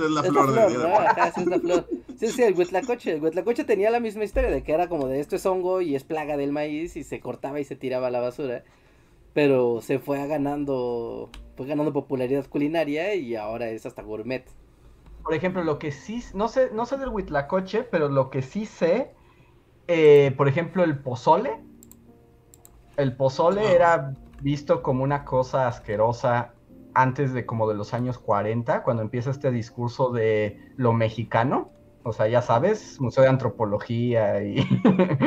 [0.05, 1.01] es la Es flor la de flor, ¿no?
[1.01, 1.87] Ajá, sí, es la flor.
[2.17, 3.13] Sí, sí, el Huitlacoche.
[3.13, 5.95] El Huitlacoche tenía la misma historia de que era como de esto es hongo y
[5.97, 8.65] es plaga del maíz y se cortaba y se tiraba a la basura.
[9.33, 14.45] pero se fue ganando, fue ganando popularidad culinaria y ahora es hasta gourmet.
[15.23, 18.67] Por ejemplo, lo que sí, no sé, no sé del huitlacoche, pero lo que sí
[18.67, 19.15] sé,
[19.87, 21.61] eh, por ejemplo, el pozole.
[22.97, 26.55] El pozole era visto como una cosa asquerosa
[26.95, 31.71] antes de como de los años 40, cuando empieza este discurso de lo mexicano.
[32.03, 34.67] O sea, ya sabes, Museo de Antropología y...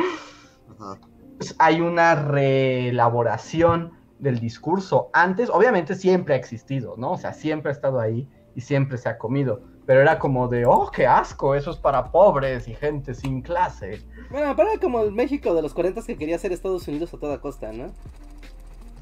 [1.58, 5.10] Hay una reelaboración del discurso.
[5.12, 7.12] Antes, obviamente, siempre ha existido, ¿no?
[7.12, 9.62] O sea, siempre ha estado ahí y siempre se ha comido.
[9.86, 14.02] Pero era como de, oh, qué asco, eso es para pobres y gente sin clase.
[14.30, 17.40] Bueno, para como el México de los 40 que quería ser Estados Unidos a toda
[17.40, 17.92] costa, ¿no?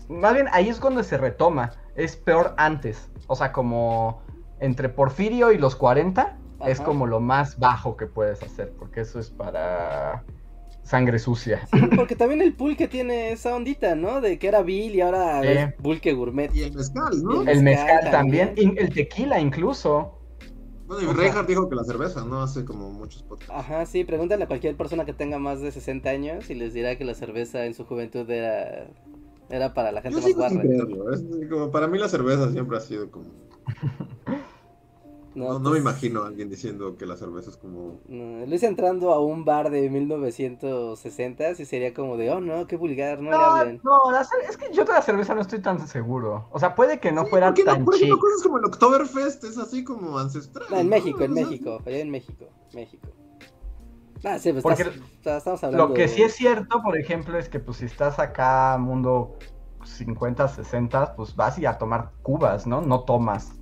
[0.09, 1.73] Más bien, ahí es cuando se retoma.
[1.95, 3.09] Es peor antes.
[3.29, 4.23] O sea, como
[4.61, 9.19] entre Porfirio y los 40 es como lo más bajo que puedes hacer, porque eso
[9.19, 10.23] es para
[10.83, 11.67] sangre sucia.
[11.97, 14.21] porque también el pulque tiene esa ondita, ¿no?
[14.21, 16.55] De que era Bill y ahora es pulque gourmet.
[16.55, 17.43] Y el mezcal, ¿no?
[17.43, 18.55] El, mezcal, también.
[18.57, 20.19] el tequila incluso.
[20.93, 22.43] Bueno, y Reinhardt dijo que la cerveza, ¿no?
[22.43, 23.55] Hace como muchos podcasts.
[23.55, 26.97] Ajá, sí, pregúntale a cualquier persona que tenga más de 60 años y les dirá
[26.97, 28.89] que la cerveza en su juventud era,
[29.49, 30.63] era para la gente más barra.
[31.49, 33.27] como, para mí la cerveza siempre ha sido como...
[35.49, 38.01] No, no, me imagino a alguien diciendo que la cerveza es como.
[38.09, 42.77] No, Luis entrando a un bar de 1960 y sería como de, oh no, qué
[42.77, 46.49] vulgar, no, no le No, es que yo de la cerveza no estoy tan seguro.
[46.51, 47.85] O sea, puede que no fuera tan no?
[47.85, 50.67] Por ejemplo, cosas como el Oktoberfest es así como ancestral.
[50.73, 53.09] en México, en México, allá en México, México.
[54.25, 57.79] Ah, sí, pues estamos hablando Lo que sí es cierto, por ejemplo, es que pues
[57.79, 59.37] si estás acá, mundo
[59.85, 62.81] 50, 60, pues vas y a tomar cubas, ¿no?
[62.83, 63.53] No tomas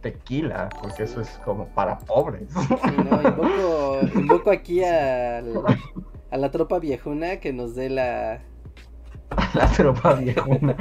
[0.00, 2.48] tequila, porque eso es como para pobres.
[2.54, 8.40] no, invoco, aquí a, a la tropa viejuna que nos dé la,
[9.54, 10.76] la tropa viejuna.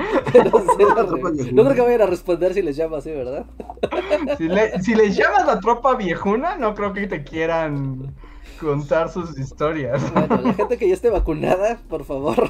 [1.54, 3.46] no, creo que vayan a responder si les llamo así, ¿verdad?
[4.38, 4.50] Si,
[4.84, 8.14] si, les llamas la tropa viejuna, no creo que te quieran
[8.60, 10.12] contar sus historias.
[10.14, 12.48] Bueno, la gente que ya esté vacunada, por favor.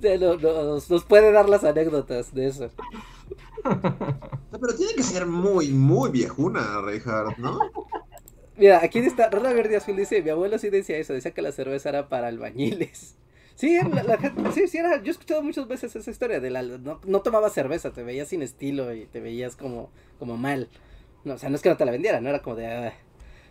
[0.42, 2.70] nos, nos puede dar las anécdotas de eso.
[3.62, 7.58] Pero tiene que ser muy, muy viejuna, Reinhardt, ¿no?
[8.56, 11.52] Mira, aquí está, Rola Verde Azul dice, mi abuelo sí decía eso, decía que la
[11.52, 13.16] cerveza era para albañiles.
[13.54, 14.18] Sí, la,
[14.52, 17.52] sí, sí era, yo he escuchado muchas veces esa historia de la, no, no tomabas
[17.52, 20.68] cerveza, te veías sin estilo y te veías como, como mal.
[21.24, 22.92] No, o sea, no es que no te la vendieran, no era como de,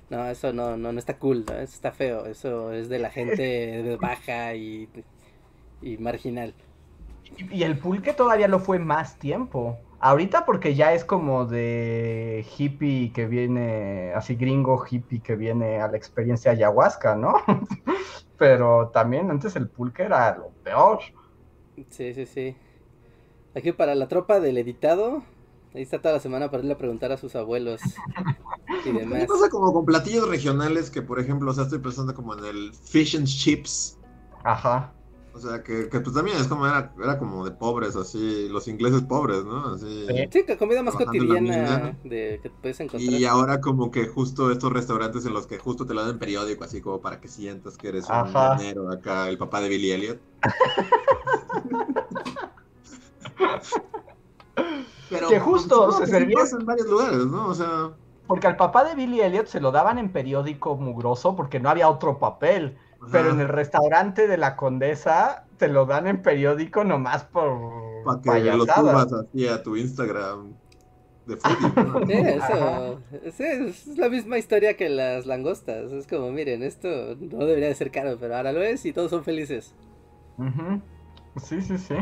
[0.09, 1.53] no, eso no, no, no está cool, ¿no?
[1.53, 4.89] eso está feo, eso es de la gente baja y,
[5.81, 6.53] y marginal.
[7.37, 9.77] Y, el pulque todavía lo fue más tiempo.
[10.01, 15.89] Ahorita porque ya es como de hippie que viene, así gringo hippie que viene a
[15.89, 17.33] la experiencia ayahuasca, ¿no?
[18.37, 20.99] Pero también antes el pulque era lo peor.
[21.89, 22.55] Sí, sí, sí.
[23.53, 25.23] Aquí para la tropa del editado,
[25.73, 27.81] ahí está toda la semana para irle a preguntar a sus abuelos
[28.85, 29.21] y demás.
[29.21, 32.45] ¿Qué pasa como con platillos regionales que, por ejemplo, o sea, estoy pensando como en
[32.45, 33.97] el fish and chips?
[34.43, 34.93] Ajá.
[35.33, 38.67] O sea, que, que pues también es como era, era como de pobres, así, los
[38.67, 39.73] ingleses pobres, ¿no?
[39.73, 43.13] Así, sí, que comida más cotidiana de, que puedes encontrar.
[43.13, 46.19] Y ahora como que justo estos restaurantes en los que justo te lo dan en
[46.19, 49.91] periódico, así como para que sientas que eres un dinero acá, el papá de Billy
[49.91, 50.19] Elliot.
[55.09, 57.47] Pero que justo pues, se servía en varios lugares, ¿no?
[57.47, 57.91] O sea...
[58.27, 61.89] Porque al papá de Billy Elliot se lo daban en periódico mugroso porque no había
[61.89, 62.77] otro papel.
[63.11, 68.41] Pero en el restaurante de la condesa te lo dan en periódico nomás por para
[68.41, 70.53] que lo subas así a tu Instagram
[71.25, 72.07] de fútbol.
[73.31, 75.91] Sí, eso, es la misma historia que las langostas.
[75.91, 76.87] Es como, miren, esto
[77.19, 79.73] no debería de ser caro, pero ahora lo es y todos son felices.
[81.37, 81.95] Sí, sí, sí.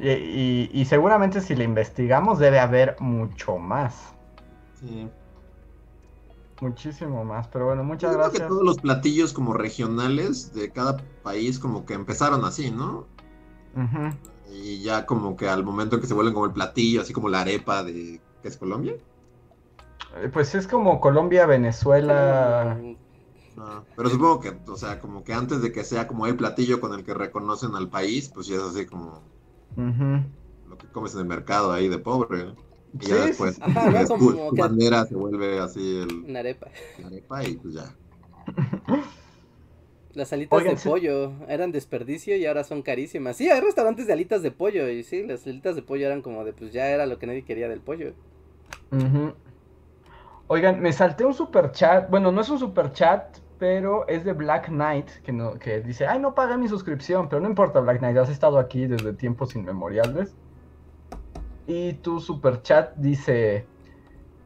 [0.00, 4.12] Y, y, seguramente si le investigamos debe haber mucho más.
[4.80, 5.08] Sí.
[6.64, 8.36] Muchísimo más, pero bueno, muchas Yo gracias.
[8.36, 13.06] Creo que todos los platillos como regionales de cada país como que empezaron así, ¿no?
[14.50, 17.28] Y ya como que al momento en que se vuelven como el platillo, así como
[17.28, 18.18] la arepa de...
[18.40, 18.94] ¿Qué es Colombia?
[20.16, 22.80] Eh, pues es como Colombia, Venezuela...
[23.58, 26.80] Ah, pero supongo que, o sea, como que antes de que sea como el platillo
[26.80, 29.22] con el que reconocen al país, pues ya es así como...
[29.76, 32.54] Lo que comes en el mercado ahí de pobre.
[33.00, 36.24] Y ya después, tu bandera se vuelve así el...
[36.28, 36.68] Una arepa.
[37.00, 37.94] La arepa y pues ya.
[40.14, 43.36] Las alitas de pollo eran desperdicio y ahora son carísimas.
[43.36, 46.44] Sí, hay restaurantes de alitas de pollo y sí, las alitas de pollo eran como
[46.44, 48.12] de pues ya era lo que nadie quería del pollo.
[50.46, 52.08] Oigan, me salté un super chat.
[52.10, 56.06] Bueno, no es un super chat, pero es de Black Knight, que, no, que dice,
[56.06, 59.56] ay, no pagué mi suscripción, pero no importa, Black Knight, has estado aquí desde tiempos
[59.56, 60.36] inmemoriales.
[61.66, 63.66] Y tu super chat dice,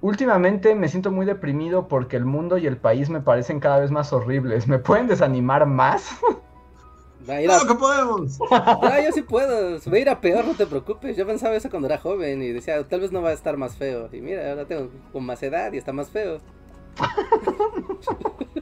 [0.00, 3.90] últimamente me siento muy deprimido porque el mundo y el país me parecen cada vez
[3.90, 4.68] más horribles.
[4.68, 6.10] ¿Me pueden desanimar más?
[7.28, 7.54] Va a ir a...
[7.54, 8.38] ¡Claro que podemos!
[8.50, 9.78] Ah, yo sí puedo.
[9.80, 11.16] Se va a ir a peor, no te preocupes.
[11.16, 13.76] Yo pensaba eso cuando era joven y decía, tal vez no va a estar más
[13.76, 14.08] feo.
[14.12, 16.38] Y mira, ahora tengo con más edad y está más feo.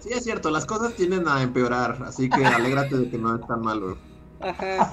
[0.01, 3.47] Sí, es cierto, las cosas tienden a empeorar, así que alégrate de que no es
[3.47, 3.97] tan malo.
[4.41, 4.91] Ajá.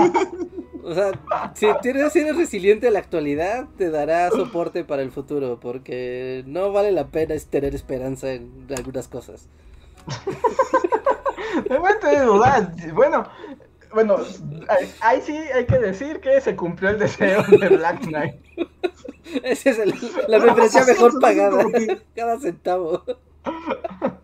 [0.84, 1.12] O sea,
[1.54, 6.44] si tienes, si eres resiliente en la actualidad, te dará soporte para el futuro, porque
[6.46, 9.48] no vale la pena tener esperanza en algunas cosas.
[11.70, 12.72] Me voy a dudar.
[12.94, 13.26] Bueno,
[13.94, 14.18] bueno,
[15.02, 18.36] ahí- sí hay que decir que se cumplió el deseo de Black Knight.
[19.44, 19.94] Esa es el-
[20.28, 21.64] la membresía mejor pagada.
[22.16, 23.04] Cada centavo.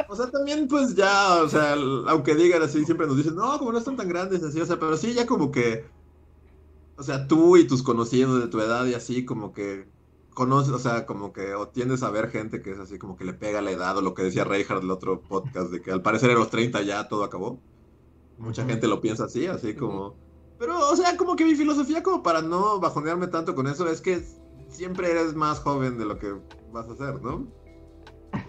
[0.10, 1.76] O sea, también pues ya, o sea,
[2.08, 4.80] aunque digan así, siempre nos dicen, no, como no están tan grandes, así, o sea,
[4.80, 5.86] pero sí ya como que,
[6.98, 9.88] o sea, tú y tus conocidos de tu edad y así como que
[10.34, 13.26] conoces, o sea, como que o tiendes a ver gente que es así como que
[13.26, 16.02] le pega la edad o lo que decía Reinhardt del otro podcast, de que al
[16.02, 17.60] parecer a los 30 ya todo acabó.
[18.38, 20.16] Mucha gente lo piensa así, así como...
[20.58, 24.02] Pero, o sea, como que mi filosofía como para no bajonearme tanto con eso es
[24.02, 24.24] que
[24.70, 26.34] siempre eres más joven de lo que
[26.72, 27.59] vas a ser, ¿no?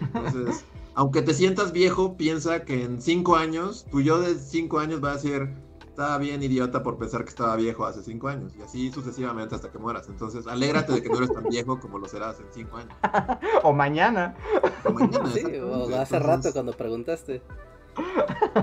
[0.01, 0.65] Entonces,
[0.95, 5.11] aunque te sientas viejo, piensa que en cinco años, tu yo de cinco años va
[5.13, 5.49] a decir,
[5.87, 9.71] estaba bien idiota por pensar que estaba viejo hace cinco años, y así sucesivamente hasta
[9.71, 10.09] que mueras.
[10.09, 12.93] Entonces, alégrate de que no eres tan viejo como lo serás en cinco años.
[13.63, 14.35] O mañana.
[14.85, 17.43] O mañana, Sí, o hace Entonces, rato cuando preguntaste.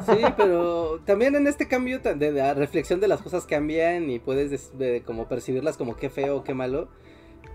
[0.06, 4.50] Sí, pero también en este cambio de la reflexión de las cosas cambian y puedes
[4.50, 6.88] des- de- como percibirlas como qué feo o qué malo.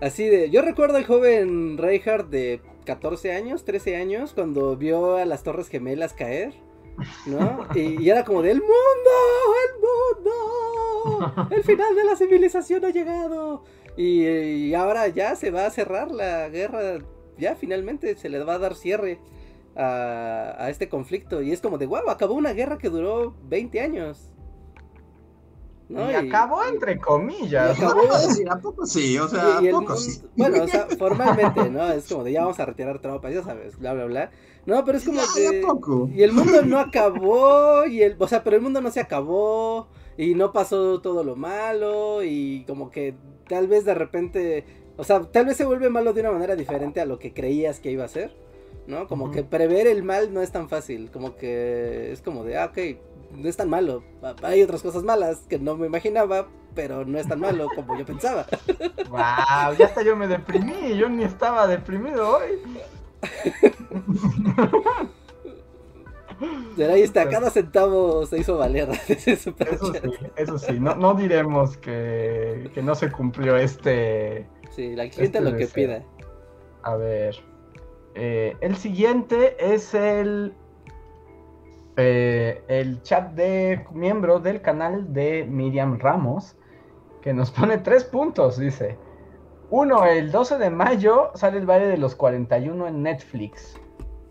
[0.01, 5.25] Así de, yo recuerdo al joven Reinhardt de 14 años, 13 años, cuando vio a
[5.25, 6.53] las Torres Gemelas caer,
[7.25, 7.67] ¿no?
[7.75, 8.73] Y, y era como de, el mundo,
[9.65, 10.25] el
[11.19, 13.63] mundo, el final de la civilización ha llegado.
[13.95, 16.99] Y, y ahora ya se va a cerrar la guerra,
[17.37, 19.19] ya finalmente se le va a dar cierre
[19.75, 21.41] a, a este conflicto.
[21.41, 24.32] Y es como de, wow, acabó una guerra que duró 20 años.
[25.93, 26.11] ¿No?
[26.11, 27.77] Y acabó entre comillas.
[27.77, 27.89] y ¿no?
[27.89, 28.43] acabó- ¿a poco sí?
[28.49, 29.17] ¿A poco sí?
[29.19, 30.21] O sea, y- y ¿a poco sí?
[30.35, 31.87] Bueno, o sea, formalmente, ¿no?
[31.91, 34.31] Es como de ya vamos a retirar tropas, ya sabes, bla, bla, bla.
[34.65, 35.59] No, pero es como Ya, de...
[35.59, 36.09] ¿a poco?
[36.13, 38.15] Y el mundo no acabó, y el...
[38.19, 42.63] O sea, pero el mundo no se acabó, y no pasó todo lo malo, y
[42.65, 43.15] como que
[43.47, 44.65] tal vez de repente...
[44.95, 47.79] O sea, tal vez se vuelve malo de una manera diferente a lo que creías
[47.79, 48.35] que iba a ser,
[48.87, 49.07] ¿no?
[49.07, 52.65] Como que prever el mal no es tan fácil, como que es como de, ah,
[52.71, 52.77] ok,
[53.35, 54.03] no es tan malo.
[54.43, 58.05] Hay otras cosas malas que no me imaginaba, pero no es tan malo como yo
[58.05, 58.45] pensaba.
[59.09, 60.97] Wow, ya hasta yo me deprimí.
[60.97, 62.59] Yo ni estaba deprimido hoy.
[66.77, 68.89] Ahí está, cada centavo se hizo valer.
[69.25, 69.53] Eso
[69.91, 69.99] sí,
[70.35, 70.79] eso sí.
[70.79, 74.49] No, no diremos que, que no se cumplió este.
[74.69, 76.03] Sí, la cliente Este lo que pida.
[76.81, 77.35] A ver.
[78.15, 80.57] eh, el siguiente es el.
[81.97, 86.55] Eh, el chat de miembro del canal de Miriam Ramos.
[87.21, 88.97] Que nos pone tres puntos, dice.
[89.69, 93.79] Uno, el 12 de mayo sale el baile de los 41 en Netflix.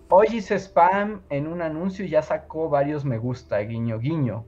[0.09, 4.44] Hoy hice spam en un anuncio y ya sacó varios me gusta, guiño, guiño.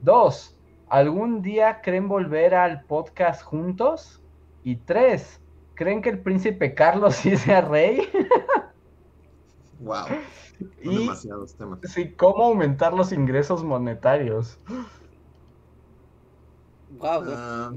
[0.00, 0.58] Dos,
[0.88, 4.22] ¿algún día creen volver al podcast juntos?
[4.64, 5.40] Y tres,
[5.74, 8.08] ¿creen que el príncipe Carlos sí sea rey?
[9.82, 10.06] Wow.
[10.82, 11.80] Y demasiados temas.
[11.82, 14.58] sí, ¿cómo aumentar los ingresos monetarios?
[16.98, 17.72] Wow, Ah,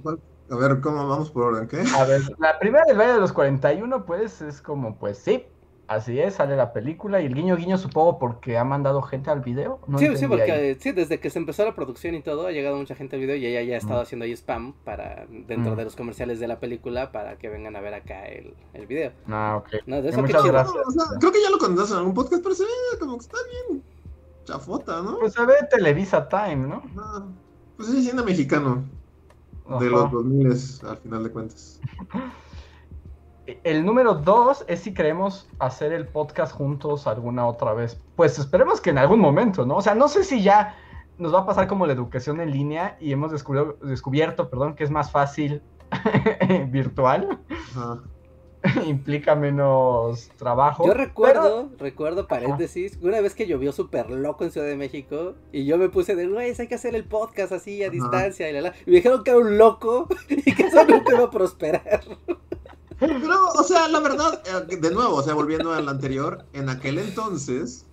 [0.50, 1.68] a ver, ¿cómo vamos por orden?
[1.68, 1.84] ¿Qué?
[1.98, 5.48] A ver, la primera del baile de los 41, pues es como, pues sí,
[5.88, 9.42] así es, sale la película y el guiño guiño supongo porque ha mandado gente al
[9.42, 9.80] video.
[9.88, 10.76] No sí, sí, porque ahí.
[10.80, 13.36] sí, desde que se empezó la producción y todo, ha llegado mucha gente al video
[13.36, 14.04] y ella ya ha estado Mm.
[14.04, 15.78] haciendo ahí spam para dentro Mm.
[15.78, 19.12] de los comerciales de la película para que vengan a ver acá el, el video.
[19.30, 19.70] Ah, ok.
[19.86, 20.54] No, de eso muchas chido.
[20.54, 20.76] gracias.
[20.88, 23.24] O sea, creo que ya lo contaste en algún podcast, pero se ve como que
[23.24, 23.38] está
[23.70, 23.84] bien
[24.46, 25.20] chafota, ¿no?
[25.20, 26.84] Pues se ve Televisa Time, ¿no?
[26.98, 27.24] Ah,
[27.78, 28.84] pues sí, cine mexicano.
[29.80, 30.52] De los 2000
[30.88, 31.80] al final de cuentas.
[33.64, 38.00] El número dos es si queremos hacer el podcast juntos alguna otra vez.
[38.16, 39.78] Pues esperemos que en algún momento, ¿no?
[39.78, 40.76] O sea, no sé si ya
[41.18, 44.84] nos va a pasar como la educación en línea y hemos descubierto, descubierto perdón, que
[44.84, 45.62] es más fácil
[46.70, 47.40] virtual,
[47.76, 48.02] Ajá.
[48.86, 50.86] implica menos trabajo.
[50.86, 55.66] Yo recuerdo, recuerdo paréntesis, una vez que llovió súper loco en Ciudad de México y
[55.66, 57.94] yo me puse de, güey, hay que hacer el podcast así a Ajá.
[57.94, 58.74] distancia y la, la.
[58.86, 62.02] Y me dijeron que era un loco y que eso nunca iba a prosperar.
[63.00, 66.98] Pero, o sea, la verdad, eh, de nuevo, o sea, volviendo al anterior, en aquel
[67.00, 67.86] entonces,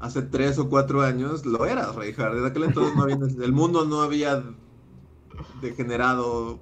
[0.00, 2.38] hace tres o cuatro años lo eras, Reinhardt.
[2.38, 4.44] En aquel entonces no había, el mundo no había
[5.60, 6.58] degenerado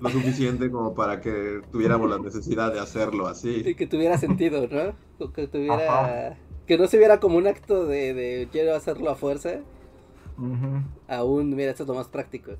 [0.00, 3.62] lo suficiente como para que tuviéramos la necesidad de hacerlo así.
[3.66, 4.94] Y que tuviera sentido, ¿no?
[5.18, 6.38] O que tuviera...
[6.66, 9.60] Que no se viera como un acto de, de quiero hacerlo a fuerza.
[11.08, 12.52] Aún, mira, esto es lo más práctico.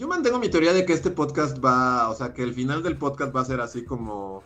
[0.00, 2.96] Yo mantengo mi teoría de que este podcast va, o sea, que el final del
[2.96, 4.42] podcast va a ser así como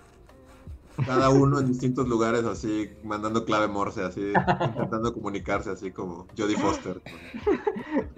[1.06, 4.32] cada uno en distintos lugares, así, mandando clave morse, así,
[4.66, 7.00] intentando comunicarse, así como Jodie Foster.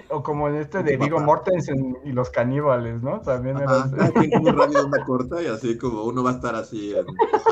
[0.09, 3.21] O como en este de Vigo Mortensen y los caníbales, ¿no?
[3.21, 4.31] También era así.
[4.33, 7.05] un radio de onda corta y así como uno va a estar así en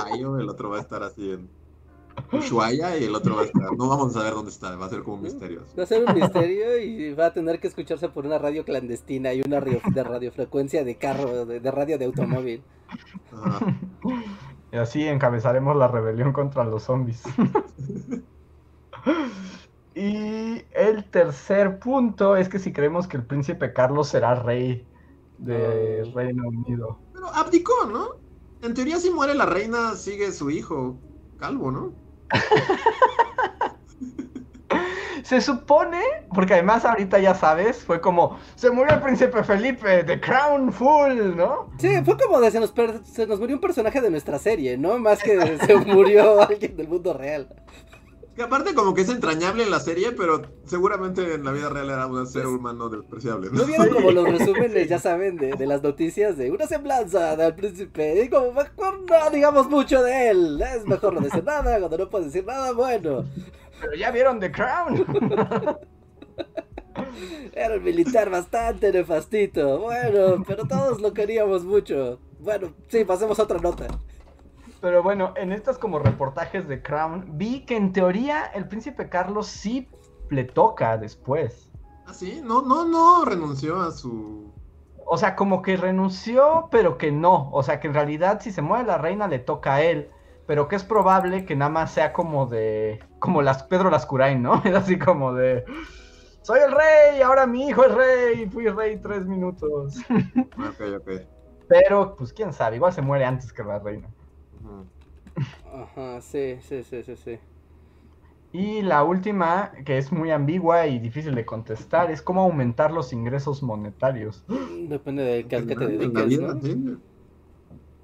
[0.02, 1.50] Ohio, el otro va a estar así en
[2.32, 3.72] Ushuaia y el otro va a estar.
[3.76, 5.62] No vamos a saber dónde está, va a ser como un misterio.
[5.78, 9.32] Va a ser un misterio y va a tener que escucharse por una radio clandestina
[9.32, 12.62] y una radio de radiofrecuencia de carro, de, radio de automóvil.
[14.72, 17.22] Y así encabezaremos la rebelión contra los zombies.
[19.94, 24.86] y el tercer punto es que si creemos que el príncipe Carlos será rey
[25.38, 26.98] de Reino Unido.
[27.12, 28.16] Pero abdicó, ¿no?
[28.62, 30.96] En teoría si muere la reina sigue su hijo
[31.38, 32.03] calvo, ¿no?
[35.24, 36.02] Se supone,
[36.34, 41.34] porque además ahorita ya sabes, fue como, se murió el príncipe Felipe, The Crown Full,
[41.34, 41.70] ¿no?
[41.78, 42.74] Sí, fue como de se nos,
[43.04, 44.98] se nos murió un personaje de nuestra serie, ¿no?
[44.98, 47.48] Más que se murió alguien del mundo real.
[48.34, 51.90] Que aparte como que es entrañable en la serie, pero seguramente en la vida real
[51.90, 53.48] era un ser humano despreciable.
[53.50, 57.36] ¿No, ¿No vieron como los resúmenes, ya saben, de, de, las noticias de una semblanza
[57.36, 58.24] del príncipe?
[58.24, 60.60] Y como mejor no digamos mucho de él.
[60.60, 63.24] Es mejor no decir nada, cuando no puedes decir nada, bueno.
[63.80, 65.04] Pero ya vieron The Crown.
[67.52, 69.78] Era un militar bastante nefastito.
[69.78, 72.18] Bueno, pero todos lo queríamos mucho.
[72.40, 73.86] Bueno, sí, pasemos a otra nota.
[74.84, 79.46] Pero bueno, en estas como reportajes de Crown, vi que en teoría el príncipe Carlos
[79.46, 79.88] sí
[80.28, 81.72] le toca después.
[82.04, 82.42] ¿Ah, sí?
[82.44, 84.52] No, no, no renunció a su...
[85.06, 87.48] O sea, como que renunció, pero que no.
[87.52, 90.10] O sea, que en realidad si se mueve la reina le toca a él.
[90.46, 93.02] Pero que es probable que nada más sea como de...
[93.20, 94.60] Como las Pedro Lascurain, ¿no?
[94.66, 95.64] Es así como de...
[96.42, 99.96] Soy el rey, ahora mi hijo es rey, fui rey tres minutos.
[100.58, 101.10] Ok, ok.
[101.68, 104.10] Pero, pues quién sabe, igual se muere antes que la reina.
[105.72, 107.38] Ajá, sí, sí, sí, sí, sí.
[108.52, 113.12] Y la última, que es muy ambigua y difícil de contestar, es cómo aumentar los
[113.12, 114.44] ingresos monetarios.
[114.88, 117.00] Depende de qué, qué te dediques, ¿no?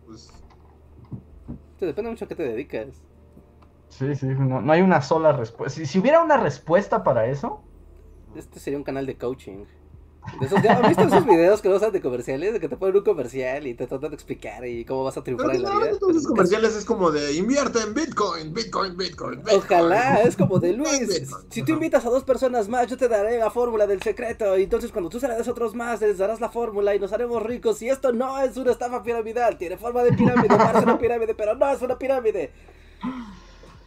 [0.07, 0.32] Pues...
[1.78, 3.01] depende mucho a qué te dedicas.
[3.91, 5.78] Sí, sí, no, no hay una sola respuesta.
[5.78, 7.62] Si, si, hubiera una respuesta para eso...
[8.35, 9.66] Este sería un canal de coaching.
[10.22, 12.52] ¿Han visto esos videos que no usan de comerciales?
[12.52, 15.22] De que te ponen un comercial y te tratan de explicar y cómo vas a
[15.22, 15.98] triunfar en la vida.
[15.98, 19.42] Todos esos comerciales es como de invierte en Bitcoin, Bitcoin, Bitcoin.
[19.55, 21.34] Ojalá, es como de Luis.
[21.48, 24.56] si tú invitas a dos personas más, yo te daré la fórmula del secreto.
[24.59, 27.42] Y entonces cuando tú salgas a otros más, les darás la fórmula y nos haremos
[27.42, 27.80] ricos.
[27.82, 31.55] Y esto no es una estafa piramidal, tiene forma de pirámide, parece una pirámide, pero
[31.55, 32.51] no es una pirámide.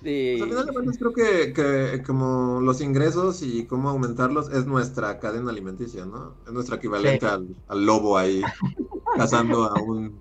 [0.03, 0.41] Y...
[0.41, 5.19] al final de cuentas creo que, que, como los ingresos y cómo aumentarlos es nuestra
[5.19, 6.33] cadena alimenticia, ¿no?
[6.45, 8.41] Es nuestra equivalente al, lobo ahí
[9.17, 10.19] cazando a un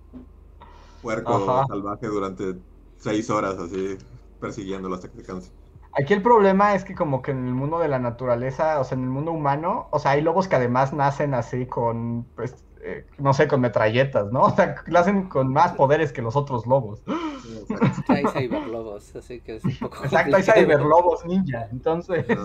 [1.03, 2.55] puerco salvaje durante
[2.99, 3.99] seis horas así
[4.41, 5.51] persiguiéndolo hasta que se canse.
[5.95, 8.97] Aquí el problema es que como que en el mundo de la naturaleza, o sea,
[8.97, 13.07] en el mundo humano, o sea, hay lobos que además nacen así con, pues, eh,
[13.19, 14.41] no sé, con metralletas, ¿no?
[14.53, 17.03] O sea, nacen con más poderes que los otros lobos.
[18.09, 22.27] hay cyberlobos, así que es un poco Exacto, hay cyberlobos ninja, entonces...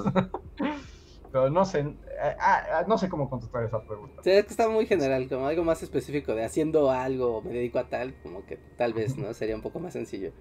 [1.29, 4.21] Pero no sé, eh, ah, ah, no sé cómo contestar esa pregunta.
[4.23, 7.79] Sí, es que está muy general, como algo más específico de haciendo algo, me dedico
[7.79, 9.33] a tal, como que tal vez, ¿no?
[9.33, 10.31] Sería un poco más sencillo.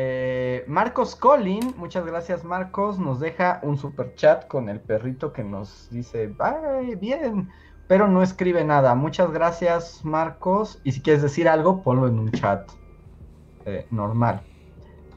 [0.00, 5.42] Eh, Marcos Collin, muchas gracias Marcos, nos deja un super chat con el perrito que
[5.42, 7.50] nos dice, ¡ay, bien!
[7.88, 8.94] Pero no escribe nada.
[8.94, 10.80] Muchas gracias Marcos.
[10.84, 12.70] Y si quieres decir algo, ponlo en un chat
[13.66, 14.42] eh, normal.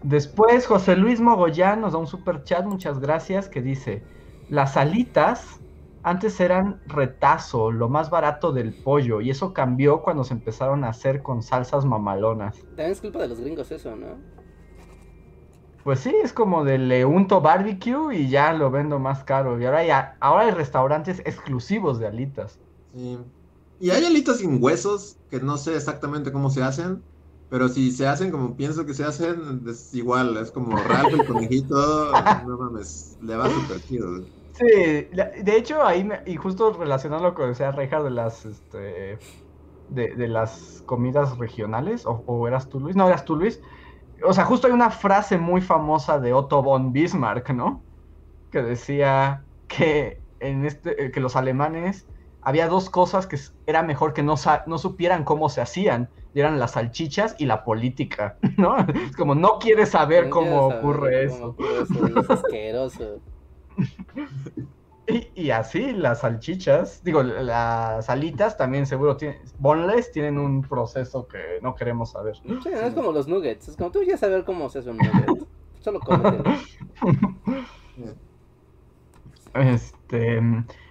[0.03, 4.03] Después José Luis Mogollán nos da un super chat, muchas gracias, que dice,
[4.49, 5.59] las alitas
[6.03, 10.89] antes eran retazo, lo más barato del pollo, y eso cambió cuando se empezaron a
[10.89, 12.57] hacer con salsas mamalonas.
[12.69, 14.40] También es culpa de los gringos eso, ¿no?
[15.83, 19.59] Pues sí, es como de le unto barbecue y ya lo vendo más caro.
[19.59, 22.59] Y ahora, ya, ahora hay restaurantes exclusivos de alitas.
[22.91, 23.17] Sí.
[23.79, 27.07] Y hay alitas sin huesos, que no sé exactamente cómo se hacen,
[27.47, 31.25] pero si se hacen como pienso que se hacen, es igual, es como Ralph el
[31.25, 31.75] conejito,
[32.45, 34.27] no mames, le va súper chido.
[34.53, 39.23] Sí, de hecho ahí, y justo relacionando lo que decía Reija de las, este,
[39.87, 43.61] de, de las comidas regionales, o, o eras tú Luis, no eras tú Luis,
[44.25, 47.83] o sea, justo hay una frase muy famosa de Otto von Bismarck, ¿no?
[48.51, 52.05] que decía que en este eh, que los alemanes
[52.41, 54.35] había dos cosas que era mejor que no,
[54.67, 58.77] no supieran cómo se hacían, y eran las salchichas y la política, ¿no?
[58.79, 61.47] Es como no quieres saber No cómo quiero saber ocurre cómo eso.
[61.47, 63.21] ocurre eso, es asqueroso.
[65.11, 71.27] Y, y así las salchichas, digo, las alitas también seguro tienen, boneless tienen un proceso
[71.27, 72.35] que no queremos saber.
[72.37, 73.69] Sí, no es como los nuggets.
[73.69, 75.47] Es como tú ya saber cómo se hace un nugget.
[75.79, 76.43] Solo cómetelo.
[79.53, 80.39] Este,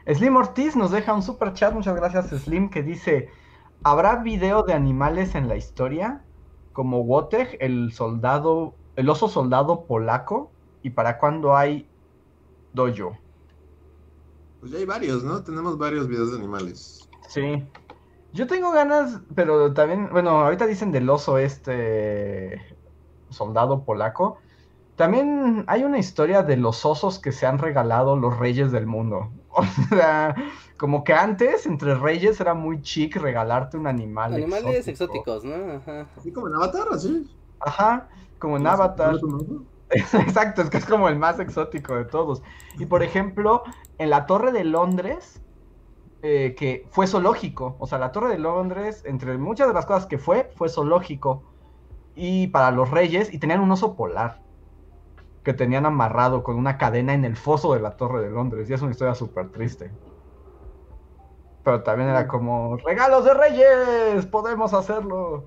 [0.07, 3.31] Slim Ortiz nos deja un super chat, muchas gracias Slim, que dice,
[3.83, 6.23] ¿habrá video de animales en la historia?
[6.75, 10.51] Como Woteg, el soldado, el oso soldado polaco,
[10.83, 11.89] y para cuándo hay
[12.73, 13.17] dojo.
[14.61, 15.43] Pues ya hay varios, ¿no?
[15.43, 17.09] Tenemos varios videos de animales.
[17.29, 17.67] Sí.
[18.33, 22.77] Yo tengo ganas, pero también, bueno, ahorita dicen del oso este
[23.31, 24.39] soldado polaco.
[24.97, 29.31] También hay una historia de los osos que se han regalado los reyes del mundo.
[29.53, 30.37] O sea,
[30.77, 35.35] como que antes entre reyes era muy chic regalarte un animal Animales exótico.
[35.41, 35.73] exóticos, ¿no?
[35.73, 36.07] Ajá.
[36.17, 37.29] Así como en Avatar, así.
[37.59, 38.09] Ajá,
[38.39, 39.21] como en Avatar.
[39.21, 39.65] ¿No?
[40.13, 42.43] Exacto, es que es como el más exótico de todos.
[42.79, 43.65] Y por ejemplo,
[43.99, 45.43] en la Torre de Londres,
[46.23, 50.07] eh, que fue zoológico, o sea, la Torre de Londres, entre muchas de las cosas
[50.07, 51.43] que fue, fue zoológico.
[52.15, 54.41] Y para los reyes, y tenían un oso polar,
[55.43, 58.71] que tenían amarrado con una cadena en el foso de la Torre de Londres.
[58.71, 59.91] Y es una historia súper triste.
[61.65, 65.45] Pero también era como, regalos de reyes, podemos hacerlo.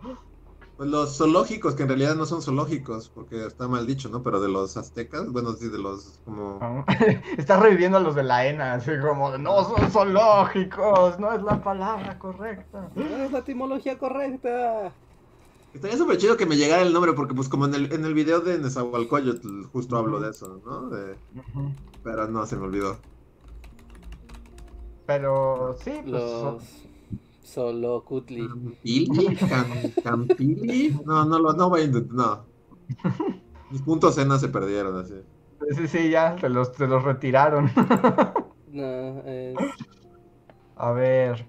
[0.77, 4.23] Pues los zoológicos, que en realidad no son zoológicos, porque está mal dicho, ¿no?
[4.23, 6.57] Pero de los aztecas, bueno, sí, de los como...
[6.59, 6.85] ¿no?
[7.37, 11.63] Estás reviviendo a los de la ENA, así como, no son zoológicos, no es la
[11.63, 12.89] palabra correcta.
[12.95, 14.91] No es la etimología correcta.
[15.75, 18.13] Estaría súper chido que me llegara el nombre, porque pues como en el, en el
[18.13, 20.89] video de Nezahualcóyotl justo hablo de eso, ¿no?
[20.89, 21.15] De-.
[22.03, 22.97] Pero no, se me olvidó.
[25.05, 26.63] Pero sí, pues, Los
[27.43, 28.47] Solocutli.
[28.47, 29.35] ¿Campili?
[29.35, 30.97] Cam- ¿Campili?
[31.05, 32.45] No, no, lo- no voy a intentar, no.
[33.69, 35.15] Mis puntos cenas se perdieron, así.
[35.75, 37.69] sí, sí, ya, te los, te los retiraron.
[38.73, 39.21] No.
[40.75, 41.45] A ver,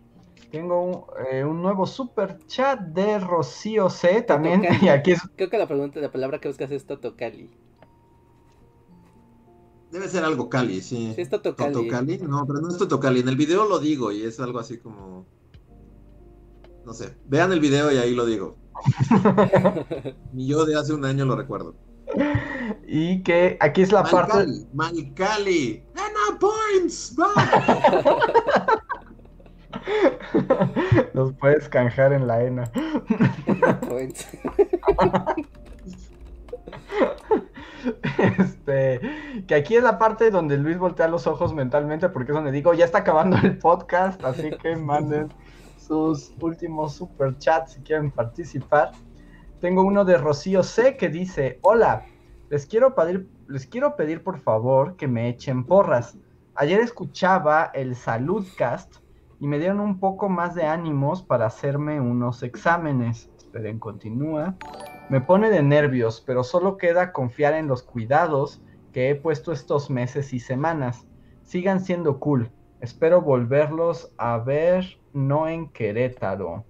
[0.50, 5.48] tengo un, eh, un nuevo super chat de Rocío C también, y aquí es, Creo
[5.48, 7.48] que la pregunta, la palabra que buscas es Totocali.
[9.90, 11.12] Debe ser algo Cali, sí.
[11.14, 11.72] Sí, es Totocali.
[11.72, 12.18] ¿Totocali?
[12.18, 13.20] No, pero no es Totocali.
[13.20, 15.24] En el video lo digo y es algo así como...
[16.84, 17.16] No sé.
[17.26, 18.56] Vean el video y ahí lo digo.
[20.32, 21.74] Ni yo de hace un año lo recuerdo.
[22.86, 25.84] y que aquí es la parte, Malcali, Malcali.
[25.94, 27.16] ¡Gana points!
[27.18, 27.32] ¡Va!
[31.12, 32.70] los puedes canjear en la ENA.
[33.88, 34.28] Points.
[38.38, 39.00] Este,
[39.46, 42.72] que aquí es la parte donde Luis voltea los ojos mentalmente porque es donde digo,
[42.72, 45.28] ya está acabando el podcast, así que manden
[45.86, 48.92] sus últimos super chats si quieren participar.
[49.60, 52.06] Tengo uno de Rocío C que dice, hola,
[52.50, 56.16] les quiero pedir, les quiero pedir por favor que me echen porras.
[56.54, 58.96] Ayer escuchaba el Saludcast
[59.40, 63.30] y me dieron un poco más de ánimos para hacerme unos exámenes.
[63.36, 64.56] Esperen, continúa.
[65.10, 68.62] Me pone de nervios, pero solo queda confiar en los cuidados
[68.92, 71.06] que he puesto estos meses y semanas.
[71.42, 72.50] Sigan siendo cool.
[72.80, 76.66] Espero volverlos a ver, no en Querétaro.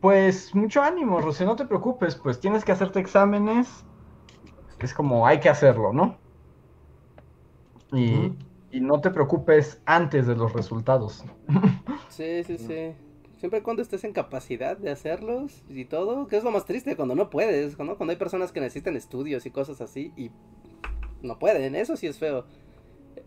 [0.00, 3.86] Pues mucho ánimo, Rocío, no te preocupes, pues tienes que hacerte exámenes.
[4.80, 6.18] Es como hay que hacerlo, ¿no?
[7.92, 8.32] Y,
[8.70, 11.24] y no te preocupes antes de los resultados.
[12.08, 12.94] Sí, sí, sí.
[13.36, 16.94] Siempre y cuando estés en capacidad de hacerlos y todo, que es lo más triste
[16.96, 17.96] cuando no puedes, ¿no?
[17.96, 20.30] Cuando hay personas que necesitan estudios y cosas así y
[21.22, 22.46] no pueden, eso sí es feo,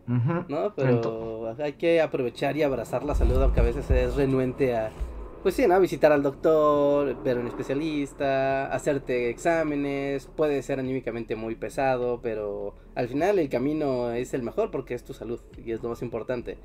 [0.07, 0.73] ¿no?
[0.75, 4.91] Pero hay que aprovechar y abrazar la salud, aunque a veces es renuente a,
[5.43, 5.79] pues sí, ¿no?
[5.79, 12.75] Visitar al doctor, ver a un especialista, hacerte exámenes, puede ser anímicamente muy pesado, pero
[12.95, 16.01] al final el camino es el mejor porque es tu salud y es lo más
[16.01, 16.57] importante.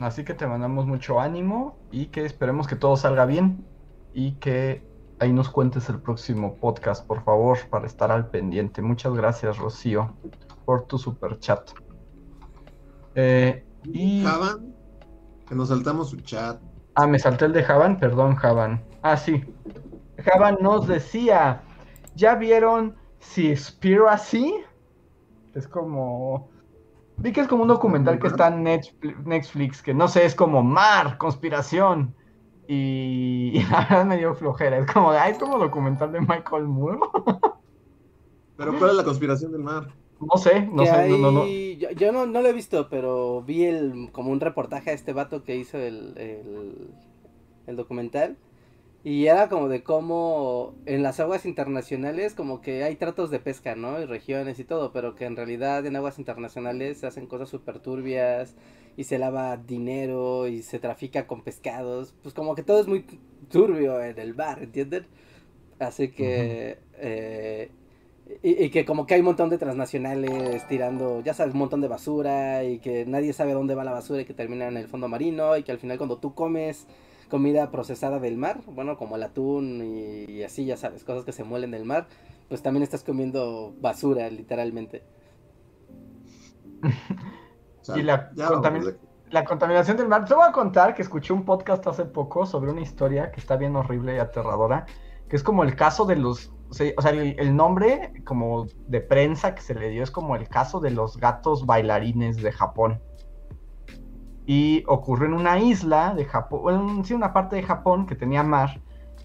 [0.00, 3.64] Así que te mandamos mucho ánimo y que esperemos que todo salga bien
[4.12, 4.82] y que
[5.18, 8.82] ahí nos cuentes el próximo podcast, por favor, para estar al pendiente.
[8.82, 10.14] Muchas gracias, Rocío,
[10.64, 11.70] por tu super chat.
[13.16, 14.22] Eh, y...
[14.22, 14.74] Javan,
[15.48, 16.60] que nos saltamos su chat.
[16.94, 18.84] Ah, me salté el de Javan, perdón, Javan.
[19.02, 19.42] Ah, sí.
[20.18, 21.62] Javan nos decía,
[22.14, 24.54] ¿ya vieron Seaspiracy?
[25.54, 26.50] Es como...
[27.18, 30.62] Vi que es como un documental que está en Netflix, que no sé, es como
[30.62, 32.14] mar, conspiración.
[32.68, 34.76] Y, y la verdad me dio flojera.
[34.76, 36.98] Es como, ay, es como documental de Michael Moore.
[38.58, 39.94] Pero ¿cuál es la conspiración del mar?
[40.20, 41.30] No sé, no sé, no, no,
[41.78, 45.12] Yo, yo no, no lo he visto, pero vi el, como un reportaje a este
[45.12, 46.88] vato que hizo el, el,
[47.66, 48.36] el documental.
[49.04, 53.76] Y era como de cómo en las aguas internacionales como que hay tratos de pesca,
[53.76, 54.00] ¿no?
[54.00, 57.80] Y regiones y todo, pero que en realidad en aguas internacionales se hacen cosas súper
[57.80, 58.56] turbias
[58.96, 62.14] y se lava dinero y se trafica con pescados.
[62.22, 63.06] Pues como que todo es muy
[63.50, 65.06] turbio en el bar, ¿entienden?
[65.78, 66.78] Así que...
[66.94, 67.70] eh,
[68.42, 71.80] y, y que como que hay un montón de transnacionales tirando, ya sabes, un montón
[71.80, 74.88] de basura y que nadie sabe dónde va la basura y que termina en el
[74.88, 76.86] fondo marino y que al final cuando tú comes
[77.30, 81.32] comida procesada del mar, bueno, como el atún y, y así, ya sabes, cosas que
[81.32, 82.06] se muelen del mar,
[82.48, 85.02] pues también estás comiendo basura, literalmente.
[87.96, 88.96] Y la contamin-
[89.30, 90.24] La contaminación del mar.
[90.24, 93.56] Te voy a contar que escuché un podcast hace poco sobre una historia que está
[93.56, 94.86] bien horrible y aterradora,
[95.28, 96.52] que es como el caso de los...
[96.70, 100.80] O sea, el, nombre como de prensa que se le dio es como el caso
[100.80, 103.00] de los gatos bailarines de Japón.
[104.46, 108.42] Y ocurrió en una isla de Japón, bueno, sí, una parte de Japón que tenía
[108.42, 108.80] mar.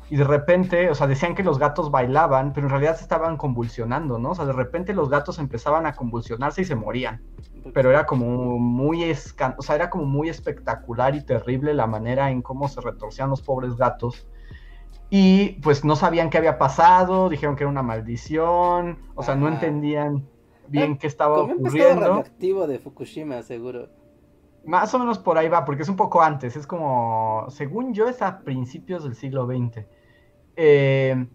[0.10, 3.38] Y de repente, o sea, decían que los gatos bailaban, pero en realidad se estaban
[3.38, 4.32] convulsionando, ¿no?
[4.32, 7.22] O sea, de repente los gatos empezaban a convulsionarse y se morían
[7.74, 12.42] pero era como muy o sea, era como muy espectacular y terrible la manera en
[12.42, 14.28] cómo se retorcían los pobres gatos.
[15.14, 19.50] Y pues no sabían qué había pasado, dijeron que era una maldición, o sea, no
[19.50, 20.26] entendían
[20.70, 22.00] bien Ah, qué estaba Como ocurriendo.
[22.00, 23.90] radioactivo de Fukushima, seguro.
[24.64, 28.08] Más o menos por ahí va, porque es un poco antes, es como, según yo,
[28.08, 29.86] es a principios del siglo XX.
[30.56, 31.28] Eh,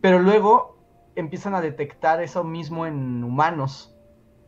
[0.00, 0.78] pero luego
[1.16, 3.96] empiezan a detectar eso mismo en humanos,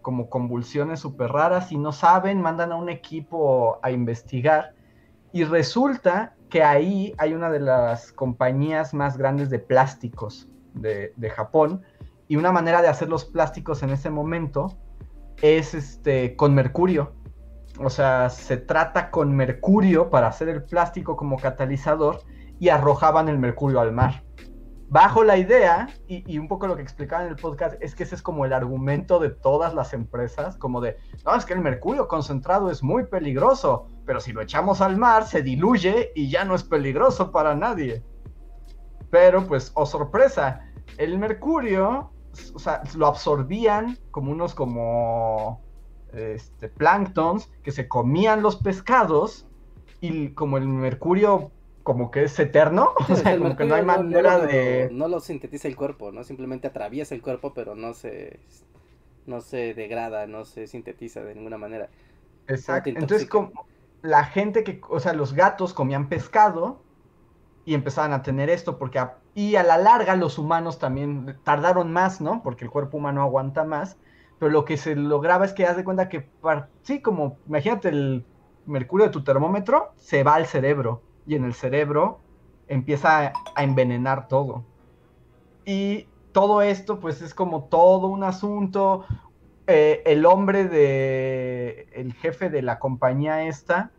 [0.01, 4.75] como convulsiones súper raras, y no saben, mandan a un equipo a investigar,
[5.33, 11.83] y resulta que ahí hay una de las compañías más grandes de plásticos de, Japón,
[12.29, 14.77] y una manera de hacer los plásticos en ese momento
[15.43, 17.13] es este, con mercurio.
[17.79, 22.21] O sea, se trata con mercurio para hacer el plástico como catalizador
[22.59, 24.26] y arrojaban el mercurio al mar.
[24.89, 28.15] Bajo la idea, y, un poco lo que explicaba en el podcast, es que ese
[28.15, 32.07] es como el argumento de todas las empresas, como de, no, es que el mercurio
[32.07, 36.55] concentrado es muy peligroso, pero si lo echamos al mar se diluye y ya no
[36.55, 38.05] es peligroso para nadie.
[39.11, 40.61] Pero pues, oh sorpresa,
[40.99, 42.13] el mercurio,
[42.55, 45.63] o sea, lo absorbían como unos como
[46.13, 49.47] este, planctons que se comían los pescados
[50.01, 51.51] y como el mercurio
[51.87, 54.95] como que es eterno, o sea, El como que no hay manera de...
[54.95, 56.25] No lo sintetiza el cuerpo, ¿no?
[56.25, 58.41] Simplemente atraviesa el cuerpo, pero no se,
[59.27, 61.91] no se degrada, no se sintetiza de ninguna manera.
[62.47, 62.91] Exacto.
[62.95, 63.53] Entonces, como
[64.03, 66.87] la gente que, o sea, los gatos comían pescado
[67.65, 71.93] y empezaban a tener esto, porque a, y a la larga los humanos también tardaron
[71.93, 72.43] más, ¿no?
[72.43, 74.01] Porque el cuerpo humano aguanta más,
[74.39, 77.91] pero lo que se lograba es que haz de cuenta que, par- sí, como, imagínate
[77.91, 78.29] el
[78.65, 82.21] mercurio de tu termómetro, se va al cerebro y en el cerebro
[82.69, 84.65] empieza a, envenenar todo.
[85.65, 89.05] Y todo esto, pues es como todo un asunto,
[89.67, 93.91] eh, el hombre de el jefe de la compañía esta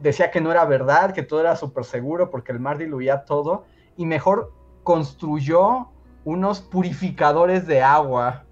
[0.00, 3.64] decía que no era verdad, que todo era súper seguro porque el mar diluía todo
[3.96, 4.52] y mejor
[4.82, 5.88] construyó
[6.24, 8.44] unos purificadores de agua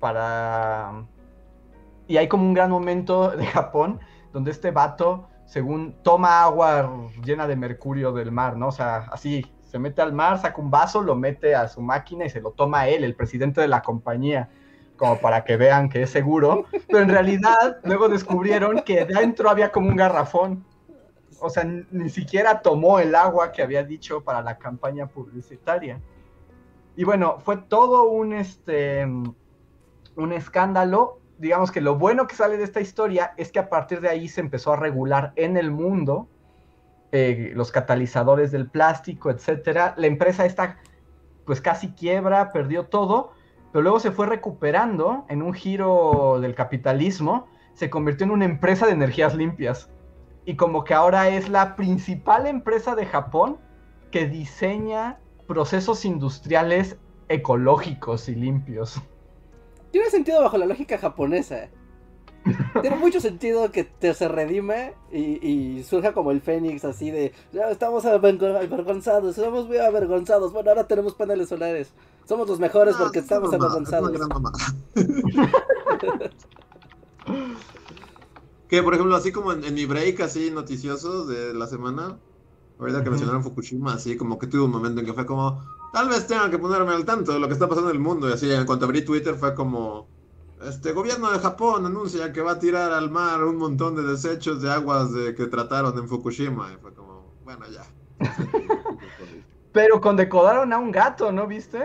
[0.00, 1.04] para...
[2.06, 4.00] Y hay como un gran momento de Japón
[4.32, 8.68] donde este vato, según toma agua llena de mercurio del mar, ¿no?
[8.68, 12.24] O sea, así, se mete al mar, saca un vaso, lo mete a su máquina
[12.24, 14.48] y se lo toma él, el presidente de la compañía
[14.96, 19.72] como para que vean que es seguro, pero en realidad luego descubrieron que dentro había
[19.72, 20.64] como un garrafón.
[21.40, 26.00] O sea, ni siquiera tomó el agua que había dicho para la campaña publicitaria.
[26.94, 31.19] Y bueno, fue todo un este un escándalo.
[31.40, 34.28] Digamos que lo bueno que sale de esta historia es que a partir de ahí
[34.28, 36.28] se empezó a regular en el mundo
[37.12, 39.94] eh, los catalizadores del plástico, etcétera.
[39.96, 40.76] La empresa esta
[41.46, 43.32] pues casi quiebra, perdió todo,
[43.72, 48.84] pero luego se fue recuperando en un giro del capitalismo, se convirtió en una empresa
[48.84, 49.88] de energías limpias.
[50.44, 53.56] Y como que ahora es la principal empresa de Japón
[54.10, 56.98] que diseña procesos industriales
[57.30, 59.00] ecológicos y limpios.
[59.90, 61.68] Tiene sentido bajo la lógica japonesa.
[62.80, 67.32] Tiene mucho sentido que te se redime y, y surja como el fénix así de
[67.52, 70.50] "Ya estamos avergon- avergonzados, estamos muy avergonzados.
[70.52, 71.92] Bueno, ahora tenemos paneles solares.
[72.26, 74.12] Somos los mejores porque estamos avergonzados.
[78.68, 82.18] Que por ejemplo, así como en, en mi break así noticioso de la semana,
[82.78, 85.60] ahorita que mencionaron Fukushima, así como que tuve un momento en que fue como,
[85.92, 88.28] tal vez tenga que ponerme al tanto de lo que está pasando en el mundo.
[88.28, 90.08] Y así, en cuanto abrí Twitter fue como,
[90.62, 94.60] Este gobierno de Japón anuncia que va a tirar al mar un montón de desechos
[94.60, 96.72] de aguas de, que trataron en Fukushima.
[96.72, 97.84] Y fue como, bueno, ya.
[99.72, 101.84] Pero condecoraron a un gato, ¿no viste?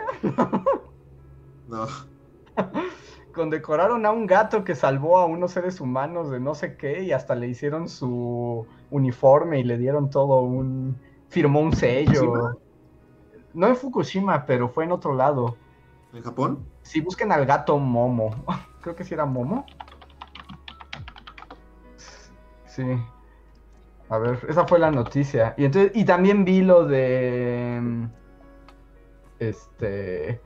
[1.68, 1.88] No.
[3.34, 7.12] Condecoraron a un gato que salvó a unos seres humanos de no sé qué y
[7.12, 10.96] hasta le hicieron su uniforme y le dieron todo un...
[11.30, 12.60] firmó un sello.
[13.56, 15.56] No en Fukushima, pero fue en otro lado.
[16.14, 16.66] ¿En Japón?
[16.82, 18.32] Si busquen al gato Momo.
[18.82, 19.66] Creo que sí era Momo.
[22.68, 22.84] Sí.
[24.10, 25.56] A ver, esa fue la noticia.
[25.58, 27.80] Y entonces, y también vi lo de.
[27.82, 28.06] mm,
[29.40, 30.40] Este.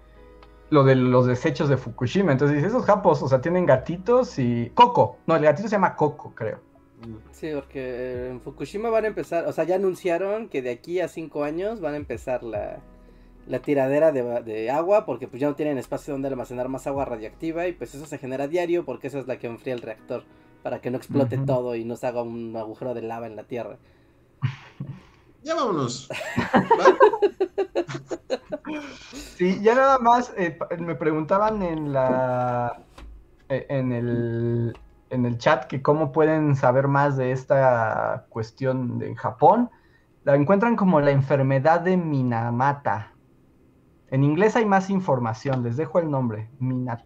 [0.69, 2.31] Lo de los desechos de Fukushima.
[2.31, 4.71] Entonces dice, esos japos, o sea, tienen gatitos y.
[4.75, 5.17] Coco.
[5.25, 6.59] No, el gatito se llama Coco, creo.
[7.31, 11.07] Sí, porque en Fukushima van a empezar, o sea, ya anunciaron que de aquí a
[11.07, 12.79] cinco años van a empezar la,
[13.49, 17.03] la tiradera de, de agua, porque pues ya no tienen espacio donde almacenar más agua
[17.03, 20.23] radiactiva y pues eso se genera diario porque esa es la que enfría el reactor,
[20.61, 23.43] para que no explote todo y no se haga un agujero de lava en la
[23.43, 23.77] Tierra.
[25.41, 26.09] Ya vámonos.
[26.79, 26.95] ¿Va?
[29.13, 32.81] Sí, ya nada más eh, me preguntaban en la
[33.47, 34.77] eh, en el
[35.09, 39.69] en el chat que cómo pueden saber más de esta cuestión de en Japón.
[40.23, 43.13] La encuentran como la enfermedad de Minamata.
[44.11, 46.49] En inglés hay más información, les dejo el nombre.
[46.59, 47.03] Mina-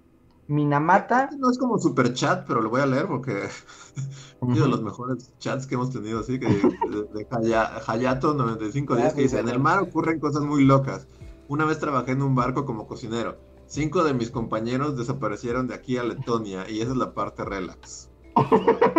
[0.47, 1.25] Minamata.
[1.25, 3.65] Este No es como super chat, pero lo voy a leer porque es
[4.41, 9.11] uno de los mejores chats que hemos tenido, así que de, de Haya- Hayato 9510
[9.11, 11.07] Ah, que dice, en el mar ocurren cosas muy locas.
[11.47, 13.37] Una vez trabajé en un barco como cocinero.
[13.67, 18.09] Cinco de mis compañeros desaparecieron de aquí a Letonia y esa es la parte relax.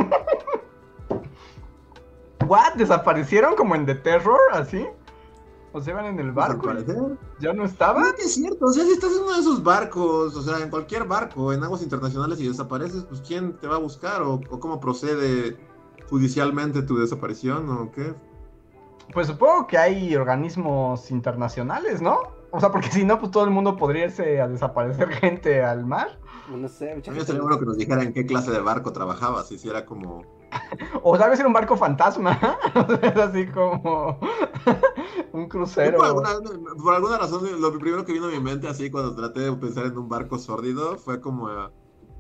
[2.47, 2.75] ¿What?
[2.75, 4.87] ¿Desaparecieron como en The Terror, así?
[5.75, 6.71] ¿O se van en el barco?
[6.71, 7.19] y ¿Desaparecer?
[7.41, 8.03] ¿Ya no estaban?
[8.05, 10.61] No, que es cierto, o sea, si estás en uno de esos barcos, o sea,
[10.61, 14.23] en cualquier barco, en aguas internacionales y desapareces, pues ¿quién te va a buscar?
[14.23, 15.57] ¿O, o cómo procede
[16.09, 17.69] judicialmente tu desaparición?
[17.71, 18.15] ¿O qué?
[19.13, 22.19] Pues supongo que hay organismos internacionales, ¿no?
[22.53, 25.85] O sea, porque si no, pues todo el mundo podría irse a desaparecer gente al
[25.85, 26.19] mar.
[26.49, 28.61] No sé, mucha A mí gente- estaría bueno que nos dijera en qué clase de
[28.61, 30.23] barco trabajabas, si era como...
[31.03, 32.39] O tal vez era un barco fantasma.
[33.03, 34.21] es así como
[35.35, 35.99] un crucero.
[35.99, 36.31] por, alguna,
[36.83, 39.87] por alguna razón, lo primero que vino a mi mente así cuando traté de pensar
[39.87, 41.69] en un barco sórdido fue como eh,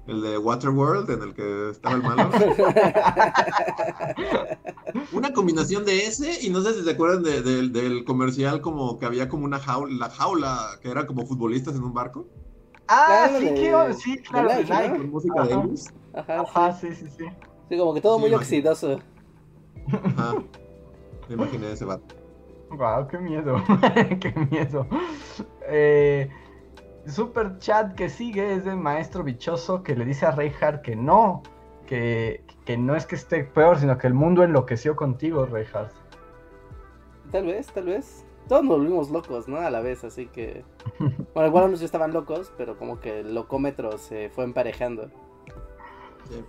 [0.08, 2.28] el de Waterworld, en el que estaba el malo.
[5.12, 8.98] Una combinación de ese, y no sé si se acuerdan de- del- del comercial como
[8.98, 12.26] que había como una jaula, la jaula, que era como futbolistas en un barco,
[12.86, 15.62] Ah, Claro, sí, de- que, sí, claro, de con música de Ajá.
[15.62, 15.86] Elvis.
[16.12, 16.88] Ajá, Ajá, sí.
[16.90, 17.24] sí, sí, sí.
[17.70, 18.70] Sí, como que todo Sí, muy imagino.
[18.70, 19.00] oxidoso.
[20.16, 20.34] Ajá.
[21.28, 22.04] Me imaginé ese barco.
[22.76, 23.62] Wow, qué miedo.
[24.20, 24.86] qué miedo.
[25.68, 26.30] Eh,
[27.06, 31.42] super chat que sigue es del maestro bichoso que le dice a Reinhardt que no,
[31.86, 35.92] que, que no es que esté peor, sino que el mundo enloqueció contigo, Reinhardt.
[37.30, 38.26] Tal vez, tal vez.
[38.48, 39.56] Todos nos volvimos locos, ¿no?
[39.56, 40.64] A la vez, así que...
[41.34, 45.08] Bueno, igual unos ya estaban locos, pero como que el locómetro se fue emparejando.
[46.28, 46.44] Sí.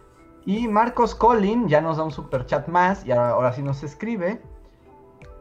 [0.46, 3.82] Y Marcos Collin ya nos da un super chat más y ahora, ahora sí nos
[3.82, 4.42] escribe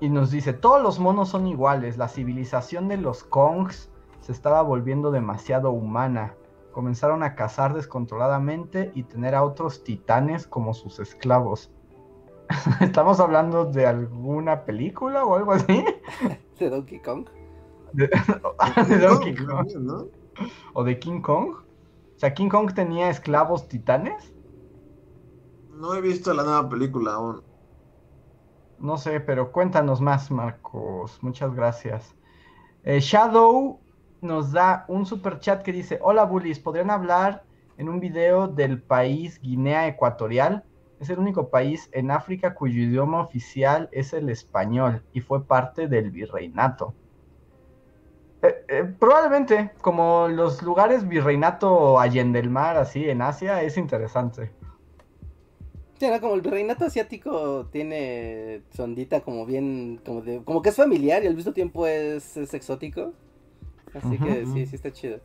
[0.05, 3.91] y nos dice, todos los monos son iguales, la civilización de los Kongs
[4.21, 6.35] se estaba volviendo demasiado humana.
[6.73, 11.71] Comenzaron a cazar descontroladamente y tener a otros titanes como sus esclavos.
[12.83, 15.83] ¿Estamos hablando de alguna película o algo así?
[16.59, 17.27] De Donkey Kong.
[17.95, 18.07] De,
[18.89, 19.71] de Donkey Kong.
[19.81, 20.09] ¿no?
[20.75, 21.55] ¿O de King Kong?
[21.55, 24.35] O sea, ¿King Kong tenía esclavos titanes?
[25.71, 27.54] No he visto la nueva película aún.
[28.85, 31.19] No sé, pero cuéntanos más, Marcos.
[31.23, 32.15] Muchas gracias.
[32.83, 33.81] Eh, Shadow
[34.21, 37.45] nos da un super chat que dice: Hola, bullies, ¿podrían hablar
[37.79, 40.65] en un video del país Guinea Ecuatorial?
[41.01, 45.89] Es el único país en África cuyo idioma oficial es el español y fue parte
[45.89, 46.93] del virreinato.
[48.43, 54.53] Eh, eh, probablemente, como los lugares virreinato Allende el Mar, así en Asia, es interesante.
[56.05, 56.21] Sí, ¿no?
[56.21, 61.25] Como el virreinato asiático tiene su ondita como bien, como de, como que es familiar
[61.25, 63.15] y al mismo tiempo es, es exótico.
[63.95, 65.21] Así que sí, sí está chido.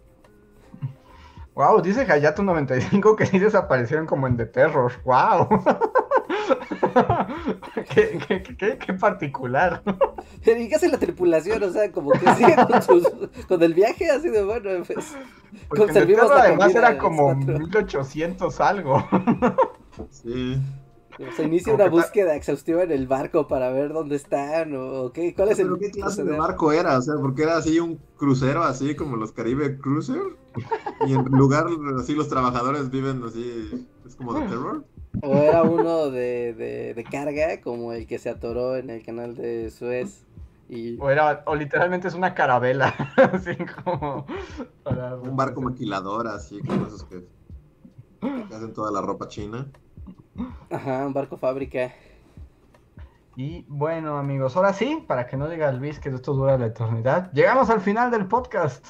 [1.60, 4.94] Wow, dice Hayato95 que sí desaparecieron como en The Terror.
[5.04, 5.50] Wow.
[7.94, 9.84] qué, qué, qué- qué particular.
[10.46, 11.62] ¿Y qué hace la tripulación?
[11.62, 13.04] O sea, como que sigue con, sus,
[13.50, 15.18] con el viaje así de bueno, pues.
[15.68, 17.60] Porque en The Terror además era como cuatro.
[17.60, 19.06] 1800 algo.
[20.12, 20.58] Sí.
[21.36, 25.50] Se inicia una búsqueda exhaustiva en el barco para ver dónde están o qué, cuál
[25.50, 26.98] es el ¿Pero qué clase de barco era?
[26.98, 30.22] O sea, porque era así un crucero, así como los Caribe Cruiser.
[31.06, 31.66] Y en lugar,
[32.00, 34.86] así los trabajadores viven así, es como de terror.
[35.22, 39.36] O era uno de, de, de carga, como el que se atoró en el canal
[39.36, 40.24] de Suez.
[40.70, 40.98] Y...
[41.02, 42.96] O, era, o literalmente es una carabela,
[43.34, 44.26] así como...
[45.22, 47.26] Un barco maquilador, así como esos que,
[48.22, 49.70] que hacen toda la ropa china.
[50.70, 51.94] Ajá, un barco fábrica.
[53.36, 57.32] Y bueno, amigos, ahora sí, para que no diga Luis que esto dura la eternidad,
[57.32, 58.86] llegamos al final del podcast.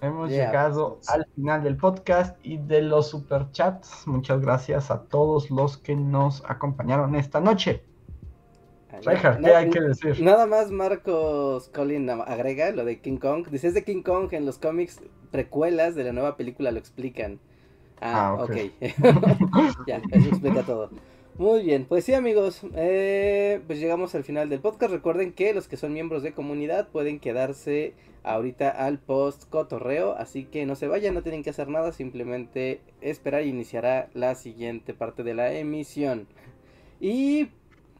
[0.00, 0.46] Hemos Yeah.
[0.46, 4.06] llegado al final del podcast y de los superchats.
[4.06, 7.84] Muchas gracias a todos los que nos acompañaron esta noche.
[9.00, 10.22] ¿qué hay que decir?
[10.22, 13.46] Nada más Marcos Collin agrega lo de King Kong.
[13.48, 17.40] Dice, es de King Kong en los cómics precuelas de la nueva película lo explican.
[18.10, 18.50] Ah, Ah, ok.
[18.50, 18.56] ok.
[19.86, 20.90] ya, eso explica todo.
[21.38, 24.92] Muy bien, pues sí amigos, eh, pues llegamos al final del podcast.
[24.92, 30.44] Recuerden que los que son miembros de comunidad pueden quedarse ahorita al post cotorreo, así
[30.44, 34.94] que no se vayan, no tienen que hacer nada, simplemente esperar y iniciará la siguiente
[34.94, 36.26] parte de la emisión.
[37.00, 37.48] Y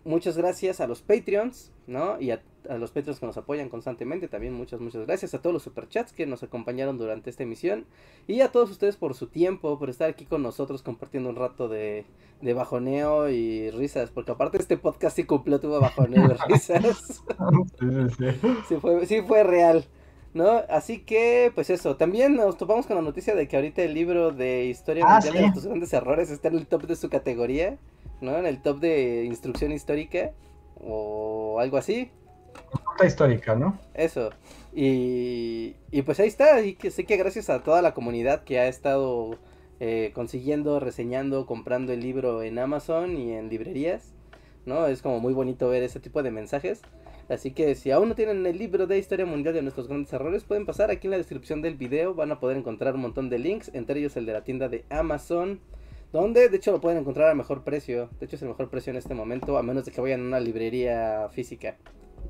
[0.04, 2.20] muchas gracias a los Patreons, ¿no?
[2.20, 5.54] Y a, a los Patreons que nos apoyan constantemente, también muchas, muchas gracias a todos
[5.54, 7.86] los superchats que nos acompañaron durante esta emisión.
[8.26, 11.68] Y a todos ustedes por su tiempo, por estar aquí con nosotros compartiendo un rato
[11.68, 12.04] de,
[12.40, 17.22] de bajoneo y risas, porque aparte este podcast sí cumplió, tuvo bajoneo y risas.
[18.68, 19.86] Sí, fue, sí fue real.
[20.34, 20.62] ¿No?
[20.70, 24.30] Así que, pues eso, también nos topamos con la noticia de que ahorita el libro
[24.30, 27.76] de Historia Ah, Mundial de nuestros grandes errores está en el top de su categoría,
[28.22, 28.38] ¿no?
[28.38, 30.32] En el top de instrucción histórica
[30.80, 32.10] o algo así.
[32.84, 33.78] Ruta histórica, ¿no?
[33.94, 34.30] Eso.
[34.74, 36.60] Y, y pues ahí está.
[36.62, 39.38] Y que sé que gracias a toda la comunidad que ha estado
[39.80, 44.14] eh, consiguiendo, reseñando, comprando el libro en Amazon y en librerías.
[44.64, 44.86] ¿No?
[44.86, 46.82] Es como muy bonito ver ese tipo de mensajes.
[47.28, 50.44] Así que si aún no tienen el libro de Historia Mundial de nuestros grandes errores,
[50.44, 52.14] pueden pasar aquí en la descripción del video.
[52.14, 54.84] Van a poder encontrar un montón de links, entre ellos el de la tienda de
[54.90, 55.60] Amazon.
[56.12, 58.10] Donde de hecho lo pueden encontrar a mejor precio.
[58.20, 60.24] De hecho es el mejor precio en este momento, a menos de que vayan a
[60.24, 61.76] una librería física.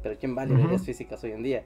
[0.03, 1.65] Pero ¿quién va a librerías físicas hoy en día?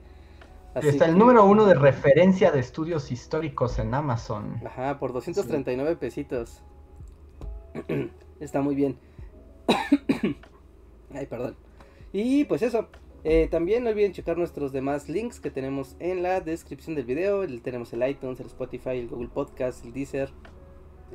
[0.73, 4.61] Así está el número uno de referencia de estudios históricos en Amazon.
[4.65, 6.61] Ajá, por 239 pesitos.
[8.39, 8.97] Está muy bien.
[11.13, 11.55] Ay, perdón.
[12.13, 12.89] Y pues eso.
[13.23, 17.45] eh, también no olviden checar nuestros demás links que tenemos en la descripción del video.
[17.61, 20.29] Tenemos el iTunes, el Spotify, el Google Podcast, el Deezer.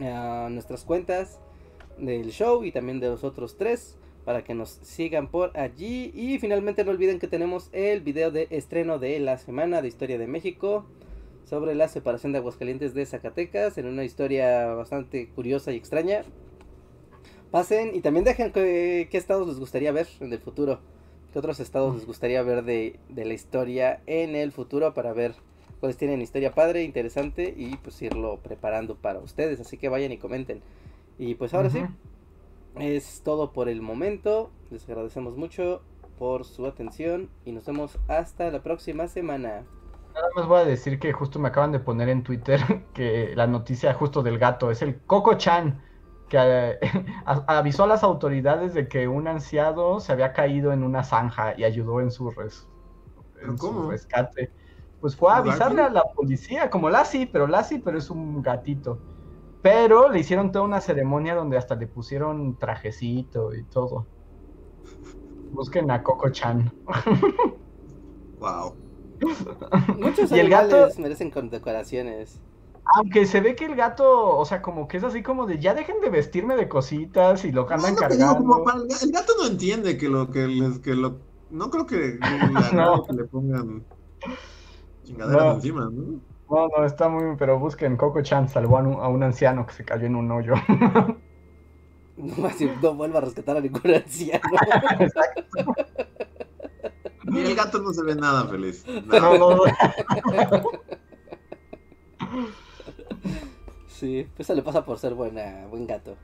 [0.01, 1.41] Ah, nuestras cuentas
[1.99, 3.99] del show y también de los otros tres.
[4.25, 6.13] Para que nos sigan por allí.
[6.15, 10.17] Y finalmente no olviden que tenemos el video de estreno de la semana de Historia
[10.17, 10.87] de México
[11.45, 16.23] sobre la separación de Aguascalientes de Zacatecas en una historia bastante curiosa y extraña.
[17.51, 20.79] Pasen y también dejen que- qué estados les gustaría ver en el futuro.
[21.33, 25.35] ¿Qué otros estados les gustaría ver de, de la historia en el futuro para ver
[25.83, 29.61] cuáles tienen historia padre, interesante y pues irlo preparando para ustedes.
[29.61, 30.63] Así que vayan y comenten.
[31.19, 31.91] Y pues ahora sí,
[32.79, 34.51] es todo por el momento.
[34.71, 35.83] Les agradecemos mucho
[36.19, 39.65] por su atención y nos vemos hasta la próxima semana.
[40.15, 42.61] Nada más voy a decir que justo me acaban de poner en Twitter
[42.95, 45.83] que la noticia justo del gato es el Coco Chan,
[46.29, 46.79] que eh,
[47.27, 51.55] a- avisó a las autoridades de que un anciano se había caído en una zanja
[51.59, 52.69] y ayudó en su, res-
[53.35, 53.91] ¿Pero en su cómo?
[53.91, 54.53] rescate.
[55.03, 58.41] Pues fue a ¿Como avisarle a la policía, como Lassie, pero Lassie, pero es un
[58.41, 58.99] gatito.
[59.61, 64.07] Pero le hicieron toda una ceremonia donde hasta le pusieron trajecito y todo.
[65.51, 66.73] Busquen a Coco Chan.
[68.39, 68.75] Wow.
[69.99, 72.41] Muchos Y el gato- merecen condecoraciones.
[72.97, 75.75] Aunque se ve que el gato, o sea, como que es así como de ya
[75.75, 78.37] dejen de vestirme de cositas y lo andan no, cargando.
[78.39, 81.19] como para el, ga- el gato no entiende que lo que les, que lo,
[81.51, 82.19] no creo que
[82.75, 83.05] No.
[83.05, 83.85] que le pongan
[85.05, 85.53] chingaderas No.
[85.55, 86.21] encima, ¿no?
[86.51, 89.73] No, no, está muy, pero busquen Coco Chan salvó a un, a un anciano que
[89.73, 90.55] se cayó en un hoyo.
[92.15, 94.43] No, más bien, no vuelva a rescatar a ningún anciano.
[97.25, 98.85] Y el gato no se ve nada feliz.
[98.87, 99.39] No, Nada.
[99.39, 99.63] no, no.
[103.89, 106.17] Sí, pues eso le pasa por ser buena, buen gato.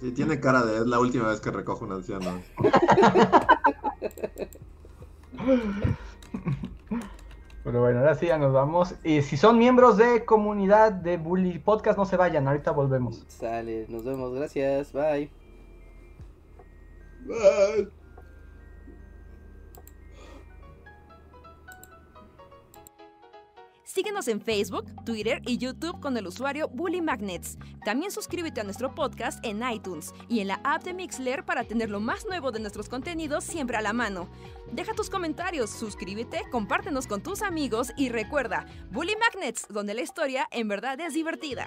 [0.00, 2.42] Sí, tiene cara de es la última vez que recojo un anciano.
[7.62, 8.94] Pero bueno, ahora sí ya nos vamos.
[9.04, 13.24] Y si son miembros de comunidad de Bully Podcast, no se vayan, ahorita volvemos.
[13.28, 15.30] Sale, nos vemos, gracias, bye.
[17.26, 17.99] Bye.
[23.92, 27.58] Síguenos en Facebook, Twitter y YouTube con el usuario Bully Magnets.
[27.84, 31.90] También suscríbete a nuestro podcast en iTunes y en la app de Mixler para tener
[31.90, 34.28] lo más nuevo de nuestros contenidos siempre a la mano.
[34.70, 40.46] Deja tus comentarios, suscríbete, compártenos con tus amigos y recuerda, Bully Magnets, donde la historia
[40.52, 41.66] en verdad es divertida.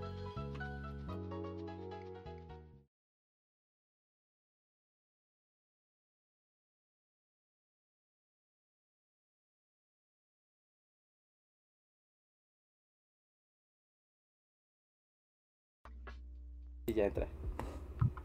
[16.85, 17.27] Y ya entra.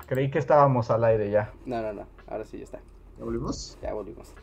[0.07, 1.53] Creí que estábamos al aire ya.
[1.65, 2.07] No, no, no.
[2.29, 2.81] Ahora sí ya está.
[3.19, 3.79] ¿Ya volvimos?
[3.83, 4.35] Ya volvimos.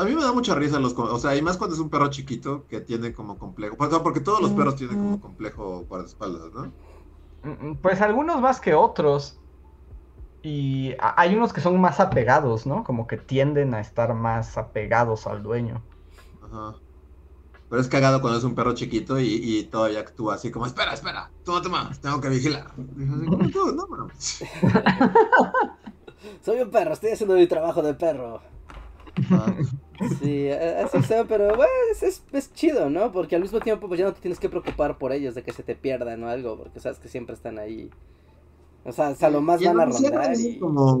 [0.00, 2.08] A mí me da mucha risa los, o sea, y más cuando es un perro
[2.08, 6.52] chiquito que tiene como complejo, o sea, porque todos los perros tienen como complejo guardaespaldas,
[6.52, 6.72] ¿no?
[7.42, 9.36] Mm, Pues algunos más que otros.
[10.42, 12.82] Y hay unos que son más apegados, ¿no?
[12.82, 15.82] Como que tienden a estar más apegados al dueño.
[16.42, 16.76] Ajá.
[17.70, 20.94] Pero es cagado cuando es un perro chiquito y, y todavía actúa así como, espera,
[20.94, 22.74] espera, toma, toma, tengo que vigilar.
[22.98, 23.74] Y así, "¿Cómo tú?
[23.74, 24.40] No, mames".
[26.44, 28.40] Soy un perro, estoy haciendo mi trabajo de perro.
[29.16, 29.56] Ajá.
[30.18, 33.12] Sí, a- así sea, pero bueno, es, es, es chido, ¿no?
[33.12, 35.52] Porque al mismo tiempo pues ya no te tienes que preocupar por ellos de que
[35.52, 37.90] se te pierdan o algo, porque sabes que siempre están ahí.
[38.84, 40.58] O sea, hasta lo más Y van a rondar y...
[40.58, 41.00] como,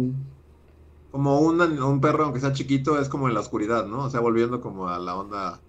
[1.10, 4.04] como un, un perro, aunque sea chiquito, es como en la oscuridad, ¿no?
[4.04, 5.64] O sea, volviendo como a la onda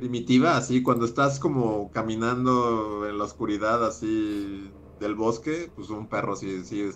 [0.00, 6.36] primitiva, así, cuando estás como caminando en la oscuridad, así, del bosque, pues un perro
[6.36, 6.90] sí, sí,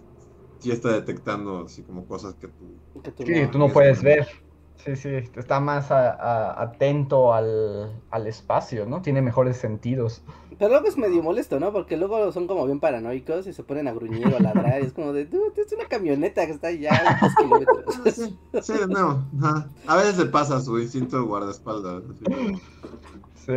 [0.60, 2.82] sí está detectando, así, como cosas que tú...
[3.02, 3.52] que tú Sí, no.
[3.52, 4.26] tú no es puedes ver.
[4.76, 9.00] Sí, sí, está más a- a- atento al, al espacio, ¿no?
[9.02, 10.22] Tiene mejores sentidos.
[10.58, 11.72] Pero luego es medio molesto, ¿no?
[11.72, 14.84] Porque luego son como bien paranoicos y se ponen a gruñir o a ladrar y
[14.86, 17.84] es como de, "Dude, es una camioneta que está ya a dos kilómetros.
[18.06, 19.70] Sí, sí, no, ajá.
[19.86, 22.04] A veces se pasa su instinto de guardaespaldas.
[22.10, 22.24] así.
[23.34, 23.52] Sí.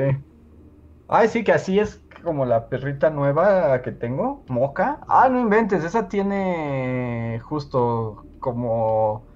[1.08, 5.02] Ay, sí, que así es como la perrita nueva que tengo, Moca.
[5.08, 9.27] Ah, no inventes, esa tiene justo como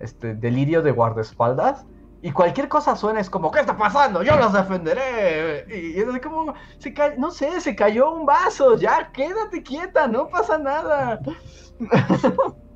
[0.00, 1.86] este delirio de guardaespaldas.
[2.22, 4.22] Y cualquier cosa suena es como, ¿qué está pasando?
[4.22, 5.64] Yo los defenderé.
[5.68, 10.58] Y, es como, se no sé, se cayó un vaso, ya quédate quieta, no pasa
[10.58, 11.20] nada.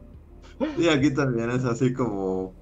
[0.78, 2.54] Y aquí también es así como.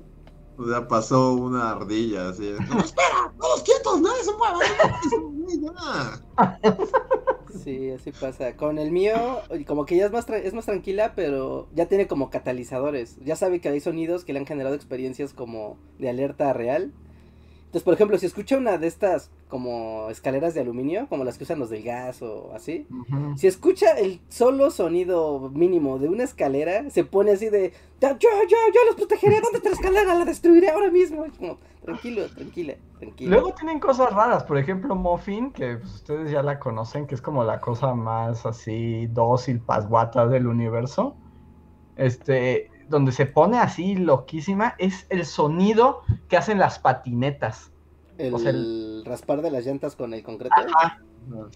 [0.63, 2.53] O sea, pasó una ardilla, así.
[2.69, 3.33] como, ¡Espera!
[3.41, 4.01] ¡Todos quietos!
[4.01, 4.33] ¡Nadie se
[5.61, 6.23] ya".
[7.63, 8.57] Sí, así pasa.
[8.57, 9.15] Con el mío,
[9.67, 13.19] como que ya es más, tra- es más tranquila, pero ya tiene como catalizadores.
[13.25, 16.93] Ya sabe que hay sonidos que le han generado experiencias como de alerta real.
[17.73, 21.45] Entonces, por ejemplo, si escucha una de estas como escaleras de aluminio, como las que
[21.45, 22.87] usan los del gas o así,
[23.35, 28.29] si escucha el solo sonido mínimo de una escalera, se pone así de, "Ya, yo,
[28.47, 30.15] yo, yo los protegeré, ¿dónde está la escalera?
[30.15, 31.25] La destruiré ahora mismo.
[31.25, 33.31] Es como, tranquilo, tranquila, tranquila.
[33.31, 37.23] Luego tienen cosas raras, por ejemplo, Muffin, que pues, ustedes ya la conocen, que es
[37.23, 41.17] como la cosa más así dócil, pasguata del universo.
[41.97, 47.73] Este, donde se pone así loquísima, es el sonido que hacen las patinetas.
[48.19, 50.55] el, o sea, el- raspar de las llantas con el concreto.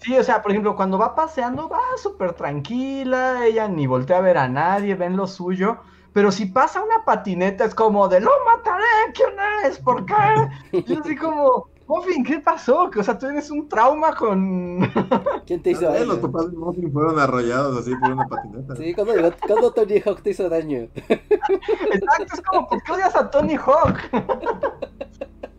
[0.01, 4.21] Sí, o sea, por ejemplo, cuando va paseando, va súper tranquila, ella ni voltea a
[4.21, 5.79] ver a nadie, ven lo suyo.
[6.13, 9.29] Pero si pasa una patineta, es como de, lo mataré, ¿quién
[9.65, 9.79] es?
[9.79, 10.13] ¿Por qué?
[10.85, 12.89] Y yo así como, Muffin, ¿qué pasó?
[12.89, 14.79] Que, o sea, tú tienes un trauma con...
[15.47, 16.31] ¿Quién te hizo Eh, Los daño?
[16.31, 18.75] papás de Muffin fueron arrollados así por una patineta.
[18.75, 20.87] Sí, ¿cuándo, llegó- cuándo Tony Hawk te hizo daño?
[21.07, 23.97] Exacto, es como, ¿por qué odias a Tony Hawk?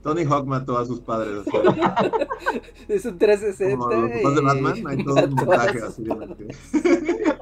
[0.03, 1.41] Tony Hawk mató a sus padres.
[1.47, 1.51] Así,
[2.89, 3.77] Es un 360.
[3.79, 6.05] como los papás de y- Batman, hay todo un montaje así.
[6.05, 7.35] de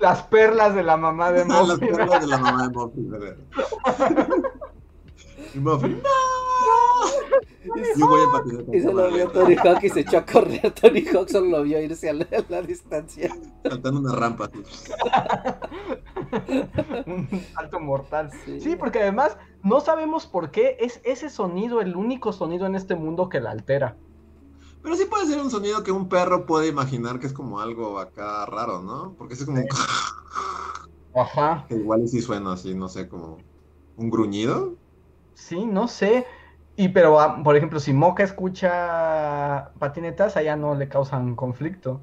[0.00, 1.88] Las perlas de la mamá de Ah, las Muffin.
[1.96, 3.12] perlas de la mamá de Muffin.
[5.54, 6.08] Y Muffin, ¡no!
[7.64, 8.76] Y un güey en patineta.
[8.76, 10.72] Y solo vio a Tony Hawk y se echó a correr.
[10.80, 13.34] Tony Hawk solo lo vio irse a la, a la distancia.
[13.62, 14.46] Saltando una rampa.
[14.46, 14.58] así.
[17.06, 18.30] un salto mortal.
[18.44, 18.60] Sí.
[18.60, 18.76] Sí.
[18.76, 23.28] porque además no sabemos por qué es ese sonido el único sonido en este mundo
[23.28, 23.96] que la altera.
[24.82, 27.98] Pero sí puede ser un sonido que un perro puede imaginar que es como algo
[27.98, 29.14] acá raro, ¿no?
[29.18, 29.62] Porque es como.
[31.14, 31.64] Ajá.
[31.68, 33.38] que igual y sí suena así, no sé, como
[33.96, 34.76] un gruñido.
[35.38, 36.26] Sí, no sé.
[36.76, 42.00] Y pero, ah, por ejemplo, si Moca escucha patinetas, allá no le causan conflicto.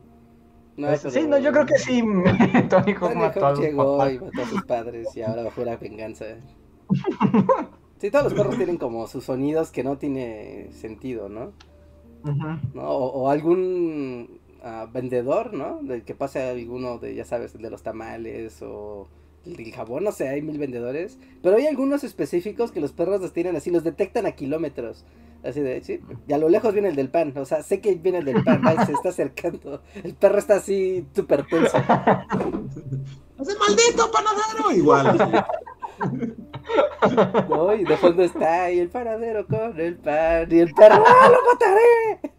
[0.77, 2.01] No, Sí, no, yo creo que sí.
[2.69, 4.13] Tony Hawk mató a llegó papás.
[4.13, 6.25] y mató a sus padres y ahora jura venganza.
[7.97, 11.53] Sí, todos los perros tienen como sus sonidos que no tiene sentido, ¿no?
[12.23, 12.59] Ujú.
[12.73, 12.83] ¿No?
[12.89, 15.81] O, o algún ah, vendedor, ¿no?
[15.81, 19.07] Del que pase alguno de, ya sabes, el de los tamales o
[19.45, 21.17] el jabón, no sé, hay mil vendedores.
[21.41, 25.05] Pero hay algunos específicos que los perros los tienen así, los detectan a kilómetros.
[25.43, 27.93] Así de, sí, y a lo lejos viene el del pan, o sea, sé que
[27.93, 28.83] viene el del pan, ¿vale?
[28.85, 29.83] se está acercando.
[30.03, 31.77] El perro está así súper tenso.
[33.39, 34.71] ¡Ese maldito panadero!
[34.75, 35.43] Igual.
[37.49, 37.75] ¿no?
[37.75, 41.37] Y de fondo está ahí el paradero con el pan y el perro, ¡ah, lo
[41.53, 42.33] mataré!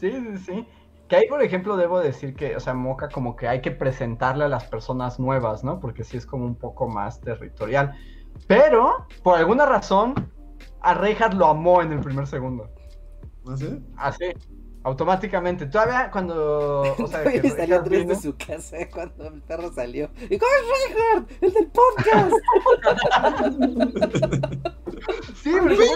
[0.00, 0.66] Sí, sí, sí.
[1.08, 4.44] Que ahí, por ejemplo, debo decir que, o sea, Moca como que hay que presentarle
[4.44, 5.80] a las personas nuevas, ¿no?
[5.80, 7.94] Porque sí es como un poco más territorial.
[8.46, 10.14] Pero, por alguna razón,
[10.82, 12.70] a Reinhardt lo amó en el primer segundo.
[13.44, 13.80] ¿No sé?
[13.96, 14.24] Así,
[14.82, 15.66] automáticamente.
[15.66, 20.10] Todavía cuando, o sea, que Y salió de su casa cuando el perro salió.
[20.30, 21.42] Y ¿cómo es Reinhardt?
[21.42, 22.34] ¡El del podcast!
[25.42, 25.86] Sí, porque,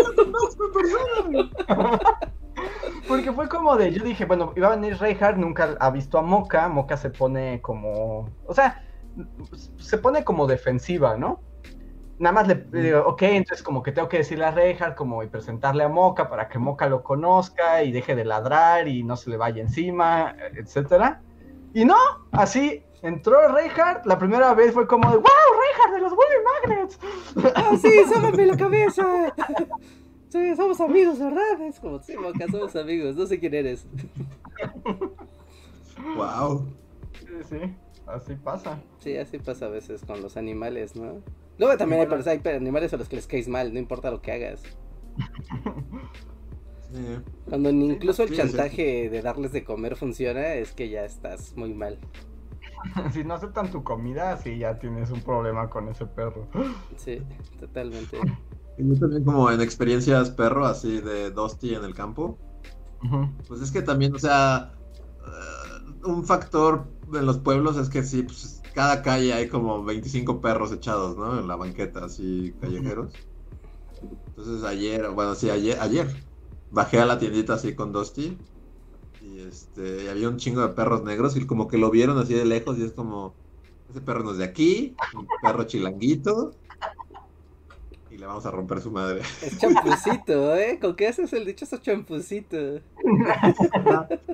[3.08, 6.22] porque fue como de, yo dije, bueno, iba a venir Reinhardt, nunca ha visto a
[6.22, 8.84] Moca, Moca se pone como, o sea,
[9.76, 11.40] se pone como defensiva, ¿no?
[12.18, 15.22] Nada más le, le digo, ok, entonces como que tengo que decirle a Reinhardt como
[15.22, 19.16] y presentarle a Moca para que Moca lo conozca y deje de ladrar y no
[19.16, 21.20] se le vaya encima, etcétera.
[21.74, 21.96] Y no,
[22.30, 26.98] así entró Reinhardt, la primera vez fue como de, wow, Reinhardt de los Willy Magnets.
[27.56, 27.90] ¡Ah, sí!
[28.12, 29.34] ¡Sóbame la cabeza!
[30.28, 31.60] Sí, somos amigos, ¿verdad?
[31.62, 33.16] Es como, sí, Moca, somos amigos.
[33.16, 33.86] No sé quién eres.
[36.16, 36.68] ¡Wow!
[37.18, 37.74] Sí, sí,
[38.06, 38.80] así pasa.
[38.98, 41.22] Sí, así pasa a veces con los animales, ¿no?
[41.58, 44.32] Luego también hay, hay animales a los que les caes mal, no importa lo que
[44.32, 44.62] hagas.
[46.92, 47.16] Sí.
[47.48, 51.56] Cuando ni incluso el sí, chantaje de darles de comer funciona, es que ya estás
[51.56, 51.98] muy mal.
[53.12, 56.48] Si no aceptan tu comida, sí, ya tienes un problema con ese perro.
[56.96, 57.22] Sí,
[57.58, 58.18] totalmente.
[58.78, 62.38] Y yo también como en experiencias perro, así de Dusty en el campo.
[63.48, 64.72] Pues es que también, o sea,
[65.26, 70.40] eh, un factor en los pueblos es que sí, pues cada calle hay como 25
[70.40, 71.38] perros echados, ¿no?
[71.38, 73.22] En la banqueta, así callejeros.
[74.36, 76.08] Entonces ayer, bueno, sí, ayer, ayer
[76.70, 78.46] bajé a la tiendita así con Dusty
[79.18, 82.34] y este, y había un chingo de perros negros y como que lo vieron así
[82.34, 83.40] de lejos y es como,
[83.88, 86.61] ese perro no es de aquí, un perro chilanguito
[88.22, 89.20] le vamos a romper su madre.
[89.42, 90.78] Es champucito, ¿eh?
[90.80, 92.56] ¿Con qué haces el dichoso champucito?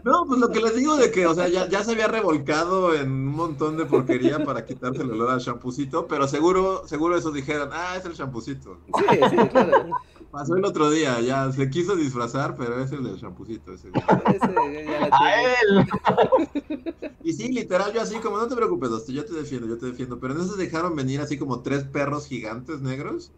[0.04, 2.94] No, pues lo que les digo de que, o sea, ya, ya se había revolcado
[2.94, 7.30] en un montón de porquería para quitarse el olor al champucito, pero seguro, seguro eso
[7.30, 8.78] dijeron, ah, es el champucito.
[8.86, 9.90] Sí, sí, claro.
[10.30, 13.88] Pasó el otro día, ya se quiso disfrazar, pero es el del champucito ese.
[14.34, 15.54] Ese ya la ¡A tiene.
[15.62, 17.04] él!
[17.24, 19.86] Y sí, literal, yo así como, no te preocupes, Dosti, yo te defiendo, yo te
[19.86, 23.32] defiendo, pero en eso dejaron venir así como tres perros gigantes negros.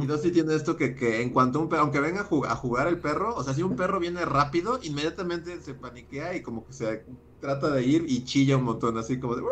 [0.00, 2.54] Y Dosti tiene esto que, que en cuanto un perro, aunque venga a jug- a
[2.56, 6.64] jugar el perro, o sea, si un perro viene rápido, inmediatamente se paniquea y como
[6.64, 7.04] que se
[7.40, 9.42] trata de ir y chilla un montón, así como de...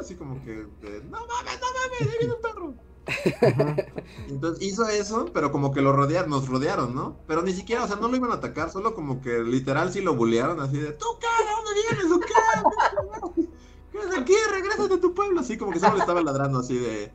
[0.00, 2.74] Así como que, de, no mames, no mames, ahí viene un perro.
[4.28, 7.22] Entonces hizo eso, pero como que lo rodearon, nos rodearon, ¿no?
[7.26, 10.00] Pero ni siquiera, o sea, no lo iban a atacar, solo como que literal sí
[10.00, 11.26] lo bullearon así de, ¿tú qué?
[11.44, 12.12] ¿De dónde vienes?
[12.12, 12.34] ¿O qué?
[13.90, 14.34] ¿Qué haces aquí?
[14.50, 15.40] Regrésate a tu pueblo.
[15.40, 17.12] Así como que solo le estaba ladrando así de,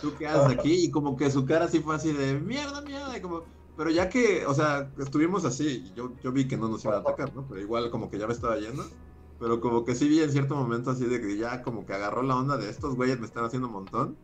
[0.00, 0.84] ¿tú qué haces aquí?
[0.84, 3.16] Y como que su cara así fue así de, mierda, mierda.
[3.16, 3.44] Y como,
[3.76, 7.00] pero ya que, o sea, estuvimos así, yo, yo vi que no nos iban a
[7.00, 7.46] atacar, ¿no?
[7.48, 8.84] Pero igual como que ya me estaba yendo.
[9.38, 12.22] Pero como que sí vi en cierto momento así de que ya como que agarró
[12.22, 14.16] la onda de estos güeyes me están haciendo un montón.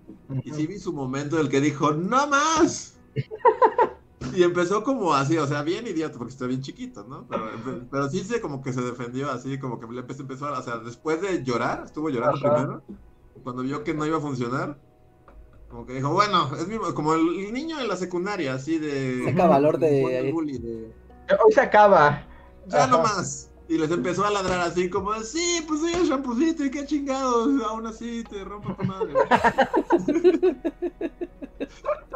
[0.45, 2.99] Y sí vi su momento en el que dijo, ¡No más!
[4.35, 7.27] Y empezó como así, o sea, bien idiota, porque está bien chiquito, ¿no?
[7.29, 10.59] Pero, pero sí se como que se defendió así, como que le empezó, empezó a,
[10.59, 12.55] o sea, después de llorar, estuvo llorando Ajá.
[12.55, 12.85] primero,
[13.43, 14.81] cuando vio que no iba a funcionar,
[15.69, 19.25] como que dijo, bueno, es mi, como el niño en la secundaria, así de...
[19.27, 20.59] Saca valor de- bully
[21.45, 22.27] Hoy se acaba.
[22.67, 22.87] ya Ajá.
[22.87, 23.51] no más.
[23.69, 27.51] Y les empezó a ladrar así como, sí, pues soy el champucito y qué chingados,
[27.65, 29.13] aún así te rompo tu madre.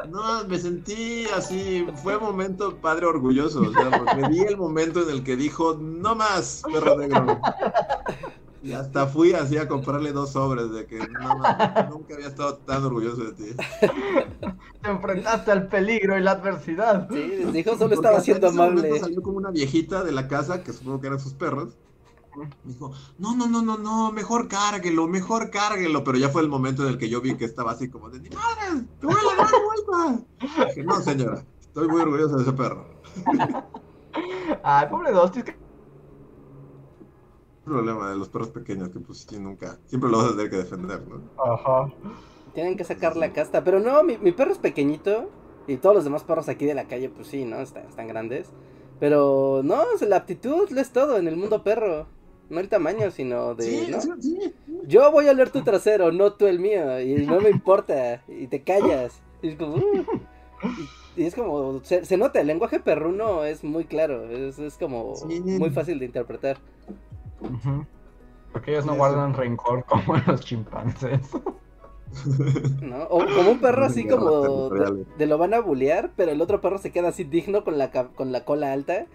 [0.09, 4.57] No, no, me sentí así, fue un momento padre orgulloso, o sea, porque vi el
[4.57, 7.39] momento en el que dijo, no más, perro negro.
[8.63, 11.35] Y hasta fui así a comprarle dos sobres de que no,
[11.91, 13.57] nunca había estado tan orgulloso de ti.
[14.81, 17.09] Te enfrentaste al peligro y la adversidad.
[17.11, 19.01] Sí, dijo solo estaba siendo amable.
[19.01, 21.77] Salió como una viejita de la casa, que supongo que eran sus perros.
[22.65, 26.05] Dijo, no, no, no, no, no, mejor cárguelo, mejor cárguelo.
[26.05, 28.21] Pero ya fue el momento en el que yo vi que estaba así como de,
[28.21, 28.87] ¡ni madre!
[29.01, 30.25] ¡Te voy a dar vuelta!
[30.69, 32.87] Dije, no, señora, estoy muy orgulloso de ese perro.
[34.63, 35.62] Ay, pobre Dusty, que
[37.65, 40.57] problema de los perros pequeños que pues sí, nunca, siempre lo vas a tener que
[40.57, 41.21] defender, ¿no?
[41.43, 41.93] Ajá.
[42.55, 43.65] Tienen que sacar la casta.
[43.65, 45.31] Pero no, mi, mi perro es pequeñito.
[45.67, 47.61] Y todos los demás perros aquí de la calle, pues sí, ¿no?
[47.61, 48.51] Están, están grandes.
[48.99, 52.07] Pero no, la aptitud lo es todo en el mundo perro.
[52.51, 53.63] No el tamaño, sino de.
[53.65, 54.01] Sí, ¿no?
[54.01, 54.55] sí, sí.
[54.87, 57.01] Yo voy a oler tu trasero, no tú el mío.
[57.01, 58.23] Y no me importa.
[58.29, 59.23] Y te callas.
[59.41, 59.77] Y es como.
[59.77, 60.05] "Uh".
[61.17, 61.81] Y, y es como.
[61.85, 64.29] Se, se nota, el lenguaje perruno es muy claro.
[64.29, 65.41] Es, es como Sí.
[65.41, 66.59] muy fácil de interpretar.
[68.53, 71.21] Porque ellos no guardan rencor como los chimpancés.
[72.83, 73.05] ¿no?
[73.05, 75.19] O como un perro así como de, territoriales.
[75.19, 77.91] de lo van a bullear, pero el otro perro se queda así digno con la,
[77.91, 79.07] con la cola alta.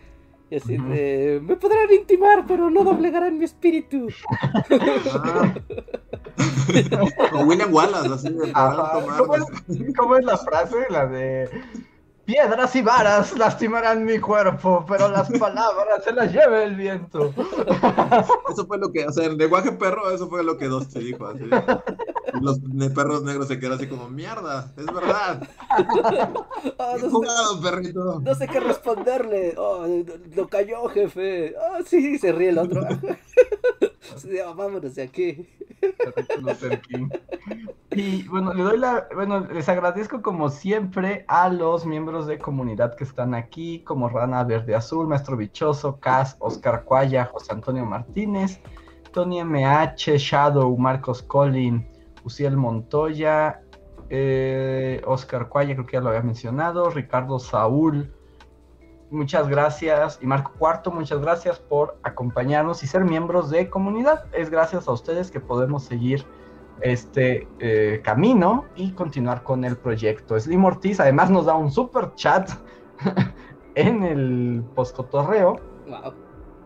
[0.49, 4.07] Y así de, me podrán intimar, pero no doblegarán mi espíritu.
[4.41, 4.63] Ah.
[7.31, 9.43] Como William Wallace, así de tomar- ¿Cómo, es,
[9.97, 10.75] cómo es la frase?
[10.89, 11.49] La de
[12.27, 17.33] piedras y varas lastimarán mi cuerpo, pero las palabras se las lleve el viento.
[18.51, 21.25] Eso fue lo que, o sea, en lenguaje perro, eso fue lo que Dusty dijo.
[21.25, 21.45] Así.
[22.41, 22.59] Los
[22.93, 25.47] perros negros se quedaron así como, mierda, es verdad.
[26.79, 28.21] Ah, no, sé, jugado, perrito.
[28.21, 29.55] no sé qué responderle.
[29.57, 29.85] Oh,
[30.35, 31.55] lo cayó, jefe.
[31.85, 32.81] Sí, sí, se ríe el otro.
[34.55, 34.95] Vámonos
[36.61, 37.07] de aquí.
[37.91, 42.95] Y bueno, le doy la, bueno, les agradezco como siempre a los miembros de comunidad
[42.95, 48.59] que están aquí, como Rana Verde Azul, Maestro Bichoso, Cas, Oscar Cuaya, José Antonio Martínez,
[49.13, 51.87] Tony MH, Shadow, Marcos Collin,
[52.23, 53.61] Uciel Montoya,
[54.09, 58.13] eh, Oscar Cuaya, creo que ya lo había mencionado, Ricardo Saúl,
[59.09, 64.25] muchas gracias, y Marco Cuarto, muchas gracias por acompañarnos y ser miembros de comunidad.
[64.33, 66.25] Es gracias a ustedes que podemos seguir
[66.81, 70.39] este eh, camino y continuar con el proyecto.
[70.39, 72.49] Slim Ortiz además nos da un super chat
[73.75, 76.13] en el postcotorreo Wow.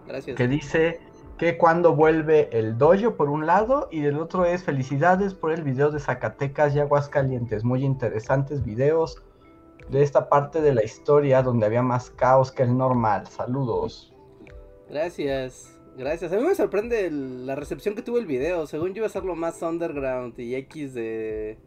[0.07, 0.35] Gracias.
[0.35, 0.99] que dice
[1.37, 5.63] que cuando vuelve el dojo por un lado y del otro es felicidades por el
[5.63, 7.63] video de Zacatecas y Aguascalientes.
[7.63, 9.23] Muy interesantes videos
[9.91, 13.27] de esta parte de la historia donde había más caos que el normal.
[13.27, 14.13] Saludos.
[14.89, 16.31] Gracias, gracias.
[16.33, 18.65] A mí me sorprende el- la recepción que tuvo el video.
[18.67, 21.57] Según yo iba a ser lo más underground y X de,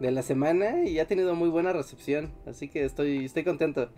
[0.00, 2.32] de la semana y ha tenido muy buena recepción.
[2.46, 3.88] Así que estoy, estoy contento.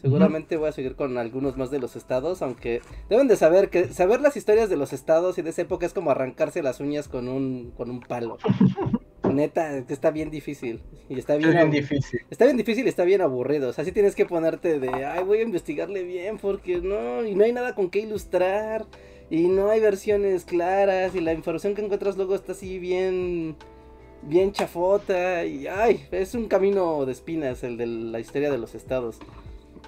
[0.00, 2.80] Seguramente voy a seguir con algunos más de los estados, aunque
[3.10, 5.92] deben de saber que saber las historias de los estados y de esa época es
[5.92, 8.38] como arrancarse las uñas con un, con un palo.
[9.30, 10.82] Neta, que está bien difícil.
[11.08, 12.20] Y está bien, bien difícil.
[12.30, 13.68] Está bien difícil y está bien aburrido.
[13.68, 17.34] O sea, sí tienes que ponerte de, ay, voy a investigarle bien porque no, y
[17.34, 18.86] no hay nada con qué ilustrar.
[19.30, 23.56] Y no hay versiones claras y la información que encuentras luego está así bien,
[24.22, 25.44] bien chafota.
[25.44, 29.18] Y, ay, es un camino de espinas el de la historia de los estados.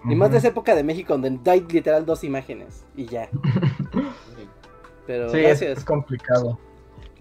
[0.08, 3.28] Y más de esa época de México donde hay literal dos imágenes y ya.
[5.06, 6.58] Pero Sí, es complicado.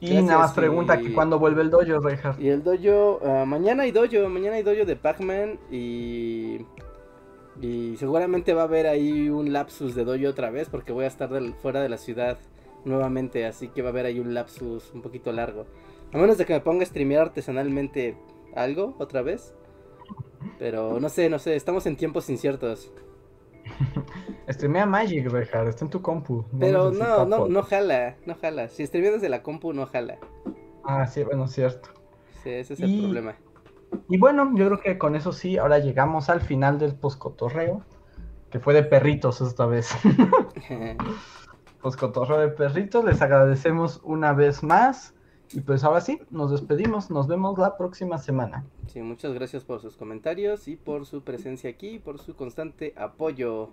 [0.02, 2.42] Y Gracias, nada más pregunta y- que cuándo vuelve el dojo, Reinhardt.
[2.42, 6.66] Y el dojo, ah, mañana hay dojo, mañana hay dojo de Pac-Man y...
[7.62, 11.08] Y seguramente va a haber ahí un lapsus de dojo otra vez porque voy a
[11.08, 12.40] estar del- fuera de la ciudad
[12.86, 15.68] nuevamente, así que va a haber ahí un lapsus un poquito largo.
[16.12, 18.18] A menos de que me ponga a streamear artesanalmente
[18.56, 19.54] algo otra vez.
[20.58, 22.92] Pero no sé, no sé, estamos en tiempos inciertos.
[24.50, 26.46] Streamea Magic, Reinhardt, está en tu compu.
[26.60, 28.68] Pero no, no, no jala, no jala.
[28.70, 30.18] Si streameo desde la compu no jala.
[30.84, 31.90] Ah, sí, bueno, cierto.
[32.44, 33.36] Sí, ese es el problema.
[34.10, 37.84] Y bueno, yo creo que con eso sí, ahora llegamos al final del poscotorreo,
[38.50, 39.90] que fue de perritos esta vez.
[41.82, 45.14] Poscotorreo de perritos, les agradecemos una vez más.
[45.54, 48.66] Y pues ahora sí, nos despedimos, nos vemos la próxima semana.
[48.88, 52.94] Sí, muchas gracias por sus comentarios y por su presencia aquí y por su constante
[52.96, 53.70] apoyo.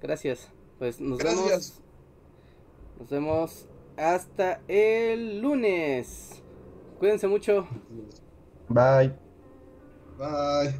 [0.00, 0.50] Gracias.
[0.78, 1.80] Pues nos vemos.
[2.98, 6.42] Nos vemos hasta el lunes.
[6.98, 7.66] Cuídense mucho.
[8.68, 9.12] Bye.
[10.18, 10.74] Bye.